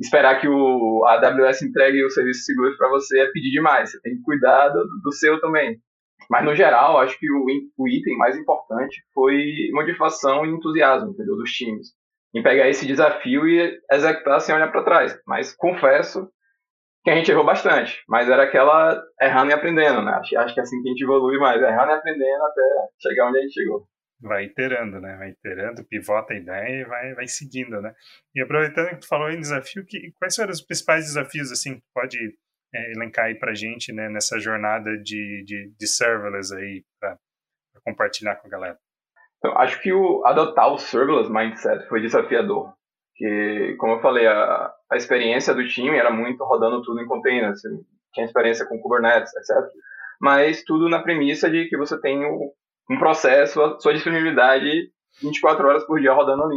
esperar 0.00 0.40
que 0.40 0.48
o, 0.48 1.04
a 1.06 1.14
AWS 1.14 1.62
entregue 1.62 2.04
o 2.04 2.10
serviço 2.10 2.44
seguro 2.44 2.76
para 2.76 2.88
você 2.88 3.20
é 3.20 3.30
pedir 3.30 3.50
demais. 3.50 3.90
Você 3.90 4.00
tem 4.00 4.16
que 4.16 4.22
cuidar 4.22 4.68
do, 4.68 4.84
do 5.02 5.12
seu 5.12 5.40
também. 5.40 5.78
Mas, 6.30 6.44
no 6.44 6.54
geral, 6.54 6.98
acho 6.98 7.18
que 7.18 7.30
o, 7.30 7.44
o, 7.78 7.88
item 7.88 8.16
mais 8.16 8.36
importante 8.36 9.02
foi 9.12 9.44
motivação 9.72 10.46
e 10.46 10.50
entusiasmo 10.50 11.10
entendeu? 11.10 11.36
dos 11.36 11.50
times. 11.50 11.88
Em 12.34 12.42
pegar 12.42 12.68
esse 12.68 12.86
desafio 12.86 13.46
e 13.46 13.78
executar 13.90 14.40
sem 14.40 14.54
olhar 14.54 14.70
para 14.70 14.84
trás. 14.84 15.18
Mas 15.26 15.54
confesso 15.54 16.28
que 17.04 17.10
a 17.10 17.16
gente 17.16 17.30
errou 17.30 17.44
bastante. 17.44 18.02
Mas 18.08 18.28
era 18.28 18.44
aquela 18.44 19.02
errando 19.20 19.50
e 19.50 19.54
aprendendo, 19.54 20.02
né? 20.02 20.12
Acho, 20.12 20.38
acho 20.38 20.54
que 20.54 20.60
é 20.60 20.62
assim 20.62 20.80
que 20.80 20.88
a 20.88 20.92
gente 20.92 21.02
evolui 21.02 21.38
mais. 21.38 21.60
Errando 21.60 21.90
e 21.90 21.94
aprendendo 21.94 22.44
até 22.44 22.62
chegar 23.02 23.28
onde 23.28 23.38
a 23.38 23.42
gente 23.42 23.52
chegou 23.52 23.86
vai 24.22 24.44
iterando, 24.44 25.00
né? 25.00 25.16
Vai 25.16 25.30
iterando, 25.30 25.84
pivota 25.84 26.32
a 26.32 26.36
ideia 26.36 26.80
e 26.80 26.84
vai, 26.84 27.14
vai 27.14 27.26
seguindo, 27.26 27.80
né? 27.80 27.94
E 28.34 28.40
aproveitando 28.40 28.90
que 28.90 29.00
tu 29.00 29.08
falou 29.08 29.30
em 29.30 29.40
desafio, 29.40 29.84
que, 29.84 30.12
quais 30.18 30.34
foram 30.34 30.50
os 30.50 30.62
principais 30.62 31.06
desafios, 31.06 31.50
assim, 31.50 31.76
que 31.76 31.84
pode 31.94 32.18
é, 32.74 32.92
elencar 32.92 33.26
aí 33.26 33.34
pra 33.34 33.54
gente, 33.54 33.92
né, 33.92 34.08
nessa 34.08 34.38
jornada 34.38 34.96
de, 34.98 35.44
de, 35.44 35.72
de 35.78 35.86
serverless 35.86 36.54
aí, 36.54 36.84
para 37.00 37.18
compartilhar 37.84 38.36
com 38.36 38.46
a 38.46 38.50
galera? 38.50 38.78
Então, 39.38 39.58
acho 39.58 39.80
que 39.82 39.92
o, 39.92 40.24
adotar 40.24 40.72
o 40.72 40.78
serverless 40.78 41.30
mindset 41.30 41.88
foi 41.88 42.00
desafiador. 42.00 42.72
Que, 43.16 43.76
como 43.78 43.94
eu 43.94 44.00
falei, 44.00 44.26
a, 44.26 44.72
a 44.90 44.96
experiência 44.96 45.52
do 45.52 45.66
time 45.66 45.96
era 45.98 46.10
muito 46.10 46.42
rodando 46.44 46.82
tudo 46.82 47.00
em 47.00 47.06
containers, 47.06 47.60
tinha 48.14 48.26
experiência 48.26 48.66
com 48.66 48.78
Kubernetes, 48.78 49.34
etc. 49.34 49.56
Mas 50.20 50.62
tudo 50.62 50.88
na 50.88 51.02
premissa 51.02 51.50
de 51.50 51.68
que 51.68 51.76
você 51.76 52.00
tem 52.00 52.24
o, 52.24 52.52
um 52.90 52.98
processo, 52.98 53.62
a 53.62 53.78
sua 53.78 53.92
disponibilidade 53.92 54.90
24 55.22 55.66
horas 55.66 55.84
por 55.84 56.00
dia 56.00 56.12
rodando 56.12 56.44
ali. 56.44 56.56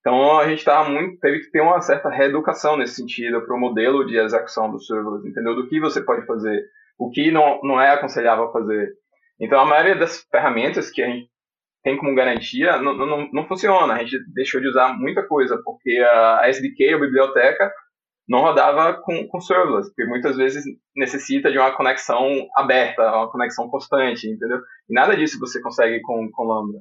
Então 0.00 0.38
a 0.38 0.48
gente 0.48 0.64
tava 0.64 0.88
muito, 0.88 1.18
teve 1.20 1.40
que 1.40 1.50
ter 1.50 1.60
uma 1.60 1.80
certa 1.80 2.08
reeducação 2.08 2.76
nesse 2.76 2.94
sentido 2.94 3.42
para 3.42 3.54
o 3.54 3.60
modelo 3.60 4.06
de 4.06 4.16
execução 4.16 4.70
dos 4.70 4.86
serverless, 4.86 5.28
entendeu? 5.28 5.54
Do 5.54 5.68
que 5.68 5.80
você 5.80 6.00
pode 6.00 6.24
fazer, 6.26 6.64
o 6.98 7.10
que 7.10 7.30
não, 7.30 7.60
não 7.62 7.80
é 7.80 7.90
aconselhável 7.90 8.50
fazer. 8.52 8.90
Então 9.40 9.60
a 9.60 9.66
maioria 9.66 9.96
das 9.96 10.22
ferramentas 10.30 10.90
que 10.90 11.02
a 11.02 11.06
gente 11.06 11.28
tem 11.82 11.96
como 11.96 12.14
garantia 12.14 12.80
não, 12.80 12.94
não, 12.94 13.28
não 13.32 13.46
funciona. 13.46 13.94
A 13.94 13.98
gente 13.98 14.18
deixou 14.32 14.60
de 14.60 14.68
usar 14.68 14.94
muita 14.98 15.26
coisa, 15.26 15.60
porque 15.64 15.98
a 16.00 16.48
SDK, 16.48 16.94
a 16.94 16.98
biblioteca, 16.98 17.72
não 18.28 18.40
rodava 18.40 18.94
com, 19.02 19.26
com 19.26 19.40
serverless, 19.40 19.88
porque 19.88 20.04
muitas 20.04 20.36
vezes 20.36 20.64
necessita 20.94 21.50
de 21.50 21.58
uma 21.58 21.74
conexão 21.74 22.46
aberta, 22.54 23.02
uma 23.02 23.30
conexão 23.30 23.68
constante, 23.70 24.28
entendeu? 24.28 24.58
E 24.88 24.94
nada 24.94 25.16
disso 25.16 25.40
você 25.40 25.60
consegue 25.60 26.00
com, 26.02 26.30
com 26.30 26.44
Lambda. 26.44 26.78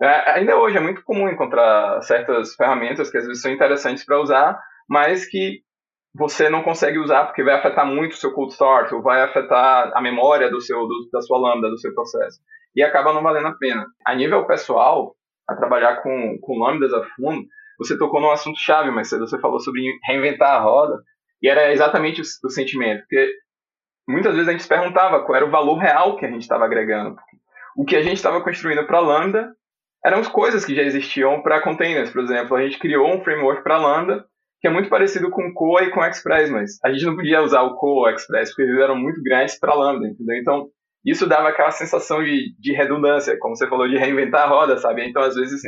É, 0.00 0.32
ainda 0.32 0.56
hoje 0.56 0.76
é 0.76 0.80
muito 0.80 1.02
comum 1.02 1.28
encontrar 1.28 2.02
certas 2.02 2.54
ferramentas 2.54 3.10
que 3.10 3.18
às 3.18 3.26
vezes 3.26 3.42
são 3.42 3.52
interessantes 3.52 4.04
para 4.04 4.20
usar, 4.20 4.58
mas 4.88 5.26
que 5.26 5.60
você 6.14 6.48
não 6.48 6.62
consegue 6.62 6.98
usar 6.98 7.26
porque 7.26 7.44
vai 7.44 7.54
afetar 7.54 7.86
muito 7.86 8.12
o 8.12 8.16
seu 8.16 8.32
cold 8.32 8.52
start, 8.52 8.92
ou 8.92 9.02
vai 9.02 9.20
afetar 9.20 9.92
a 9.94 10.00
memória 10.00 10.50
do 10.50 10.60
seu, 10.60 10.86
do, 10.86 11.08
da 11.12 11.20
sua 11.20 11.38
lambda, 11.38 11.68
do 11.68 11.78
seu 11.78 11.94
processo. 11.94 12.40
E 12.74 12.82
acaba 12.82 13.12
não 13.12 13.22
valendo 13.22 13.48
a 13.48 13.54
pena. 13.54 13.86
A 14.06 14.14
nível 14.14 14.46
pessoal, 14.46 15.14
a 15.48 15.54
trabalhar 15.54 16.02
com, 16.02 16.38
com 16.40 16.58
lambdas 16.58 16.92
a 16.92 17.02
fundo, 17.14 17.46
você 17.78 17.98
tocou 17.98 18.20
num 18.20 18.30
assunto 18.30 18.58
chave, 18.58 18.90
mas 18.90 19.10
você 19.10 19.38
falou 19.38 19.60
sobre 19.60 19.82
reinventar 20.04 20.56
a 20.56 20.60
roda, 20.60 21.00
e 21.42 21.48
era 21.48 21.72
exatamente 21.72 22.20
o, 22.20 22.24
o 22.44 22.50
sentimento, 22.50 23.00
porque 23.00 23.30
muitas 24.08 24.32
vezes 24.34 24.48
a 24.48 24.52
gente 24.52 24.62
se 24.62 24.68
perguntava 24.68 25.22
qual 25.24 25.36
era 25.36 25.46
o 25.46 25.50
valor 25.50 25.78
real 25.78 26.16
que 26.16 26.24
a 26.24 26.30
gente 26.30 26.42
estava 26.42 26.64
agregando. 26.64 27.16
O 27.76 27.84
que 27.84 27.96
a 27.96 28.02
gente 28.02 28.16
estava 28.16 28.40
construindo 28.42 28.86
para 28.86 29.00
Lambda 29.00 29.52
eram 30.04 30.18
as 30.18 30.28
coisas 30.28 30.64
que 30.64 30.74
já 30.74 30.82
existiam 30.82 31.42
para 31.42 31.60
containers, 31.60 32.10
por 32.10 32.22
exemplo. 32.22 32.56
A 32.56 32.62
gente 32.62 32.78
criou 32.78 33.12
um 33.12 33.22
framework 33.22 33.62
para 33.62 33.76
Lambda 33.76 34.24
que 34.60 34.66
é 34.66 34.70
muito 34.70 34.88
parecido 34.88 35.30
com 35.30 35.52
Coa 35.52 35.82
e 35.82 35.90
com 35.90 36.04
Express, 36.04 36.50
mas 36.50 36.78
a 36.82 36.90
gente 36.90 37.04
não 37.04 37.14
podia 37.14 37.42
usar 37.42 37.62
o 37.62 37.76
Coa 37.76 38.10
Express 38.12 38.50
porque 38.50 38.62
eles 38.62 38.80
eram 38.80 38.96
muito 38.96 39.22
grandes 39.22 39.58
para 39.58 39.74
Lambda, 39.74 40.06
entendeu? 40.06 40.36
Então, 40.36 40.68
isso 41.04 41.26
dava 41.26 41.50
aquela 41.50 41.70
sensação 41.70 42.24
de, 42.24 42.54
de 42.58 42.72
redundância, 42.72 43.38
como 43.38 43.54
você 43.54 43.68
falou, 43.68 43.86
de 43.86 43.96
reinventar 43.96 44.42
a 44.42 44.48
roda, 44.48 44.78
sabe? 44.78 45.06
Então, 45.06 45.22
às 45.22 45.34
vezes, 45.34 45.60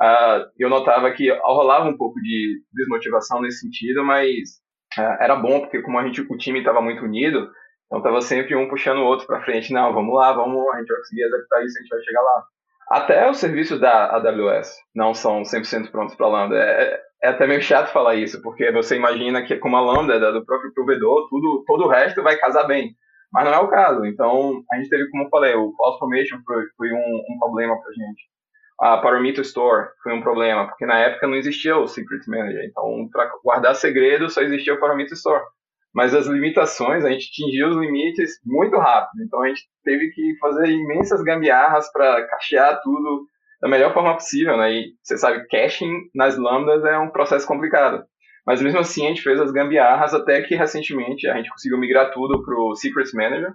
Uh, 0.00 0.44
eu 0.58 0.68
notava 0.68 1.10
que 1.12 1.30
rolava 1.40 1.88
um 1.88 1.96
pouco 1.96 2.20
de 2.20 2.60
desmotivação 2.72 3.40
nesse 3.40 3.60
sentido, 3.60 4.04
mas 4.04 4.60
uh, 4.98 5.16
era 5.22 5.34
bom 5.36 5.60
porque 5.60 5.80
como 5.80 5.98
a 5.98 6.04
gente, 6.04 6.20
o 6.20 6.36
time 6.36 6.58
estava 6.58 6.82
muito 6.82 7.02
unido, 7.02 7.50
então 7.86 7.98
estava 7.98 8.20
sempre 8.20 8.54
um 8.54 8.68
puxando 8.68 8.98
o 8.98 9.06
outro 9.06 9.26
para 9.26 9.42
frente. 9.42 9.72
Não, 9.72 9.94
vamos 9.94 10.14
lá, 10.14 10.32
vamos, 10.32 10.68
a 10.74 10.78
gente 10.78 10.88
vai 10.88 10.98
conseguir 10.98 11.22
executar 11.22 11.64
isso, 11.64 11.78
a 11.78 11.80
gente 11.80 11.90
vai 11.90 12.02
chegar 12.02 12.22
lá. 12.22 12.44
Até 12.90 13.30
os 13.30 13.38
serviços 13.38 13.80
da 13.80 14.14
AWS 14.16 14.76
não 14.94 15.14
são 15.14 15.42
100% 15.42 15.90
prontos 15.90 16.14
para 16.14 16.28
Lambda. 16.28 16.56
É, 16.56 17.00
é, 17.22 17.28
até 17.28 17.46
meio 17.46 17.62
chato 17.62 17.90
falar 17.90 18.14
isso, 18.16 18.40
porque 18.42 18.70
você 18.70 18.96
imagina 18.96 19.42
que 19.44 19.56
como 19.56 19.76
a 19.76 19.80
Lambda 19.80 20.14
é 20.14 20.32
do 20.32 20.44
próprio 20.44 20.72
provedor, 20.74 21.26
tudo, 21.30 21.64
todo 21.66 21.84
o 21.84 21.88
resto 21.88 22.22
vai 22.22 22.36
casar 22.36 22.64
bem. 22.64 22.94
Mas 23.32 23.44
não 23.44 23.54
é 23.54 23.58
o 23.58 23.68
caso. 23.68 24.04
Então, 24.04 24.62
a 24.70 24.76
gente 24.76 24.88
teve, 24.88 25.10
como 25.10 25.24
eu 25.24 25.28
falei, 25.30 25.54
o 25.54 25.72
CloudFormation 25.72 26.38
foi, 26.44 26.64
foi 26.76 26.92
um, 26.92 27.22
um 27.28 27.38
problema 27.40 27.74
para 27.80 27.90
a 27.90 27.92
gente 27.92 28.35
a 28.80 28.98
Parameter 28.98 29.42
Store 29.42 29.88
foi 30.02 30.12
um 30.12 30.20
problema, 30.20 30.66
porque 30.66 30.84
na 30.84 30.98
época 30.98 31.26
não 31.26 31.36
existia 31.36 31.76
o 31.76 31.86
Secret 31.86 32.20
Manager. 32.28 32.64
Então, 32.64 33.08
para 33.10 33.30
guardar 33.42 33.74
segredo, 33.74 34.28
só 34.28 34.42
existia 34.42 34.74
o 34.74 34.80
Parameter 34.80 35.14
Store. 35.14 35.42
Mas 35.94 36.14
as 36.14 36.26
limitações, 36.26 37.04
a 37.04 37.10
gente 37.10 37.28
atingiu 37.30 37.68
os 37.68 37.76
limites 37.76 38.38
muito 38.44 38.76
rápido. 38.76 39.22
Então, 39.24 39.42
a 39.42 39.48
gente 39.48 39.62
teve 39.82 40.10
que 40.10 40.36
fazer 40.38 40.68
imensas 40.68 41.22
gambiarras 41.22 41.90
para 41.90 42.26
cachear 42.26 42.80
tudo 42.82 43.26
da 43.62 43.68
melhor 43.68 43.94
forma 43.94 44.12
possível. 44.12 44.58
Né? 44.58 44.72
E 44.72 44.92
você 45.02 45.16
sabe, 45.16 45.46
caching 45.48 45.92
nas 46.14 46.36
lambdas 46.36 46.84
é 46.84 46.98
um 46.98 47.10
processo 47.10 47.46
complicado. 47.46 48.04
Mas 48.46 48.60
mesmo 48.60 48.78
assim, 48.78 49.06
a 49.06 49.08
gente 49.08 49.22
fez 49.22 49.40
as 49.40 49.50
gambiarras 49.50 50.12
até 50.12 50.42
que 50.42 50.54
recentemente 50.54 51.26
a 51.26 51.36
gente 51.36 51.50
conseguiu 51.50 51.78
migrar 51.78 52.12
tudo 52.12 52.44
para 52.44 52.54
o 52.54 52.76
Secret 52.76 53.10
Manager, 53.14 53.52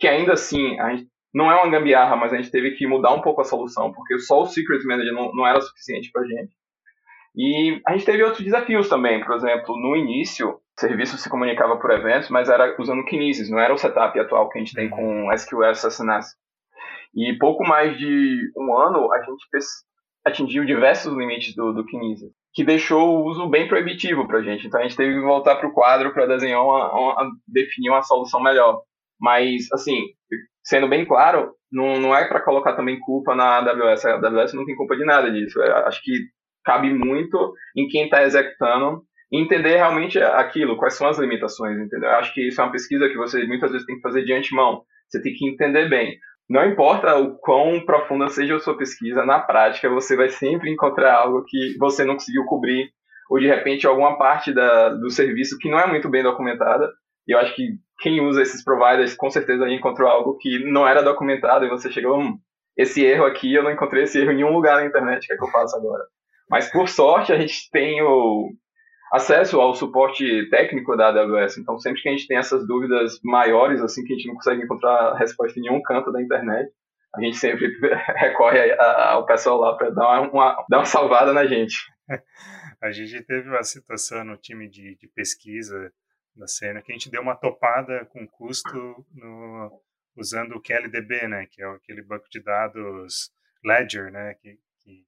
que 0.00 0.08
ainda 0.08 0.32
assim 0.32 0.80
a 0.80 0.90
gente 0.90 1.11
não 1.34 1.50
é 1.50 1.54
uma 1.54 1.70
gambiarra, 1.70 2.16
mas 2.16 2.32
a 2.32 2.36
gente 2.36 2.50
teve 2.50 2.72
que 2.72 2.86
mudar 2.86 3.12
um 3.12 3.22
pouco 3.22 3.40
a 3.40 3.44
solução, 3.44 3.92
porque 3.92 4.18
só 4.18 4.42
o 4.42 4.46
Secret 4.46 4.84
Manager 4.84 5.12
não, 5.12 5.32
não 5.34 5.46
era 5.46 5.60
suficiente 5.60 6.10
para 6.12 6.22
a 6.22 6.26
gente. 6.26 6.52
E 7.34 7.80
a 7.86 7.92
gente 7.92 8.04
teve 8.04 8.22
outros 8.22 8.44
desafios 8.44 8.88
também, 8.88 9.24
por 9.24 9.34
exemplo, 9.34 9.74
no 9.78 9.96
início, 9.96 10.50
o 10.50 10.80
serviço 10.80 11.16
se 11.16 11.30
comunicava 11.30 11.78
por 11.78 11.90
eventos, 11.90 12.28
mas 12.28 12.48
era 12.48 12.76
usando 12.78 13.04
Kinesis, 13.04 13.50
não 13.50 13.58
era 13.58 13.72
o 13.72 13.78
setup 13.78 14.18
atual 14.18 14.48
que 14.50 14.58
a 14.58 14.60
gente 14.60 14.74
tem 14.74 14.90
com 14.90 15.32
SQL 15.32 15.70
SNS. 15.70 16.36
E 17.14 17.36
pouco 17.38 17.64
mais 17.64 17.96
de 17.96 18.52
um 18.56 18.76
ano, 18.76 19.12
a 19.12 19.22
gente 19.22 19.46
atingiu 20.24 20.64
diversos 20.64 21.14
limites 21.14 21.54
do, 21.54 21.72
do 21.72 21.84
Kinesis, 21.86 22.30
que 22.52 22.64
deixou 22.64 23.18
o 23.18 23.24
uso 23.24 23.48
bem 23.48 23.66
proibitivo 23.66 24.26
para 24.26 24.38
a 24.38 24.42
gente. 24.42 24.66
Então 24.66 24.80
a 24.80 24.82
gente 24.82 24.96
teve 24.96 25.14
que 25.14 25.20
voltar 25.20 25.56
para 25.56 25.68
o 25.68 25.72
quadro 25.72 26.12
para 26.12 26.26
desenhar 26.26 26.62
uma, 26.62 26.92
uma, 26.92 27.30
definir 27.46 27.90
uma 27.90 28.02
solução 28.02 28.42
melhor. 28.42 28.82
Mas, 29.18 29.70
assim, 29.72 30.00
sendo 30.62 30.88
bem 30.88 31.04
claro, 31.04 31.52
não, 31.70 31.98
não 31.98 32.14
é 32.14 32.26
para 32.26 32.42
colocar 32.42 32.74
também 32.74 33.00
culpa 33.00 33.34
na 33.34 33.58
AWS. 33.58 34.04
A 34.04 34.14
AWS 34.14 34.54
não 34.54 34.64
tem 34.64 34.76
culpa 34.76 34.96
de 34.96 35.04
nada 35.04 35.30
disso. 35.30 35.60
Eu 35.60 35.76
acho 35.86 36.02
que 36.02 36.12
cabe 36.64 36.92
muito 36.92 37.54
em 37.76 37.88
quem 37.88 38.04
está 38.04 38.22
executando 38.22 39.02
entender 39.32 39.76
realmente 39.76 40.18
aquilo, 40.20 40.76
quais 40.76 40.94
são 40.94 41.08
as 41.08 41.18
limitações, 41.18 41.78
entendeu? 41.78 42.10
Eu 42.10 42.16
acho 42.16 42.34
que 42.34 42.46
isso 42.48 42.60
é 42.60 42.64
uma 42.64 42.72
pesquisa 42.72 43.08
que 43.08 43.16
você 43.16 43.44
muitas 43.46 43.72
vezes 43.72 43.86
tem 43.86 43.96
que 43.96 44.02
fazer 44.02 44.24
de 44.24 44.32
antemão. 44.32 44.82
Você 45.08 45.22
tem 45.22 45.32
que 45.32 45.48
entender 45.48 45.88
bem. 45.88 46.18
Não 46.48 46.66
importa 46.66 47.16
o 47.16 47.38
quão 47.38 47.80
profunda 47.80 48.28
seja 48.28 48.56
a 48.56 48.60
sua 48.60 48.76
pesquisa, 48.76 49.24
na 49.24 49.38
prática 49.38 49.88
você 49.88 50.14
vai 50.14 50.28
sempre 50.28 50.70
encontrar 50.70 51.14
algo 51.14 51.44
que 51.46 51.76
você 51.78 52.04
não 52.04 52.14
conseguiu 52.14 52.44
cobrir, 52.44 52.90
ou 53.30 53.38
de 53.38 53.46
repente 53.46 53.86
alguma 53.86 54.18
parte 54.18 54.52
da, 54.52 54.90
do 54.90 55.08
serviço 55.08 55.56
que 55.58 55.70
não 55.70 55.80
é 55.80 55.86
muito 55.86 56.10
bem 56.10 56.22
documentada. 56.22 56.90
E 57.26 57.34
eu 57.34 57.38
acho 57.38 57.54
que 57.54 57.76
quem 58.00 58.20
usa 58.20 58.42
esses 58.42 58.64
providers 58.64 59.14
com 59.14 59.30
certeza 59.30 59.68
encontrou 59.68 60.08
algo 60.08 60.36
que 60.38 60.58
não 60.70 60.86
era 60.86 61.02
documentado 61.02 61.64
e 61.64 61.68
você 61.68 61.90
chegou, 61.90 62.18
hum, 62.18 62.38
esse 62.76 63.04
erro 63.04 63.24
aqui 63.24 63.54
eu 63.54 63.62
não 63.62 63.70
encontrei 63.70 64.04
esse 64.04 64.18
erro 64.18 64.32
em 64.32 64.36
nenhum 64.36 64.52
lugar 64.52 64.76
na 64.76 64.86
internet, 64.86 65.26
que 65.26 65.32
é 65.32 65.36
que 65.36 65.44
eu 65.44 65.50
faço 65.50 65.76
agora? 65.76 66.04
Mas 66.50 66.70
por 66.70 66.88
sorte 66.88 67.32
a 67.32 67.38
gente 67.38 67.70
tem 67.70 68.02
o, 68.02 68.50
acesso 69.12 69.60
ao 69.60 69.74
suporte 69.74 70.48
técnico 70.48 70.96
da 70.96 71.08
AWS. 71.08 71.58
Então, 71.58 71.78
sempre 71.78 72.00
que 72.00 72.08
a 72.08 72.12
gente 72.12 72.26
tem 72.26 72.38
essas 72.38 72.66
dúvidas 72.66 73.20
maiores, 73.22 73.82
assim, 73.82 74.02
que 74.04 74.14
a 74.14 74.16
gente 74.16 74.28
não 74.28 74.34
consegue 74.34 74.62
encontrar 74.62 75.14
resposta 75.18 75.58
em 75.58 75.62
nenhum 75.62 75.82
canto 75.82 76.10
da 76.10 76.22
internet, 76.22 76.72
a 77.14 77.20
gente 77.20 77.36
sempre 77.36 77.68
recorre 78.16 78.72
ao 78.80 79.26
pessoal 79.26 79.58
lá 79.58 79.76
para 79.76 79.90
dar 79.90 80.22
uma, 80.22 80.64
dar 80.68 80.78
uma 80.78 80.86
salvada 80.86 81.34
na 81.34 81.46
gente. 81.46 81.76
A 82.82 82.90
gente 82.90 83.22
teve 83.22 83.48
uma 83.48 83.62
situação 83.62 84.24
no 84.24 84.36
time 84.36 84.68
de, 84.68 84.96
de 84.96 85.06
pesquisa 85.14 85.92
da 86.34 86.46
cena 86.46 86.82
que 86.82 86.92
a 86.92 86.94
gente 86.94 87.10
deu 87.10 87.22
uma 87.22 87.36
topada 87.36 88.04
com 88.06 88.26
custo 88.26 89.06
no, 89.12 89.82
usando 90.16 90.56
o 90.56 90.62
QLDB, 90.62 91.28
né, 91.28 91.46
que 91.50 91.62
é 91.62 91.66
aquele 91.66 92.02
banco 92.02 92.28
de 92.30 92.40
dados 92.40 93.30
Ledger, 93.64 94.10
né, 94.10 94.34
que, 94.34 94.58
que 94.80 95.04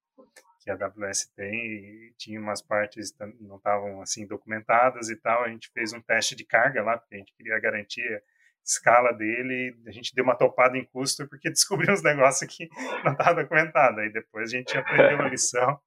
que 0.65 0.71
a 0.71 0.75
AWS 0.75 1.27
tem 1.37 1.55
e 1.55 2.15
tinha 2.17 2.41
umas 2.41 2.63
partes 2.63 3.15
não 3.39 3.57
estavam 3.57 4.01
assim 4.01 4.27
documentadas 4.27 5.11
e 5.11 5.17
tal. 5.17 5.45
A 5.45 5.49
gente 5.49 5.71
fez 5.73 5.93
um 5.93 6.01
teste 6.01 6.35
de 6.35 6.45
carga 6.45 6.83
lá 6.83 6.97
porque 6.97 7.17
a 7.17 7.19
gente 7.19 7.35
queria 7.35 7.61
garantir 7.61 8.23
escala 8.65 9.13
dele. 9.13 9.77
A 9.87 9.91
gente 9.91 10.15
deu 10.15 10.25
uma 10.25 10.35
topada 10.35 10.79
em 10.79 10.85
custo 10.87 11.29
porque 11.29 11.51
descobriu 11.53 11.93
uns 11.93 12.03
negócios 12.03 12.51
que 12.51 12.67
não 13.05 13.13
estava 13.13 13.43
documentado. 13.43 14.01
Aí 14.01 14.11
depois 14.11 14.53
a 14.53 14.57
gente 14.57 14.77
aprendeu 14.77 15.21
a 15.21 15.29
lição 15.29 15.79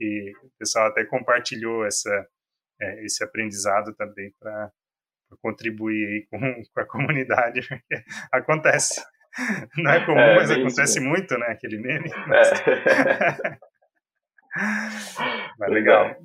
e 0.00 0.32
o 0.42 0.50
pessoal 0.58 0.88
até 0.88 1.04
compartilhou 1.04 1.86
essa 1.86 2.28
é, 2.80 3.04
esse 3.04 3.22
aprendizado 3.22 3.94
também 3.94 4.34
para 4.40 4.72
contribuir 5.36 6.06
aí 6.06 6.26
com, 6.30 6.38
com 6.72 6.80
a 6.80 6.86
comunidade 6.86 7.60
porque 7.68 8.04
acontece. 8.32 9.02
Não 9.76 9.90
é 9.90 10.04
comum, 10.04 10.18
é, 10.18 10.36
mas 10.36 10.50
acontece 10.50 11.00
muito, 11.00 11.36
né? 11.36 11.46
Aquele 11.48 11.78
meme. 11.78 12.10
Mas... 12.26 12.52
É. 12.52 13.58
Mas 15.58 15.70
legal. 15.70 16.16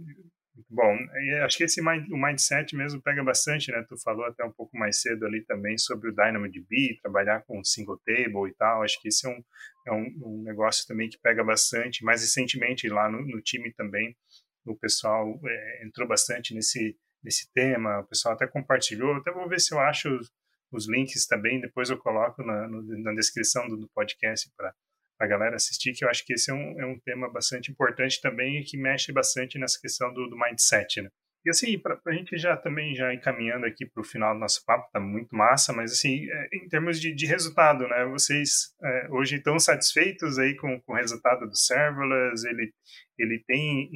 Bom, 0.70 0.95
acho 1.43 1.57
que 1.57 1.64
esse 1.64 1.82
mind, 1.82 2.07
o 2.12 2.18
mindset 2.18 2.76
mesmo 2.76 3.01
pega 3.01 3.24
bastante, 3.24 3.72
né? 3.72 3.84
Tu 3.89 3.99
falou 4.03 4.24
até 4.26 4.45
um 4.45 4.51
pouco 4.51 4.78
mais 4.78 5.01
cedo 5.01 5.26
ali 5.26 5.43
também 5.43 5.76
sobre 5.80 6.10
o 6.10 6.16
DynamoDB, 6.16 6.99
trabalhar 7.01 7.41
com 7.41 7.64
single 7.64 7.99
table 8.05 8.47
e 8.47 8.53
tal. 8.53 8.84
Acho 8.84 9.01
que 9.01 9.07
esse 9.07 9.26
é 9.26 9.32
um, 9.32 9.43
é 9.88 9.91
um, 9.91 10.05
um 10.22 10.43
negócio 10.43 10.86
também 10.88 11.10
que 11.10 11.18
pega 11.18 11.43
bastante. 11.43 12.03
Mais 12.03 12.22
recentemente 12.22 12.88
lá 12.88 13.10
no, 13.10 13.20
no 13.26 13.41
time 13.41 13.74
também, 13.74 14.16
o 14.64 14.76
pessoal 14.76 15.39
é, 15.43 15.86
entrou 15.88 16.07
bastante 16.07 16.53
nesse, 16.53 16.95
nesse 17.24 17.51
tema. 17.53 17.99
O 17.99 18.07
pessoal 18.07 18.36
até 18.36 18.47
compartilhou. 18.47 19.15
Até 19.15 19.32
vou 19.32 19.47
ver 19.47 19.59
se 19.59 19.74
eu 19.74 19.80
acho 19.80 20.09
os, 20.09 20.32
os 20.72 20.89
links 20.89 21.26
também. 21.28 21.59
Depois 21.59 21.89
eu 21.89 21.97
coloco 21.97 22.43
na, 22.43 22.67
no, 22.67 22.82
na 23.03 23.13
descrição 23.13 23.67
do, 23.67 23.78
do 23.78 23.89
podcast 23.89 24.49
para 24.55 24.74
a 25.20 25.28
galera 25.28 25.55
assistir, 25.55 25.93
que 25.93 26.05
eu 26.05 26.09
acho 26.09 26.26
que 26.26 26.34
esse 26.34 26.49
é 26.49 26.53
um, 26.53 26.82
é 26.82 26.86
um 26.86 26.99
tema 26.99 27.30
bastante 27.30 27.72
importante 27.72 28.22
também 28.22 28.59
e 28.59 28.63
que 28.63 28.78
mexe 28.78 29.11
bastante 29.11 29.59
nessa 29.59 29.80
questão 29.80 30.13
do, 30.13 30.30
do 30.30 30.38
mindset, 30.38 31.01
né? 31.01 31.09
E 31.45 31.49
assim, 31.49 31.80
para 31.80 31.97
a 32.05 32.11
gente 32.11 32.38
já 32.38 32.57
também 32.57 32.93
já 32.93 33.13
encaminhando 33.13 33.65
aqui 33.65 33.86
para 33.86 34.01
o 34.01 34.05
final 34.05 34.34
do 34.34 34.41
nosso 34.41 34.61
papo, 34.65 34.89
tá 34.91 34.99
muito 34.99 35.34
massa, 35.34 35.72
mas 35.72 35.93
assim, 35.93 36.30
é, 36.30 36.49
em 36.53 36.67
termos 36.67 36.99
de, 36.99 37.15
de 37.15 37.26
resultado, 37.26 37.88
né? 37.88 38.05
Vocês 38.05 38.74
é, 38.84 39.07
hoje 39.09 39.38
estão 39.38 39.57
satisfeitos 39.57 40.38
aí 40.38 40.55
com, 40.57 40.80
com 40.82 40.93
o 40.93 40.95
resultado 40.95 41.47
do 41.47 41.55
serverless? 41.55 42.45
Ele, 42.45 42.74
ele 43.17 43.43
tem 43.47 43.89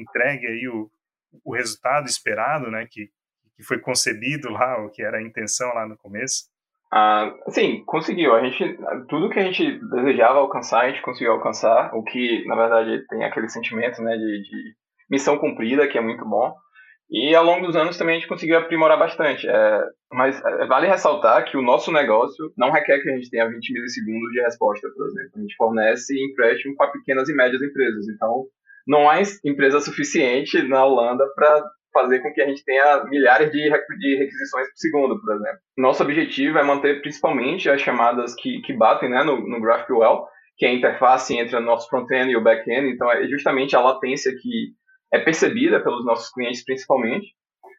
entregue 0.00 0.46
aí 0.46 0.68
o, 0.68 0.90
o 1.44 1.54
resultado 1.54 2.06
esperado, 2.06 2.70
né? 2.70 2.86
Que, 2.90 3.08
que 3.56 3.62
foi 3.62 3.78
concebido 3.78 4.50
lá, 4.50 4.84
o 4.84 4.90
que 4.90 5.02
era 5.02 5.18
a 5.18 5.22
intenção 5.22 5.72
lá 5.74 5.86
no 5.86 5.96
começo? 5.96 6.50
Ah, 6.92 7.34
sim, 7.48 7.82
conseguiu. 7.86 8.34
A 8.34 8.42
gente, 8.42 8.78
tudo 9.08 9.30
que 9.30 9.38
a 9.38 9.42
gente 9.42 9.80
desejava 9.90 10.38
alcançar, 10.38 10.82
a 10.82 10.90
gente 10.90 11.02
conseguiu 11.02 11.32
alcançar. 11.32 11.90
O 11.94 12.04
que, 12.04 12.44
na 12.46 12.54
verdade, 12.54 13.06
tem 13.08 13.24
aquele 13.24 13.48
sentimento, 13.48 14.02
né, 14.02 14.16
de, 14.16 14.42
de 14.42 14.74
missão 15.10 15.38
cumprida, 15.38 15.88
que 15.88 15.96
é 15.96 16.02
muito 16.02 16.24
bom. 16.24 16.54
E 17.10 17.34
ao 17.34 17.44
longo 17.44 17.66
dos 17.66 17.76
anos 17.76 17.98
também 17.98 18.16
a 18.16 18.18
gente 18.18 18.28
conseguiu 18.28 18.56
aprimorar 18.56 18.98
bastante. 18.98 19.46
É, 19.46 19.84
mas 20.12 20.42
é, 20.42 20.66
vale 20.66 20.86
ressaltar 20.86 21.44
que 21.44 21.58
o 21.58 21.62
nosso 21.62 21.92
negócio 21.92 22.50
não 22.56 22.70
requer 22.70 23.00
que 23.00 23.10
a 23.10 23.14
gente 23.14 23.28
tenha 23.28 23.48
20 23.48 23.72
milissegundos 23.72 24.32
de 24.32 24.40
resposta, 24.40 24.88
por 24.96 25.06
exemplo. 25.06 25.30
A 25.36 25.40
gente 25.40 25.56
fornece 25.56 26.14
empréstimo 26.24 26.74
para 26.74 26.90
pequenas 26.90 27.28
e 27.28 27.34
médias 27.34 27.60
empresas. 27.60 28.08
Então, 28.08 28.46
não 28.86 29.08
há 29.08 29.20
empresa 29.44 29.80
suficiente 29.80 30.62
na 30.62 30.84
Holanda 30.84 31.24
para 31.34 31.62
fazer 31.92 32.20
com 32.20 32.32
que 32.32 32.40
a 32.40 32.46
gente 32.46 32.64
tenha 32.64 33.04
milhares 33.04 33.50
de, 33.52 33.68
requisições 33.68 34.68
por 34.68 34.76
segundo, 34.76 35.20
por 35.20 35.34
exemplo. 35.34 35.58
Nosso 35.76 36.02
objetivo 36.02 36.58
é 36.58 36.62
manter 36.62 37.00
principalmente 37.02 37.68
as 37.68 37.80
chamadas 37.80 38.34
que, 38.34 38.60
que 38.62 38.72
batem 38.72 39.10
né, 39.10 39.22
no, 39.22 39.46
no 39.46 39.60
GraphQL, 39.60 40.26
que 40.56 40.64
é 40.64 40.70
a 40.70 40.72
interface 40.72 41.36
entre 41.36 41.56
o 41.56 41.60
nosso 41.60 41.88
front-end 41.88 42.30
e 42.30 42.36
o 42.36 42.42
back-end, 42.42 42.88
então 42.88 43.10
é 43.10 43.26
justamente 43.28 43.76
a 43.76 43.80
latência 43.80 44.32
que 44.40 44.72
é 45.12 45.18
percebida 45.18 45.80
pelos 45.80 46.04
nossos 46.04 46.32
clientes 46.32 46.64
principalmente. 46.64 47.34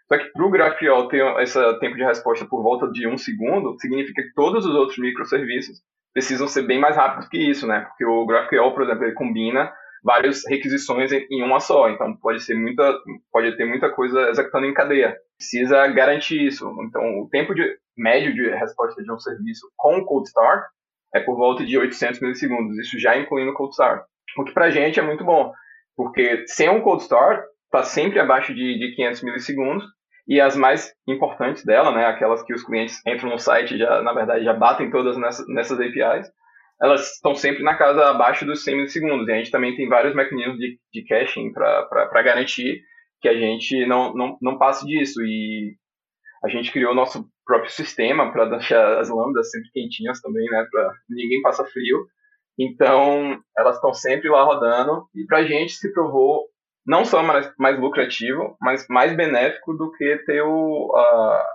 Só 0.08 0.18
que 0.18 0.32
para 0.32 0.46
o 0.46 0.52
GraphQL 0.52 1.08
ter 1.08 1.42
esse 1.42 1.60
tempo 1.80 1.96
de 1.96 2.04
resposta 2.04 2.46
por 2.46 2.62
volta 2.62 2.88
de 2.92 3.08
um 3.08 3.18
segundo, 3.18 3.76
significa 3.80 4.22
que 4.22 4.34
todos 4.36 4.66
os 4.66 4.76
outros 4.76 4.98
microserviços 5.00 5.82
precisam 6.14 6.48
ser 6.48 6.64
bem 6.64 6.80
mais 6.80 6.96
rápidos 6.96 7.28
que 7.28 7.38
isso, 7.38 7.66
né? 7.66 7.82
Porque 7.82 8.06
o 8.06 8.26
GraphQL, 8.26 8.72
por 8.74 8.84
exemplo, 8.84 9.06
ele 9.06 9.14
combina 9.14 9.74
várias 10.04 10.44
requisições 10.48 11.12
em 11.12 11.44
uma 11.44 11.60
só. 11.60 11.90
Então 11.90 12.16
pode 12.18 12.44
ser 12.44 12.56
muita, 12.56 12.94
pode 13.32 13.56
ter 13.56 13.66
muita 13.66 13.90
coisa 13.90 14.30
executando 14.30 14.66
em 14.66 14.74
cadeia. 14.74 15.16
Precisa 15.38 15.88
garantir 15.88 16.46
isso. 16.46 16.70
Então 16.88 17.22
o 17.22 17.30
tempo 17.30 17.56
de, 17.56 17.78
médio 17.98 18.34
de 18.34 18.50
resposta 18.50 19.02
de 19.02 19.12
um 19.12 19.20
serviço 19.20 19.68
com 19.78 19.98
o 19.98 20.06
cold 20.06 20.28
start 20.28 20.66
é 21.14 21.20
por 21.20 21.36
volta 21.36 21.66
de 21.66 21.78
800 21.78 22.20
milissegundos. 22.20 22.78
Isso 22.80 23.00
já 23.00 23.18
incluindo 23.18 23.52
o 23.52 23.54
cold 23.54 23.72
start. 23.72 24.04
O 24.38 24.44
que 24.44 24.54
para 24.54 24.66
a 24.66 24.72
gente 24.72 25.00
é 25.00 25.04
muito 25.04 25.24
bom, 25.24 25.54
porque 25.96 26.44
sem 26.48 26.70
um 26.70 26.82
cold 26.82 27.04
start 27.04 27.44
está 27.66 27.84
sempre 27.84 28.20
abaixo 28.20 28.54
de, 28.54 28.80
de 28.80 28.96
500 28.96 29.24
milissegundos 29.24 29.86
e 30.28 30.40
as 30.40 30.56
mais 30.56 30.92
importantes 31.08 31.64
dela, 31.66 31.92
né, 31.92 32.06
aquelas 32.06 32.42
que 32.44 32.54
os 32.54 32.64
clientes 32.64 33.02
entram 33.06 33.30
no 33.30 33.38
site 33.38 33.78
já, 33.78 34.02
na 34.02 34.14
verdade, 34.14 34.46
já 34.46 34.54
batem 34.54 34.90
todas 34.90 35.18
nessas, 35.18 35.48
nessas 35.50 35.80
APIs, 35.80 36.32
elas 36.82 37.14
estão 37.14 37.36
sempre 37.36 37.64
na 37.64 37.76
casa 37.76 38.10
abaixo 38.10 38.46
dos 38.46 38.64
100 38.64 38.76
milissegundos. 38.76 39.28
E 39.28 39.32
a 39.32 39.38
gente 39.38 39.52
também 39.52 39.76
tem 39.76 39.88
vários 39.88 40.16
mecanismos 40.16 40.58
de, 40.58 40.78
de 40.94 41.04
caching 41.06 41.52
para 41.54 42.22
garantir 42.24 42.82
que 43.22 43.30
a 43.30 43.34
gente 43.34 43.86
não, 43.86 44.14
não, 44.14 44.38
não 44.42 44.58
passe 44.58 44.86
disso. 44.86 45.22
E 45.22 45.76
a 46.44 46.50
gente 46.50 46.72
criou 46.72 46.92
o 46.92 46.96
nosso 46.96 47.26
próprio 47.46 47.72
sistema 47.72 48.32
para 48.32 48.46
deixar 48.46 49.00
as 49.00 49.10
lambdas 49.10 49.50
sempre 49.50 49.70
quentinhas 49.72 50.20
também, 50.22 50.46
né? 50.50 50.66
Para 50.70 50.92
ninguém 51.10 51.42
passar 51.42 51.66
frio. 51.66 52.06
Então, 52.60 53.40
elas 53.58 53.76
estão 53.76 53.94
sempre 53.94 54.30
lá 54.30 54.44
rodando. 54.44 55.08
E 55.16 55.26
para 55.26 55.40
a 55.40 55.46
gente 55.46 55.74
se 55.74 55.92
provou 55.94 56.44
não 56.86 57.06
só 57.06 57.24
mais, 57.24 57.52
mais 57.58 57.80
lucrativo, 57.80 58.58
mas 58.62 58.86
mais 58.90 59.16
benéfico 59.16 59.74
do 59.74 59.92
que 59.92 60.18
ter 60.26 60.42
o, 60.42 60.94
a, 60.96 61.46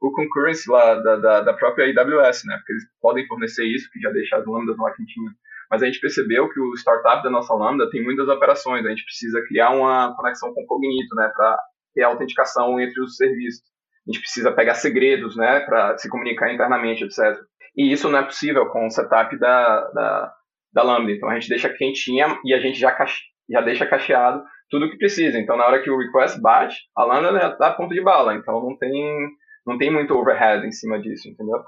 o 0.00 0.12
concurrency 0.12 0.70
lá 0.70 0.94
da, 0.94 1.16
da, 1.16 1.40
da, 1.42 1.52
própria 1.52 1.86
AWS, 1.86 2.44
né? 2.46 2.56
Porque 2.56 2.72
eles 2.72 2.84
podem 3.00 3.26
fornecer 3.26 3.64
isso, 3.66 3.90
que 3.92 4.00
já 4.00 4.10
deixa 4.10 4.36
as 4.36 4.46
lambdas 4.46 4.76
lá 4.78 4.90
quentinhas. 4.92 5.34
Mas 5.70 5.82
a 5.82 5.86
gente 5.86 6.00
percebeu 6.00 6.48
que 6.48 6.58
o 6.58 6.74
startup 6.74 7.22
da 7.22 7.30
nossa 7.30 7.54
lambda 7.54 7.88
tem 7.90 8.02
muitas 8.02 8.26
operações. 8.28 8.84
A 8.84 8.88
gente 8.88 9.04
precisa 9.04 9.42
criar 9.46 9.70
uma 9.70 10.16
conexão 10.16 10.52
com 10.54 10.62
o 10.62 10.66
Cognito, 10.66 11.14
né? 11.14 11.30
Para 11.34 11.58
ter 11.94 12.02
autenticação 12.02 12.80
entre 12.80 13.00
os 13.00 13.16
serviços. 13.16 13.62
A 14.08 14.12
gente 14.12 14.20
precisa 14.22 14.52
pegar 14.52 14.74
segredos, 14.74 15.36
né? 15.36 15.60
Para 15.60 15.96
se 15.98 16.08
comunicar 16.08 16.52
internamente, 16.52 17.04
etc. 17.04 17.38
E 17.76 17.92
isso 17.92 18.08
não 18.08 18.18
é 18.18 18.22
possível 18.22 18.66
com 18.70 18.86
o 18.86 18.90
setup 18.90 19.38
da, 19.38 19.80
da, 19.90 20.34
da 20.72 20.82
Lambda. 20.82 21.12
Então 21.12 21.28
a 21.28 21.34
gente 21.34 21.48
deixa 21.48 21.68
quentinha 21.68 22.38
e 22.44 22.54
a 22.54 22.58
gente 22.58 22.78
já, 22.80 22.90
cache, 22.90 23.20
já 23.48 23.60
deixa 23.60 23.86
cacheado 23.86 24.42
tudo 24.70 24.86
o 24.86 24.90
que 24.90 24.98
precisa. 24.98 25.38
Então 25.38 25.56
na 25.56 25.66
hora 25.66 25.82
que 25.82 25.90
o 25.90 25.98
request 25.98 26.40
bate, 26.40 26.76
a 26.96 27.04
Lambda 27.04 27.38
já 27.38 27.50
está 27.50 27.68
a 27.68 27.74
ponto 27.74 27.94
de 27.94 28.02
bala. 28.02 28.34
Então 28.34 28.60
não 28.60 28.76
tem 28.78 29.28
não 29.66 29.78
tem 29.78 29.90
muito 29.90 30.14
overhead 30.14 30.66
em 30.66 30.72
cima 30.72 30.98
disso, 31.00 31.28
entendeu? 31.28 31.62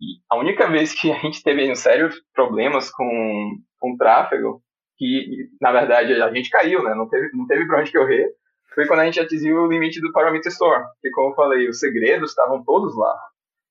E 0.00 0.20
a 0.30 0.36
única 0.36 0.68
vez 0.68 0.92
que 0.98 1.10
a 1.10 1.18
gente 1.18 1.42
teve 1.42 1.74
sérios 1.74 2.20
problemas 2.34 2.90
com, 2.90 3.56
com 3.80 3.96
tráfego, 3.96 4.60
que 4.98 5.48
na 5.60 5.72
verdade 5.72 6.12
a 6.20 6.32
gente 6.32 6.50
caiu, 6.50 6.82
né? 6.82 6.94
Não 6.94 7.08
teve, 7.08 7.30
não 7.34 7.46
teve 7.46 7.66
pra 7.66 7.80
onde 7.80 7.92
correr, 7.92 8.30
foi 8.74 8.86
quando 8.86 9.00
a 9.00 9.04
gente 9.06 9.18
atingiu 9.18 9.62
o 9.62 9.68
limite 9.68 10.00
do 10.00 10.12
Parameter 10.12 10.52
Store. 10.52 10.84
Que, 11.00 11.10
como 11.10 11.30
eu 11.30 11.34
falei, 11.34 11.68
os 11.68 11.80
segredos 11.80 12.30
estavam 12.30 12.62
todos 12.62 12.94
lá. 12.96 13.18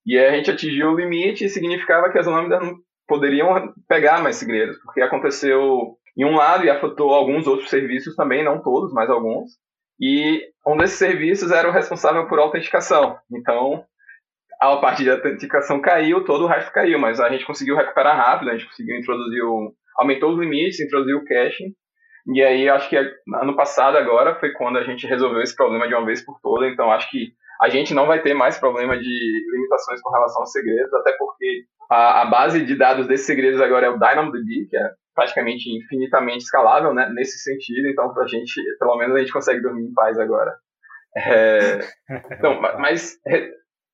E 0.05 0.17
a 0.17 0.31
gente 0.31 0.49
atingiu 0.49 0.91
o 0.91 0.95
limite 0.95 1.45
e 1.45 1.49
significava 1.49 2.09
que 2.11 2.17
as 2.17 2.25
lambdas 2.25 2.59
não 2.59 2.75
poderiam 3.07 3.73
pegar 3.87 4.21
mais 4.21 4.35
segredos, 4.37 4.77
porque 4.83 5.01
aconteceu 5.01 5.95
em 6.17 6.25
um 6.25 6.35
lado 6.35 6.65
e 6.65 6.69
afetou 6.69 7.13
alguns 7.13 7.45
outros 7.45 7.69
serviços 7.69 8.15
também, 8.15 8.43
não 8.43 8.61
todos, 8.61 8.91
mas 8.93 9.09
alguns. 9.09 9.51
E 9.99 10.41
um 10.67 10.77
desses 10.77 10.97
serviços 10.97 11.51
era 11.51 11.67
o 11.67 11.71
responsável 11.71 12.27
por 12.27 12.39
autenticação. 12.39 13.17
Então, 13.31 13.85
a 14.59 14.77
parte 14.77 15.03
de 15.03 15.11
autenticação 15.11 15.81
caiu, 15.81 16.23
todo 16.25 16.43
o 16.45 16.47
resto 16.47 16.71
caiu, 16.71 16.99
mas 16.99 17.19
a 17.19 17.29
gente 17.29 17.45
conseguiu 17.45 17.75
recuperar 17.75 18.17
rápido, 18.17 18.49
a 18.49 18.53
gente 18.53 18.67
conseguiu 18.67 18.97
introduzir 18.97 19.43
o. 19.43 19.73
aumentou 19.97 20.31
os 20.31 20.39
limites, 20.39 20.79
introduziu 20.79 21.17
o 21.17 21.25
caching. 21.25 21.73
E 22.33 22.43
aí, 22.43 22.67
acho 22.67 22.89
que 22.89 22.97
ano 22.97 23.55
passado, 23.55 23.97
agora, 23.97 24.39
foi 24.39 24.51
quando 24.53 24.77
a 24.77 24.83
gente 24.83 25.05
resolveu 25.05 25.41
esse 25.41 25.55
problema 25.55 25.87
de 25.87 25.93
uma 25.93 26.05
vez 26.05 26.25
por 26.25 26.39
todas. 26.41 26.71
Então, 26.71 26.91
acho 26.91 27.09
que 27.11 27.33
a 27.61 27.69
gente 27.69 27.93
não 27.93 28.07
vai 28.07 28.21
ter 28.21 28.33
mais 28.33 28.57
problema 28.57 28.97
de 28.97 29.45
limitações 29.51 30.01
com 30.01 30.11
relação 30.11 30.41
aos 30.41 30.51
segredos, 30.51 30.93
até 30.93 31.13
porque 31.17 31.65
a, 31.89 32.23
a 32.23 32.25
base 32.25 32.65
de 32.65 32.75
dados 32.75 33.07
desses 33.07 33.27
segredos 33.27 33.61
agora 33.61 33.85
é 33.85 33.89
o 33.89 33.99
DynamoDB, 33.99 34.67
que 34.69 34.75
é 34.75 34.89
praticamente 35.15 35.69
infinitamente 35.69 36.43
escalável 36.43 36.93
né, 36.93 37.09
nesse 37.15 37.39
sentido. 37.39 37.87
Então, 37.87 38.13
para 38.13 38.23
a 38.23 38.27
gente, 38.27 38.61
pelo 38.77 38.97
menos, 38.97 39.15
a 39.15 39.19
gente 39.19 39.31
consegue 39.31 39.61
dormir 39.61 39.85
em 39.85 39.93
paz 39.93 40.19
agora. 40.19 40.53
É, 41.17 41.79
então, 42.37 42.61
mas 42.61 43.17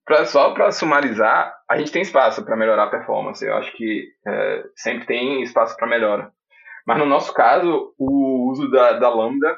pra, 0.06 0.26
só 0.26 0.54
para 0.54 0.72
sumarizar, 0.72 1.54
a 1.70 1.78
gente 1.78 1.92
tem 1.92 2.02
espaço 2.02 2.44
para 2.44 2.58
melhorar 2.58 2.86
a 2.86 2.90
performance. 2.90 3.46
Eu 3.46 3.56
acho 3.56 3.72
que 3.78 4.08
é, 4.28 4.64
sempre 4.76 5.06
tem 5.06 5.44
espaço 5.44 5.78
para 5.78 5.88
melhora. 5.88 6.32
Mas 6.86 6.98
no 6.98 7.06
nosso 7.06 7.32
caso, 7.34 7.94
o 7.98 8.50
uso 8.50 8.70
da, 8.72 8.94
da 8.94 9.10
Lambda 9.10 9.56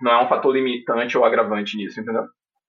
não 0.00 0.12
é 0.12 0.24
um 0.24 0.28
fator 0.28 0.54
limitante 0.54 1.16
ou 1.16 1.24
agravante 1.24 1.76
nisso, 1.76 2.00
entendeu? 2.00 2.24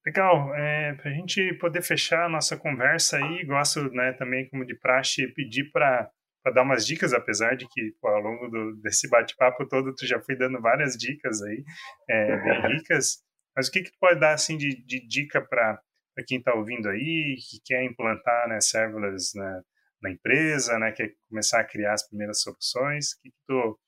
Legal, 0.06 0.54
é, 0.56 0.94
para 0.94 1.12
a 1.12 1.14
gente 1.14 1.54
poder 1.56 1.82
fechar 1.82 2.26
a 2.26 2.30
nossa 2.30 2.56
conversa 2.56 3.18
aí, 3.18 3.44
gosto 3.46 3.90
né, 3.92 4.14
também, 4.14 4.48
como 4.50 4.66
de 4.66 4.74
praxe, 4.74 5.28
pedir 5.34 5.70
para 5.72 6.10
dar 6.52 6.64
umas 6.64 6.86
dicas, 6.86 7.14
apesar 7.14 7.56
de 7.56 7.68
que 7.68 7.94
pô, 8.02 8.08
ao 8.08 8.22
longo 8.22 8.48
do, 8.48 8.76
desse 8.78 9.10
bate-papo 9.10 9.68
todo 9.68 9.94
tu 9.94 10.06
já 10.06 10.20
foi 10.20 10.36
dando 10.36 10.62
várias 10.62 10.96
dicas 10.96 11.42
aí, 11.42 11.64
é, 12.10 12.38
bem 12.38 12.62
ricas, 12.78 13.18
mas 13.56 13.68
o 13.68 13.72
que, 13.72 13.82
que 13.82 13.92
tu 13.92 13.98
pode 14.00 14.20
dar 14.20 14.34
assim 14.34 14.58
de, 14.58 14.70
de 14.86 15.06
dica 15.08 15.42
para 15.42 15.80
quem 16.28 16.38
está 16.38 16.54
ouvindo 16.54 16.88
aí, 16.90 17.36
que 17.50 17.60
quer 17.66 17.84
implantar 17.84 18.48
né, 18.48 18.60
serverless 18.62 19.38
na, 19.38 19.62
na, 20.02 20.12
empresa, 20.12 20.78
né, 20.78 20.92
quer 20.92 21.12
começar 21.30 21.62
a 21.62 21.64
criar 21.64 21.94
as 21.94 22.08
primeiras 22.08 22.42
soluções, 22.42 23.14
o 23.14 23.22
que, 23.22 23.30
que 23.30 23.38
tu, 23.48 23.80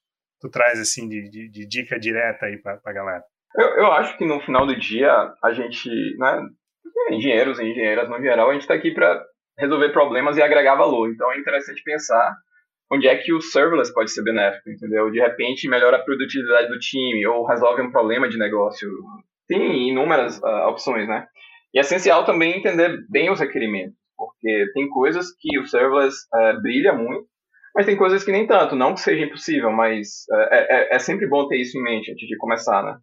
tu 0.42 0.50
traz 0.50 0.80
assim 0.80 1.08
de, 1.08 1.30
de, 1.30 1.50
de 1.50 1.68
dica 1.68 2.00
direta 2.00 2.48
aí 2.48 2.58
para 2.58 2.80
a 2.84 2.94
galera? 2.94 3.24
Eu, 3.56 3.68
eu 3.78 3.92
acho 3.92 4.18
que 4.18 4.26
no 4.26 4.40
final 4.42 4.66
do 4.66 4.76
dia, 4.76 5.12
a 5.44 5.54
gente, 5.54 5.90
né, 6.18 6.50
engenheiros 7.12 7.60
e 7.60 7.64
engenheiras 7.64 8.10
no 8.10 8.20
geral, 8.22 8.50
a 8.50 8.54
gente 8.54 8.62
está 8.62 8.74
aqui 8.74 8.92
para 8.92 9.24
resolver 9.60 9.90
problemas 9.90 10.38
e 10.38 10.42
agregar 10.42 10.76
valor. 10.76 11.12
Então 11.12 11.32
é 11.32 11.38
interessante 11.38 11.84
pensar 11.84 12.36
onde 12.92 13.08
é 13.08 13.16
que 13.16 13.32
o 13.32 13.42
serverless 13.42 13.94
pode 13.94 14.12
ser 14.12 14.24
benéfico, 14.24 14.70
entendeu? 14.70 15.12
De 15.12 15.20
repente 15.20 15.70
melhora 15.70 15.98
a 15.98 16.04
produtividade 16.04 16.68
do 16.70 16.80
time 16.80 17.26
ou 17.28 17.46
resolve 17.46 17.82
um 17.82 17.92
problema 17.92 18.28
de 18.28 18.38
negócio. 18.38 18.90
Tem 19.48 19.90
inúmeras 19.90 20.40
uh, 20.40 20.68
opções, 20.68 21.08
né? 21.08 21.28
E 21.74 21.78
é 21.78 21.82
essencial 21.82 22.26
também 22.26 22.58
entender 22.58 23.00
bem 23.10 23.30
os 23.30 23.40
requerimentos, 23.40 23.96
porque 24.18 24.66
tem 24.74 24.90
coisas 24.90 25.28
que 25.40 25.60
o 25.60 25.68
serverless 25.68 26.18
uh, 26.34 26.62
brilha 26.62 26.94
muito, 26.94 27.28
mas 27.76 27.86
tem 27.86 27.96
coisas 27.96 28.24
que 28.24 28.32
nem 28.32 28.48
tanto. 28.48 28.76
Não 28.76 28.94
que 28.94 29.02
seja 29.02 29.26
impossível, 29.26 29.72
mas 29.72 30.26
uh, 30.32 30.48
é, 30.52 30.96
é, 30.96 31.00
sempre 31.00 31.28
bom 31.28 31.48
ter 31.48 31.58
isso 31.58 31.78
em 31.78 31.84
mente 31.84 32.12
antes 32.12 32.28
de 32.28 32.38
começar, 32.38 32.84
né? 32.84 32.98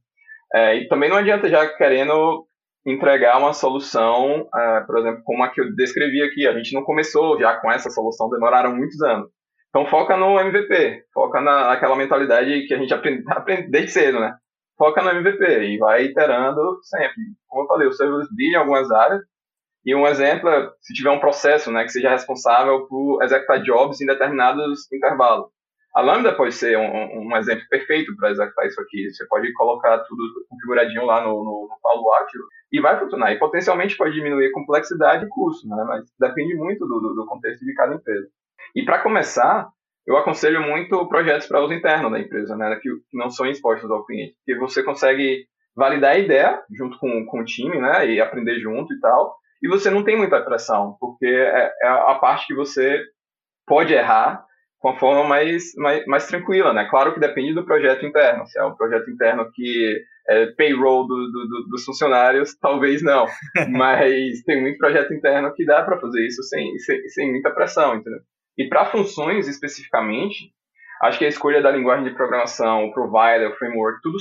É, 0.55 0.77
e 0.77 0.89
também 0.89 1.11
não 1.11 1.17
adianta 1.17 1.49
já 1.49 1.67
querendo 1.77 2.47
entregar 2.87 3.37
uma 3.39 3.53
solução, 3.53 4.49
por 4.87 4.99
exemplo, 4.99 5.21
como 5.25 5.43
a 5.43 5.49
que 5.49 5.61
eu 5.61 5.75
descrevi 5.75 6.23
aqui. 6.23 6.47
A 6.47 6.53
gente 6.53 6.73
não 6.73 6.85
começou 6.85 7.37
já 7.37 7.57
com 7.57 7.69
essa 7.69 7.91
solução, 7.91 8.31
demoraram 8.31 8.77
muitos 8.77 9.03
anos. 9.03 9.29
Então 9.77 9.87
foca 9.91 10.17
no 10.17 10.41
MVP, 10.41 11.05
foca 11.13 11.39
na, 11.39 11.69
naquela 11.69 11.95
mentalidade 11.95 12.67
que 12.67 12.73
a 12.73 12.79
gente 12.79 12.95
aprende, 12.95 13.23
aprende 13.29 13.71
desde 13.71 13.91
cedo, 13.91 14.19
né? 14.19 14.35
Foca 14.79 15.03
no 15.03 15.11
MVP 15.11 15.45
e 15.65 15.77
vai 15.77 16.05
iterando 16.05 16.79
sempre. 16.83 17.23
Como 17.47 17.65
eu 17.65 17.67
falei, 17.69 17.87
o 17.87 17.93
serverless 17.93 18.35
brilha 18.35 18.57
em 18.57 18.59
algumas 18.59 18.91
áreas. 18.91 19.21
E 19.85 19.95
um 19.95 20.07
exemplo 20.07 20.49
é 20.49 20.71
se 20.81 20.95
tiver 20.95 21.11
um 21.11 21.21
processo 21.21 21.71
né, 21.71 21.85
que 21.85 21.91
seja 21.91 22.09
responsável 22.09 22.87
por 22.87 23.23
executar 23.23 23.63
jobs 23.65 24.01
em 24.01 24.07
determinados 24.07 24.91
intervalos. 24.91 25.51
A 25.95 26.01
Lambda 26.01 26.35
pode 26.35 26.55
ser 26.55 26.79
um, 26.79 27.29
um 27.29 27.37
exemplo 27.37 27.65
perfeito 27.69 28.17
para 28.17 28.31
executar 28.31 28.67
isso 28.67 28.81
aqui. 28.81 29.11
Você 29.11 29.27
pode 29.27 29.53
colocar 29.53 29.99
tudo 30.09 30.47
configuradinho 30.49 31.05
lá 31.05 31.21
no, 31.21 31.45
no, 31.45 31.69
no 31.69 31.79
Palo 31.83 32.11
Alto 32.15 32.31
e 32.73 32.81
vai 32.81 32.99
funcionar. 32.99 33.31
E 33.31 33.39
potencialmente 33.39 33.95
pode 33.95 34.15
diminuir 34.15 34.53
complexidade 34.53 35.27
e 35.27 35.29
custo, 35.29 35.69
né? 35.69 35.85
mas 35.87 36.07
depende 36.19 36.55
muito 36.55 36.87
do, 36.87 37.15
do 37.15 37.27
contexto 37.27 37.63
de 37.63 37.75
cada 37.75 37.95
empresa. 37.95 38.27
E 38.75 38.85
para 38.85 39.03
começar, 39.03 39.69
eu 40.07 40.17
aconselho 40.17 40.63
muito 40.63 41.07
projetos 41.09 41.47
para 41.47 41.63
uso 41.63 41.75
interno 41.75 42.11
da 42.11 42.21
empresa, 42.21 42.57
né? 42.57 42.79
que 42.81 42.89
não 43.13 43.29
são 43.29 43.47
expostos 43.47 43.91
ao 43.91 44.05
cliente, 44.05 44.35
porque 44.37 44.59
você 44.59 44.83
consegue 44.83 45.47
validar 45.75 46.13
a 46.13 46.19
ideia 46.19 46.63
junto 46.71 46.99
com, 46.99 47.27
com 47.27 47.41
o 47.41 47.45
time 47.45 47.79
né? 47.79 48.09
e 48.09 48.21
aprender 48.21 48.59
junto 48.61 48.93
e 48.93 49.01
tal. 49.01 49.37
E 49.63 49.69
você 49.69 49.91
não 49.91 50.05
tem 50.05 50.17
muita 50.17 50.41
pressão, 50.43 50.97
porque 51.01 51.27
é, 51.27 51.73
é 51.83 51.89
a 51.89 52.15
parte 52.15 52.47
que 52.47 52.55
você 52.55 53.03
pode 53.67 53.93
errar 53.93 54.45
com 54.79 54.91
a 54.91 54.99
forma 54.99 55.25
mais, 55.25 55.75
mais, 55.77 56.05
mais 56.07 56.27
tranquila, 56.27 56.73
né? 56.73 56.87
Claro 56.89 57.13
que 57.15 57.19
depende 57.19 57.55
do 57.55 57.65
projeto 57.65 58.05
interno. 58.05 58.47
Se 58.47 58.59
é 58.59 58.65
um 58.65 58.77
projeto 58.77 59.11
interno 59.11 59.51
que 59.53 59.99
é 60.29 60.47
payroll 60.53 61.07
do, 61.07 61.17
do, 61.17 61.69
dos 61.71 61.85
funcionários, 61.85 62.57
talvez 62.61 63.03
não. 63.03 63.27
Mas 63.71 64.43
tem 64.45 64.61
muito 64.61 64.79
projeto 64.79 65.13
interno 65.15 65.53
que 65.55 65.65
dá 65.65 65.83
para 65.83 65.99
fazer 65.99 66.27
isso 66.27 66.43
sem, 66.43 66.79
sem, 66.79 67.09
sem 67.09 67.31
muita 67.31 67.51
pressão, 67.51 67.97
entendeu? 67.97 68.21
E 68.59 68.69
para 68.69 68.87
funções 68.87 69.49
especificamente, 69.49 70.53
acho 71.03 71.19
que 71.19 71.25
a 71.25 71.29
escolha 71.29 71.63
da 71.63 71.71
linguagem 71.71 72.05
de 72.05 72.15
programação, 72.15 72.85
o 72.85 72.93
provider, 72.93 73.51
o 73.51 73.57
framework, 73.57 74.01
tudo 74.03 74.17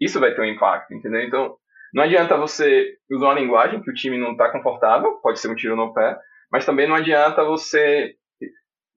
isso 0.00 0.20
vai 0.20 0.34
ter 0.34 0.42
um 0.42 0.46
impacto, 0.46 0.94
entendeu? 0.94 1.22
Então, 1.22 1.56
não 1.92 2.04
adianta 2.04 2.36
você 2.36 2.94
usar 3.10 3.26
uma 3.26 3.40
linguagem 3.40 3.82
que 3.82 3.90
o 3.90 3.94
time 3.94 4.16
não 4.16 4.32
está 4.32 4.50
confortável, 4.50 5.18
pode 5.22 5.40
ser 5.40 5.48
um 5.48 5.54
tiro 5.54 5.76
no 5.76 5.92
pé, 5.92 6.16
mas 6.50 6.64
também 6.64 6.88
não 6.88 6.94
adianta 6.94 7.44
você 7.44 8.14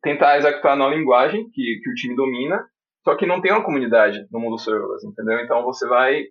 tentar 0.02 0.38
executar 0.38 0.76
na 0.76 0.88
linguagem 0.88 1.50
que, 1.50 1.80
que 1.82 1.90
o 1.90 1.94
time 1.96 2.16
domina, 2.16 2.64
só 3.04 3.16
que 3.16 3.26
não 3.26 3.42
tem 3.42 3.52
uma 3.52 3.64
comunidade 3.64 4.26
no 4.32 4.40
mundo 4.40 4.60
serverless, 4.60 5.06
entendeu? 5.08 5.40
Então 5.40 5.64
você 5.64 5.88
vai, 5.88 6.24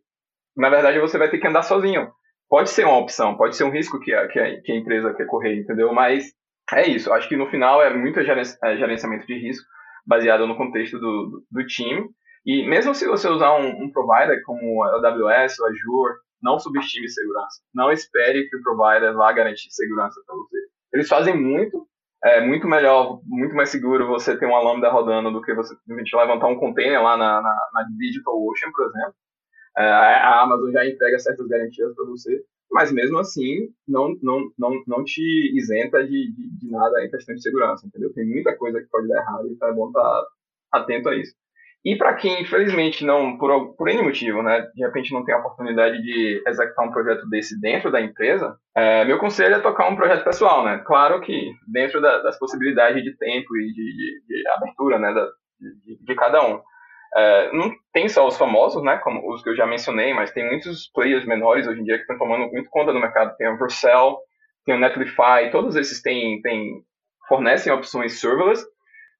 na 0.57 0.69
verdade, 0.69 1.01
você 1.01 1.19
vai 1.19 1.31
ter 1.31 1.39
que 1.39 1.47
andar 1.47 1.63
sozinho. 1.63 2.11
Pode 2.49 2.71
ser 2.71 2.85
uma 2.85 2.99
opção, 2.99 3.37
pode 3.37 3.57
ser 3.57 3.65
um 3.65 3.71
risco 3.71 3.99
que 3.99 4.13
a, 4.13 4.29
que 4.29 4.39
a, 4.39 4.61
que 4.61 4.73
a 4.73 4.77
empresa 4.77 5.15
quer 5.15 5.27
correr, 5.27 5.59
entendeu? 5.59 5.93
Mas 5.93 6.33
é 6.73 6.89
isso. 6.89 7.13
Acho 7.13 7.29
que 7.29 7.37
no 7.37 7.51
final 7.51 7.83
é 7.83 7.93
muito 7.93 8.19
é, 8.21 8.77
gerenciamento 8.77 9.27
de 9.27 9.39
risco 9.39 9.67
baseado 10.07 10.47
no 10.47 10.57
contexto 10.57 10.99
do, 10.99 11.45
do, 11.51 11.67
time. 11.67 12.09
E 12.45 12.69
mesmo 12.69 12.95
se 12.95 13.07
você 13.07 13.29
usar 13.29 13.55
um, 13.55 13.85
um 13.85 13.91
provider 13.93 14.43
como 14.45 14.83
a 14.83 14.97
AWS 14.97 15.59
ou 15.61 15.67
Azure, 15.67 16.15
não 16.43 16.59
subestime 16.59 17.09
segurança. 17.09 17.63
Não 17.75 17.93
espere 17.93 18.49
que 18.49 18.57
o 18.57 18.63
provider 18.63 19.15
vá 19.15 19.33
garantir 19.33 19.71
segurança 19.71 20.21
para 20.27 20.35
você. 20.35 20.59
Eles 20.93 21.09
fazem 21.09 21.41
muito, 21.41 21.87
é 22.25 22.41
muito 22.41 22.67
melhor, 22.67 23.21
muito 23.25 23.55
mais 23.55 23.71
seguro 23.71 24.09
você 24.09 24.37
ter 24.37 24.47
uma 24.47 24.61
lambda 24.61 24.91
rodando 24.91 25.31
do 25.31 25.41
que 25.41 25.55
você 25.55 25.75
simplesmente 25.77 26.17
levantar 26.17 26.49
um 26.49 26.59
container 26.59 27.03
lá 27.03 27.17
na, 27.17 27.41
na, 27.41 27.71
na 27.75 27.83
DigitalOcean, 27.97 28.73
por 28.73 28.87
exemplo. 28.87 29.15
É, 29.79 29.85
a 29.85 30.43
Amazon 30.43 30.71
já 30.71 30.85
entrega 30.85 31.19
certas 31.19 31.47
garantias 31.47 31.95
para 31.95 32.05
você, 32.05 32.45
mas 32.73 32.91
mesmo 32.91 33.19
assim 33.19 33.69
não, 33.87 34.17
não, 34.23 34.51
não, 34.59 34.83
não 34.87 35.05
te 35.05 35.23
isenta 35.55 36.03
de, 36.03 36.33
de, 36.33 36.59
de, 36.59 36.71
nada 36.71 37.05
em 37.05 37.11
questão 37.11 37.35
de 37.35 37.43
segurança, 37.43 37.87
entendeu? 37.87 38.13
Tem 38.13 38.27
muita 38.27 38.57
coisa 38.57 38.81
que 38.81 38.89
pode 38.89 39.09
dar 39.09 39.21
errado 39.21 39.49
e 39.49 39.53
então 39.53 39.69
é 39.69 39.73
bom 39.73 39.89
estar 39.89 40.25
atento 40.73 41.09
a 41.11 41.17
isso. 41.17 41.35
E 41.85 41.97
para 41.97 42.15
quem, 42.15 42.43
infelizmente, 42.43 43.05
não, 43.05 43.37
por, 43.37 43.75
por 43.75 43.89
N 43.89 44.03
motivo, 44.03 44.41
né, 44.41 44.61
de 44.73 44.85
repente 44.85 45.13
não 45.13 45.25
tem 45.25 45.35
a 45.35 45.39
oportunidade 45.39 46.01
de 46.01 46.41
executar 46.47 46.87
um 46.87 46.93
projeto 46.93 47.29
desse 47.29 47.61
dentro 47.61 47.91
da 47.91 48.01
empresa, 48.01 48.57
é, 48.75 49.05
meu 49.05 49.19
conselho 49.19 49.57
é 49.57 49.61
tocar 49.61 49.89
um 49.89 49.97
projeto 49.97 50.23
pessoal, 50.23 50.65
né? 50.65 50.81
Claro 50.87 51.21
que 51.21 51.53
dentro 51.67 52.01
da, 52.01 52.23
das 52.23 52.39
possibilidades 52.39 53.03
de 53.03 53.17
tempo 53.17 53.57
e 53.57 53.67
de, 53.67 53.97
de, 53.97 54.23
de 54.29 54.49
abertura, 54.49 54.99
né, 54.99 55.13
da, 55.13 55.27
de, 55.61 55.99
de, 56.01 56.15
cada 56.15 56.47
um. 56.47 56.61
É, 57.15 57.53
não 57.53 57.71
tem 57.93 58.09
só 58.09 58.27
os 58.27 58.39
famosos, 58.39 58.83
né, 58.83 58.97
como 58.99 59.33
os 59.33 59.43
que 59.43 59.51
eu 59.51 59.57
já 59.57 59.67
mencionei, 59.67 60.15
mas 60.15 60.33
tem 60.33 60.47
muitos 60.47 60.91
players 60.95 61.27
menores 61.27 61.67
hoje 61.67 61.81
em 61.81 61.85
dia 61.85 61.97
que 61.97 62.03
estão 62.03 62.19
tomando 62.19 62.51
muito 62.51 62.71
conta 62.71 62.93
do 62.93 63.01
mercado. 63.01 63.37
Tem 63.37 63.49
o 63.49 63.59
Vercel, 63.59 64.19
tem 64.65 64.75
o 64.75 64.79
Netlify, 64.79 65.51
todos 65.51 65.77
esses 65.77 66.01
têm, 66.01 66.41
têm, 66.41 66.83
fornecem 67.29 67.73
opções 67.73 68.21
serverless 68.21 68.65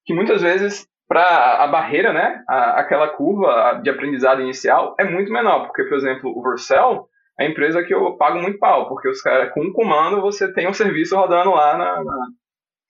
que 0.05 0.15
muitas 0.15 0.43
vezes 0.43 0.87
para 1.09 1.63
a 1.63 1.67
barreira, 1.67 2.13
né, 2.13 2.43
a, 2.49 2.81
aquela 2.81 3.09
curva 3.09 3.81
de 3.83 3.91
aprendizado 3.91 4.41
inicial 4.41 4.95
é 4.99 5.05
muito 5.05 5.31
menor, 5.31 5.67
porque, 5.67 5.85
por 5.85 5.99
exemplo, 5.99 6.33
o 6.35 6.43
Vercel 6.43 7.07
é 7.39 7.45
a 7.45 7.49
empresa 7.49 7.83
que 7.83 7.93
eu 7.93 8.17
pago 8.17 8.41
muito 8.41 8.59
pau, 8.59 8.89
porque 8.89 9.09
os 9.09 9.21
caras, 9.21 9.53
com 9.53 9.63
um 9.63 9.73
comando, 9.73 10.23
você 10.23 10.51
tem 10.53 10.67
um 10.69 10.73
serviço 10.73 11.17
rodando 11.17 11.51
lá 11.51 11.77
na, 11.77 12.03
na, 12.03 12.27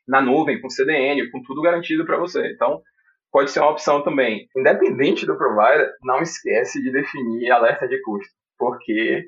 na 0.06 0.20
nuvem, 0.20 0.60
com 0.60 0.70
CDN, 0.70 1.30
com 1.30 1.42
tudo 1.42 1.62
garantido 1.62 2.04
para 2.04 2.16
você. 2.16 2.52
Então, 2.52 2.80
pode 3.32 3.50
ser 3.50 3.60
uma 3.60 3.70
opção 3.70 4.02
também. 4.04 4.46
Independente 4.56 5.26
do 5.26 5.36
provider, 5.36 5.92
não 6.04 6.20
esquece 6.20 6.80
de 6.82 6.92
definir 6.92 7.50
alerta 7.50 7.88
de 7.88 8.00
custo, 8.02 8.32
porque 8.58 9.24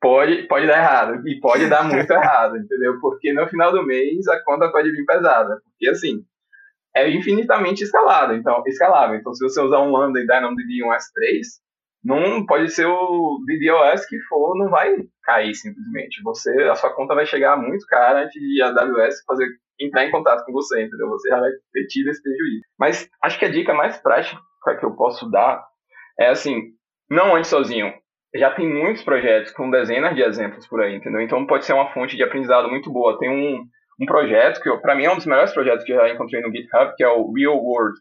pode, 0.00 0.42
pode 0.48 0.66
dar 0.66 0.78
errado, 0.78 1.26
e 1.26 1.40
pode 1.40 1.68
dar 1.68 1.84
muito 1.84 2.10
errado, 2.12 2.58
entendeu? 2.58 2.98
Porque 3.00 3.32
no 3.32 3.48
final 3.48 3.72
do 3.72 3.86
mês 3.86 4.26
a 4.28 4.42
conta 4.42 4.70
pode 4.70 4.90
vir 4.90 5.04
pesada, 5.06 5.60
porque 5.64 5.88
assim, 5.88 6.24
é 6.94 7.08
infinitamente 7.10 7.84
escalável. 7.84 8.36
Então, 8.36 8.62
escalável. 8.66 9.16
Então, 9.16 9.34
se 9.34 9.42
você 9.42 9.60
usar 9.60 9.80
um 9.80 9.90
Lambda 9.90 10.20
e 10.20 10.26
DynamoDB 10.26 10.84
um 10.84 10.90
S3, 10.90 11.40
não 12.04 12.44
pode 12.44 12.70
ser 12.70 12.86
o 12.86 13.38
DDoS 13.46 14.06
que 14.06 14.20
for, 14.28 14.56
não 14.56 14.68
vai 14.68 14.94
cair 15.22 15.54
simplesmente. 15.54 16.22
Você, 16.22 16.50
a 16.64 16.74
sua 16.74 16.94
conta 16.94 17.14
vai 17.14 17.26
chegar 17.26 17.56
muito 17.56 17.86
cara 17.86 18.24
antes 18.24 18.40
de 18.40 18.62
a 18.62 18.68
AWS 18.68 19.24
fazer 19.26 19.48
entrar 19.80 20.04
em 20.04 20.10
contato 20.10 20.44
com 20.44 20.52
você, 20.52 20.82
entendeu? 20.82 21.08
Você 21.08 21.28
já 21.28 21.40
vai 21.40 21.50
ter 21.72 21.86
tido 21.86 22.10
esse 22.10 22.22
prejuízo. 22.22 22.62
Mas 22.78 23.08
acho 23.22 23.38
que 23.38 23.44
a 23.44 23.50
dica 23.50 23.74
mais 23.74 23.96
prática 23.98 24.40
que 24.78 24.84
eu 24.84 24.94
posso 24.96 25.30
dar 25.30 25.64
é 26.18 26.28
assim, 26.28 26.72
não 27.10 27.34
ande 27.34 27.48
sozinho. 27.48 27.92
Já 28.34 28.50
tem 28.52 28.68
muitos 28.68 29.04
projetos 29.04 29.52
com 29.52 29.70
dezenas 29.70 30.14
de 30.14 30.22
exemplos 30.22 30.66
por 30.66 30.80
aí, 30.80 30.96
entendeu? 30.96 31.20
Então 31.20 31.46
pode 31.46 31.64
ser 31.64 31.72
uma 31.72 31.92
fonte 31.92 32.16
de 32.16 32.22
aprendizado 32.22 32.68
muito 32.68 32.90
boa. 32.90 33.18
Tem 33.18 33.30
um, 33.30 33.64
um 34.00 34.06
projeto 34.06 34.60
que, 34.60 34.76
para 34.78 34.94
mim, 34.94 35.04
é 35.04 35.12
um 35.12 35.16
dos 35.16 35.26
melhores 35.26 35.52
projetos 35.52 35.84
que 35.84 35.92
eu 35.92 35.96
já 35.96 36.10
encontrei 36.10 36.40
no 36.40 36.50
GitHub, 36.50 36.94
que 36.96 37.04
é 37.04 37.08
o 37.08 37.32
Real 37.32 37.56
World. 37.56 37.98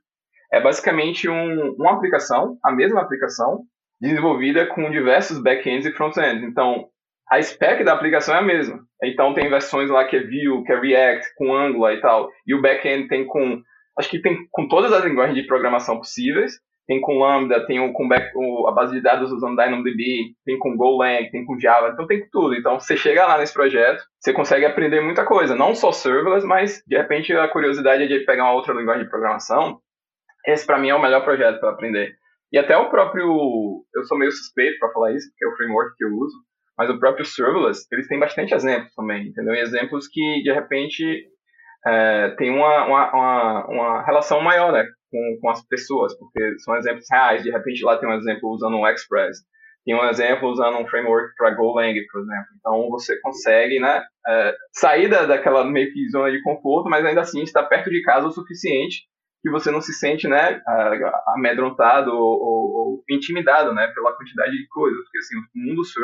É 0.51 0.61
basicamente 0.61 1.30
um, 1.30 1.74
uma 1.74 1.93
aplicação, 1.93 2.57
a 2.63 2.71
mesma 2.71 3.01
aplicação, 3.01 3.63
desenvolvida 3.99 4.67
com 4.67 4.91
diversos 4.91 5.41
backends 5.41 5.86
e 5.86 5.91
frontends. 5.91 6.43
Então, 6.43 6.88
a 7.30 7.41
spec 7.41 7.84
da 7.84 7.93
aplicação 7.93 8.36
é 8.36 8.39
a 8.39 8.43
mesma. 8.43 8.80
Então, 9.03 9.34
tem 9.34 9.49
versões 9.49 9.89
lá 9.89 10.05
que 10.05 10.15
é 10.15 10.24
Vue, 10.24 10.63
que 10.65 10.71
é 10.71 10.80
React, 10.80 11.28
com 11.36 11.55
Angular 11.55 11.93
e 11.93 12.01
tal. 12.01 12.30
E 12.45 12.53
o 12.53 12.61
backend 12.61 13.07
tem 13.07 13.26
com, 13.26 13.61
acho 13.97 14.09
que 14.09 14.21
tem 14.21 14.38
com 14.51 14.67
todas 14.67 14.91
as 14.91 15.03
linguagens 15.03 15.36
de 15.36 15.47
programação 15.47 15.97
possíveis. 15.97 16.53
Tem 16.86 16.99
com 16.99 17.17
Lambda, 17.17 17.65
tem 17.65 17.93
com 17.93 18.07
back, 18.09 18.30
a 18.67 18.71
base 18.71 18.93
de 18.93 19.01
dados 19.01 19.32
usando 19.32 19.55
DynamoDB, 19.55 20.36
tem 20.45 20.59
com 20.59 20.76
Golang, 20.76 21.30
tem 21.32 21.45
com 21.45 21.57
Java, 21.57 21.91
então 21.93 22.05
tem 22.05 22.28
tudo. 22.30 22.55
Então, 22.55 22.78
você 22.78 22.97
chega 22.97 23.26
lá 23.26 23.38
nesse 23.38 23.53
projeto, 23.53 24.03
você 24.19 24.34
consegue 24.34 24.65
aprender 24.65 24.99
muita 24.99 25.26
coisa. 25.26 25.55
Não 25.55 25.74
só 25.74 25.93
serverless, 25.93 26.45
mas, 26.45 26.84
de 26.86 26.97
repente, 26.97 27.32
a 27.32 27.47
curiosidade 27.47 28.03
é 28.03 28.07
de 28.07 28.26
pegar 28.26 28.43
uma 28.43 28.53
outra 28.53 28.74
linguagem 28.74 29.05
de 29.05 29.09
programação. 29.09 29.80
Esse, 30.45 30.65
para 30.65 30.78
mim, 30.78 30.89
é 30.89 30.95
o 30.95 31.01
melhor 31.01 31.24
projeto 31.24 31.57
para 31.61 31.69
aprender. 31.69 32.17
E 32.51 32.57
até 32.57 32.76
o 32.78 32.89
próprio. 32.89 33.84
Eu 33.95 34.03
sou 34.03 34.17
meio 34.17 34.32
suspeito 34.32 34.78
para 34.78 34.91
falar 34.91 35.13
isso, 35.13 35.30
porque 35.30 35.45
é 35.45 35.47
o 35.47 35.55
framework 35.55 35.95
que 35.97 36.03
eu 36.03 36.09
uso, 36.09 36.36
mas 36.78 36.89
o 36.89 36.99
próprio 36.99 37.26
serverless, 37.26 37.88
eles 37.91 38.07
têm 38.07 38.19
bastante 38.19 38.53
exemplos 38.53 38.93
também, 38.95 39.28
entendeu? 39.28 39.53
E 39.53 39.59
exemplos 39.59 40.07
que, 40.07 40.41
de 40.43 40.51
repente, 40.51 41.28
é, 41.86 42.30
tem 42.38 42.49
uma, 42.49 42.86
uma, 42.86 43.11
uma, 43.11 43.67
uma, 43.67 44.05
relação 44.05 44.41
maior 44.41 44.71
né, 44.71 44.86
com, 45.11 45.38
com 45.41 45.49
as 45.49 45.65
pessoas, 45.67 46.17
porque 46.17 46.59
são 46.59 46.76
exemplos 46.76 47.05
reais. 47.11 47.43
De 47.43 47.51
repente, 47.51 47.84
lá 47.84 47.97
tem 47.97 48.09
um 48.09 48.15
exemplo 48.15 48.49
usando 48.49 48.78
um 48.78 48.88
Express, 48.88 49.38
tem 49.86 49.95
um 49.95 50.05
exemplo 50.09 50.49
usando 50.49 50.78
um 50.78 50.88
framework 50.88 51.36
para 51.38 51.53
Golang, 51.55 51.93
por 52.11 52.21
exemplo. 52.21 52.47
Então, 52.59 52.89
você 52.89 53.19
consegue 53.21 53.80
né, 53.80 54.03
é, 54.28 54.55
sair 54.71 55.09
da, 55.09 55.26
daquela 55.26 55.63
meio 55.65 55.91
que 55.91 56.09
zona 56.09 56.32
de 56.32 56.41
conforto, 56.41 56.89
mas 56.89 57.05
ainda 57.05 57.21
assim 57.21 57.43
estar 57.43 57.63
perto 57.63 57.89
de 57.89 58.01
casa 58.01 58.28
o 58.28 58.32
suficiente 58.32 59.03
que 59.43 59.51
você 59.51 59.69
não 59.69 59.82
se 59.82 59.91
sente, 59.91 60.26
né, 60.26 60.61
amedrontado 61.36 62.11
ou, 62.11 62.17
ou, 62.17 62.71
ou, 62.71 63.03
intimidado, 63.09 63.74
né, 63.74 63.88
pela 63.93 64.15
quantidade 64.15 64.53
de 64.53 64.65
coisas, 64.69 65.03
porque 65.03 65.17
assim, 65.17 65.36
o 65.36 65.67
mundo 65.67 65.84
seu 65.84 66.01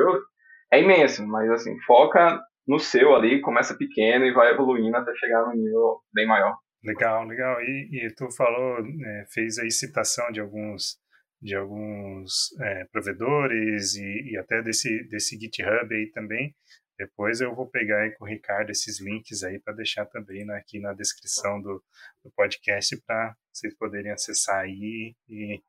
é 0.71 0.81
imenso, 0.81 1.25
mas 1.25 1.49
assim, 1.51 1.77
foca 1.81 2.39
no 2.67 2.79
seu 2.79 3.15
ali, 3.15 3.41
começa 3.41 3.75
pequeno 3.75 4.25
e 4.25 4.33
vai 4.33 4.51
evoluindo 4.51 4.95
até 4.95 5.13
chegar 5.15 5.43
no 5.45 5.53
nível 5.53 6.01
bem 6.13 6.27
maior. 6.27 6.55
Legal, 6.83 7.25
legal. 7.25 7.59
E, 7.61 8.05
e 8.05 8.15
tu 8.15 8.29
falou, 8.31 8.77
é, 8.79 9.25
fez 9.33 9.57
aí 9.57 9.71
citação 9.71 10.31
de 10.31 10.39
alguns 10.39 10.97
de 11.41 11.55
alguns 11.55 12.51
é, 12.59 12.83
provedores 12.91 13.95
e, 13.95 14.33
e, 14.33 14.37
até 14.37 14.61
desse 14.61 15.07
desse 15.07 15.39
GitHub 15.39 15.95
aí 15.95 16.11
também. 16.11 16.53
Depois 16.97 17.39
eu 17.39 17.55
vou 17.55 17.65
pegar 17.65 18.01
aí 18.01 18.11
com 18.11 18.25
o 18.25 18.27
Ricardo 18.27 18.71
esses 18.71 18.99
links 18.99 19.41
aí 19.41 19.57
para 19.57 19.73
deixar 19.73 20.05
também 20.05 20.45
né, 20.45 20.57
aqui 20.57 20.81
na 20.81 20.91
descrição 20.93 21.61
do, 21.61 21.81
do 22.21 22.29
podcast 22.35 23.01
para 23.05 23.33
vocês 23.53 23.73
poderem 23.77 24.11
acessar 24.11 24.59
aí 24.59 25.15
e, 25.29 25.61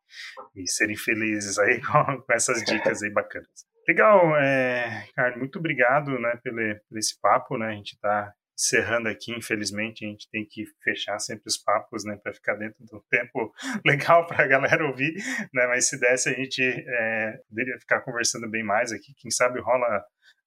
e 0.57 0.67
serem 0.69 0.97
felizes 0.97 1.57
aí 1.57 1.81
com, 1.87 2.21
com, 2.21 2.33
essas 2.33 2.65
dicas 2.65 3.01
aí 3.05 3.11
bacanas. 3.11 3.65
Legal, 3.89 4.37
é, 4.37 5.05
Ricardo, 5.07 5.39
muito 5.39 5.59
obrigado 5.59 6.19
né, 6.19 6.39
pelo, 6.43 6.57
por 6.89 6.99
esse 6.99 7.19
papo, 7.21 7.59
né? 7.59 7.69
A 7.69 7.73
gente 7.73 7.95
está 7.95 8.33
encerrando 8.61 9.09
aqui, 9.09 9.33
infelizmente, 9.33 10.05
a 10.05 10.09
gente 10.09 10.29
tem 10.31 10.47
que 10.47 10.65
fechar 10.85 11.19
sempre 11.19 11.45
os 11.47 11.57
papos, 11.57 12.05
né, 12.05 12.19
para 12.23 12.35
ficar 12.35 12.55
dentro 12.57 12.85
do 12.85 13.03
tempo 13.11 13.51
legal 13.87 14.27
para 14.27 14.45
a 14.45 14.47
galera 14.47 14.85
ouvir, 14.85 15.15
né, 15.55 15.67
mas 15.67 15.89
se 15.89 15.99
desse 15.99 16.29
a 16.29 16.33
gente 16.35 16.63
é, 16.63 17.41
poderia 17.49 17.79
ficar 17.79 18.03
conversando 18.03 18.49
bem 18.51 18.63
mais 18.63 18.93
aqui, 18.93 19.15
quem 19.17 19.31
sabe 19.31 19.61
rola 19.61 20.05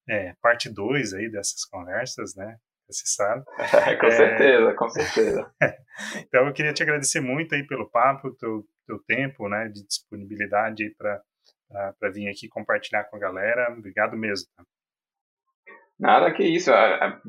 é, 0.08 0.36
parte 0.42 0.70
2 0.70 1.14
aí 1.16 1.32
dessas 1.32 1.66
conversas, 1.66 2.36
né? 2.36 2.58
Você 2.88 3.04
sabe. 3.06 3.44
com 4.00 4.08
é... 4.08 4.12
certeza, 4.12 4.74
com 4.74 4.90
certeza. 4.90 5.52
então 6.20 6.46
eu 6.46 6.54
queria 6.54 6.74
te 6.74 6.84
agradecer 6.84 7.22
muito 7.22 7.56
aí 7.56 7.66
pelo 7.66 7.90
papo, 7.90 8.36
teu, 8.36 8.64
teu 8.86 9.00
tempo, 9.08 9.50
né, 9.50 9.70
de 9.70 9.86
disponibilidade 9.88 10.94
para 10.98 11.22
para 12.00 12.12
vir 12.12 12.30
aqui 12.30 12.48
compartilhar 12.48 13.04
com 13.06 13.18
a 13.18 13.20
galera. 13.20 13.74
Obrigado 13.78 14.16
mesmo. 14.16 14.48
Tá? 14.56 14.64
Nada 16.00 16.32
que 16.32 16.44
isso. 16.44 16.72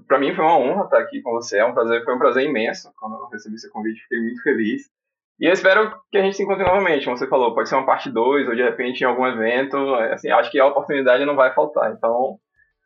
Para 0.06 0.18
mim 0.18 0.34
foi 0.34 0.44
uma 0.44 0.58
honra 0.58 0.84
estar 0.84 0.98
aqui 0.98 1.22
com 1.22 1.32
você. 1.32 1.58
É 1.58 1.64
um 1.64 1.74
prazer, 1.74 2.04
foi 2.04 2.14
um 2.14 2.18
prazer 2.18 2.44
imenso 2.44 2.92
quando 2.96 3.14
eu 3.14 3.28
recebi 3.28 3.54
esse 3.54 3.70
convite. 3.70 4.02
Fiquei 4.02 4.20
muito 4.20 4.42
feliz. 4.42 4.82
E 5.40 5.46
eu 5.46 5.52
espero 5.52 6.00
que 6.10 6.18
a 6.18 6.22
gente 6.22 6.36
se 6.36 6.42
encontre 6.42 6.64
novamente, 6.64 7.04
como 7.04 7.16
você 7.16 7.26
falou. 7.26 7.54
Pode 7.54 7.68
ser 7.68 7.74
uma 7.74 7.86
parte 7.86 8.10
2 8.10 8.48
ou 8.48 8.54
de 8.54 8.62
repente 8.62 9.00
em 9.00 9.06
algum 9.06 9.26
evento. 9.26 9.76
Assim, 10.12 10.30
acho 10.30 10.50
que 10.50 10.60
a 10.60 10.66
oportunidade 10.66 11.24
não 11.24 11.34
vai 11.34 11.52
faltar. 11.52 11.92
Então, 11.92 12.38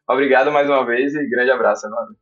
Obrigado 0.08 0.50
mais 0.50 0.66
uma 0.70 0.86
vez 0.86 1.14
e 1.14 1.28
grande 1.28 1.50
abraço, 1.50 1.88
mano. 1.90 2.16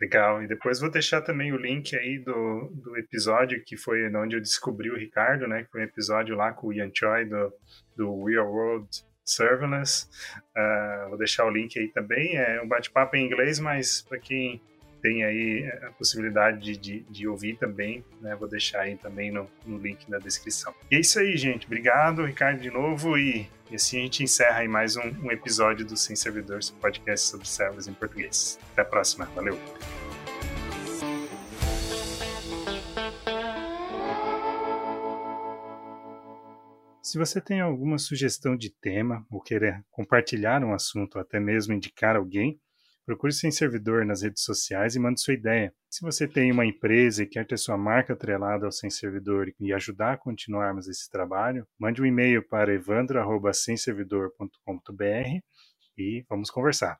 Legal. 0.00 0.42
E 0.42 0.46
depois 0.46 0.80
vou 0.80 0.90
deixar 0.90 1.20
também 1.20 1.52
o 1.52 1.58
link 1.58 1.94
aí 1.94 2.18
do, 2.18 2.70
do 2.72 2.96
episódio 2.96 3.62
que 3.62 3.76
foi 3.76 4.08
onde 4.14 4.34
eu 4.34 4.40
descobri 4.40 4.90
o 4.90 4.96
Ricardo, 4.96 5.46
né? 5.46 5.64
Que 5.64 5.70
foi 5.70 5.82
um 5.82 5.84
episódio 5.84 6.34
lá 6.34 6.52
com 6.52 6.68
o 6.68 6.72
Ian 6.72 6.90
Choi 6.92 7.26
do, 7.26 7.52
do 7.94 8.24
Real 8.24 8.50
World 8.50 8.88
Serverless. 9.24 10.08
Uh, 10.56 11.10
vou 11.10 11.18
deixar 11.18 11.44
o 11.44 11.50
link 11.50 11.78
aí 11.78 11.88
também. 11.88 12.36
É 12.36 12.62
um 12.62 12.66
bate-papo 12.66 13.14
em 13.14 13.26
inglês, 13.26 13.60
mas 13.60 14.00
para 14.00 14.18
quem 14.18 14.62
tem 15.00 15.24
aí 15.24 15.66
a 15.82 15.90
possibilidade 15.92 16.60
de, 16.60 16.76
de, 16.76 17.00
de, 17.10 17.28
ouvir 17.28 17.56
também, 17.56 18.04
né? 18.20 18.36
Vou 18.36 18.48
deixar 18.48 18.80
aí 18.80 18.96
também 18.96 19.30
no, 19.30 19.48
no 19.66 19.78
link 19.78 20.08
na 20.10 20.18
descrição. 20.18 20.74
E 20.90 20.96
é 20.96 21.00
isso 21.00 21.18
aí, 21.18 21.36
gente. 21.36 21.66
Obrigado, 21.66 22.24
Ricardo, 22.24 22.60
de 22.60 22.70
novo. 22.70 23.16
E, 23.18 23.48
e 23.70 23.74
assim 23.74 23.98
a 23.98 24.02
gente 24.02 24.22
encerra 24.22 24.58
aí 24.58 24.68
mais 24.68 24.96
um, 24.96 25.08
um 25.22 25.30
episódio 25.30 25.84
do 25.84 25.96
Sem 25.96 26.14
Servidores, 26.14 26.70
podcast 26.70 27.28
sobre 27.28 27.48
servers 27.48 27.88
em 27.88 27.94
português. 27.94 28.58
Até 28.72 28.82
a 28.82 28.84
próxima. 28.84 29.24
Valeu! 29.34 29.58
Se 37.10 37.18
você 37.18 37.40
tem 37.40 37.60
alguma 37.60 37.98
sugestão 37.98 38.56
de 38.56 38.70
tema 38.70 39.26
ou 39.28 39.40
querer 39.40 39.84
compartilhar 39.90 40.62
um 40.62 40.72
assunto 40.72 41.16
ou 41.16 41.20
até 41.20 41.40
mesmo 41.40 41.74
indicar 41.74 42.14
alguém, 42.14 42.60
Procure 43.10 43.32
sem 43.32 43.50
servidor 43.50 44.06
nas 44.06 44.22
redes 44.22 44.44
sociais 44.44 44.94
e 44.94 45.00
mande 45.00 45.20
sua 45.20 45.34
ideia. 45.34 45.74
Se 45.90 46.00
você 46.00 46.28
tem 46.28 46.52
uma 46.52 46.64
empresa 46.64 47.24
e 47.24 47.26
quer 47.26 47.44
ter 47.44 47.58
sua 47.58 47.76
marca 47.76 48.12
atrelada 48.12 48.66
ao 48.66 48.70
sem 48.70 48.88
servidor 48.88 49.52
e 49.58 49.72
ajudar 49.72 50.12
a 50.12 50.16
continuarmos 50.16 50.86
esse 50.86 51.10
trabalho, 51.10 51.66
mande 51.76 52.00
um 52.00 52.06
e-mail 52.06 52.40
para 52.46 52.72
evandro.semservidor.com.br 52.72 55.40
e 55.98 56.24
vamos 56.28 56.52
conversar. 56.52 56.96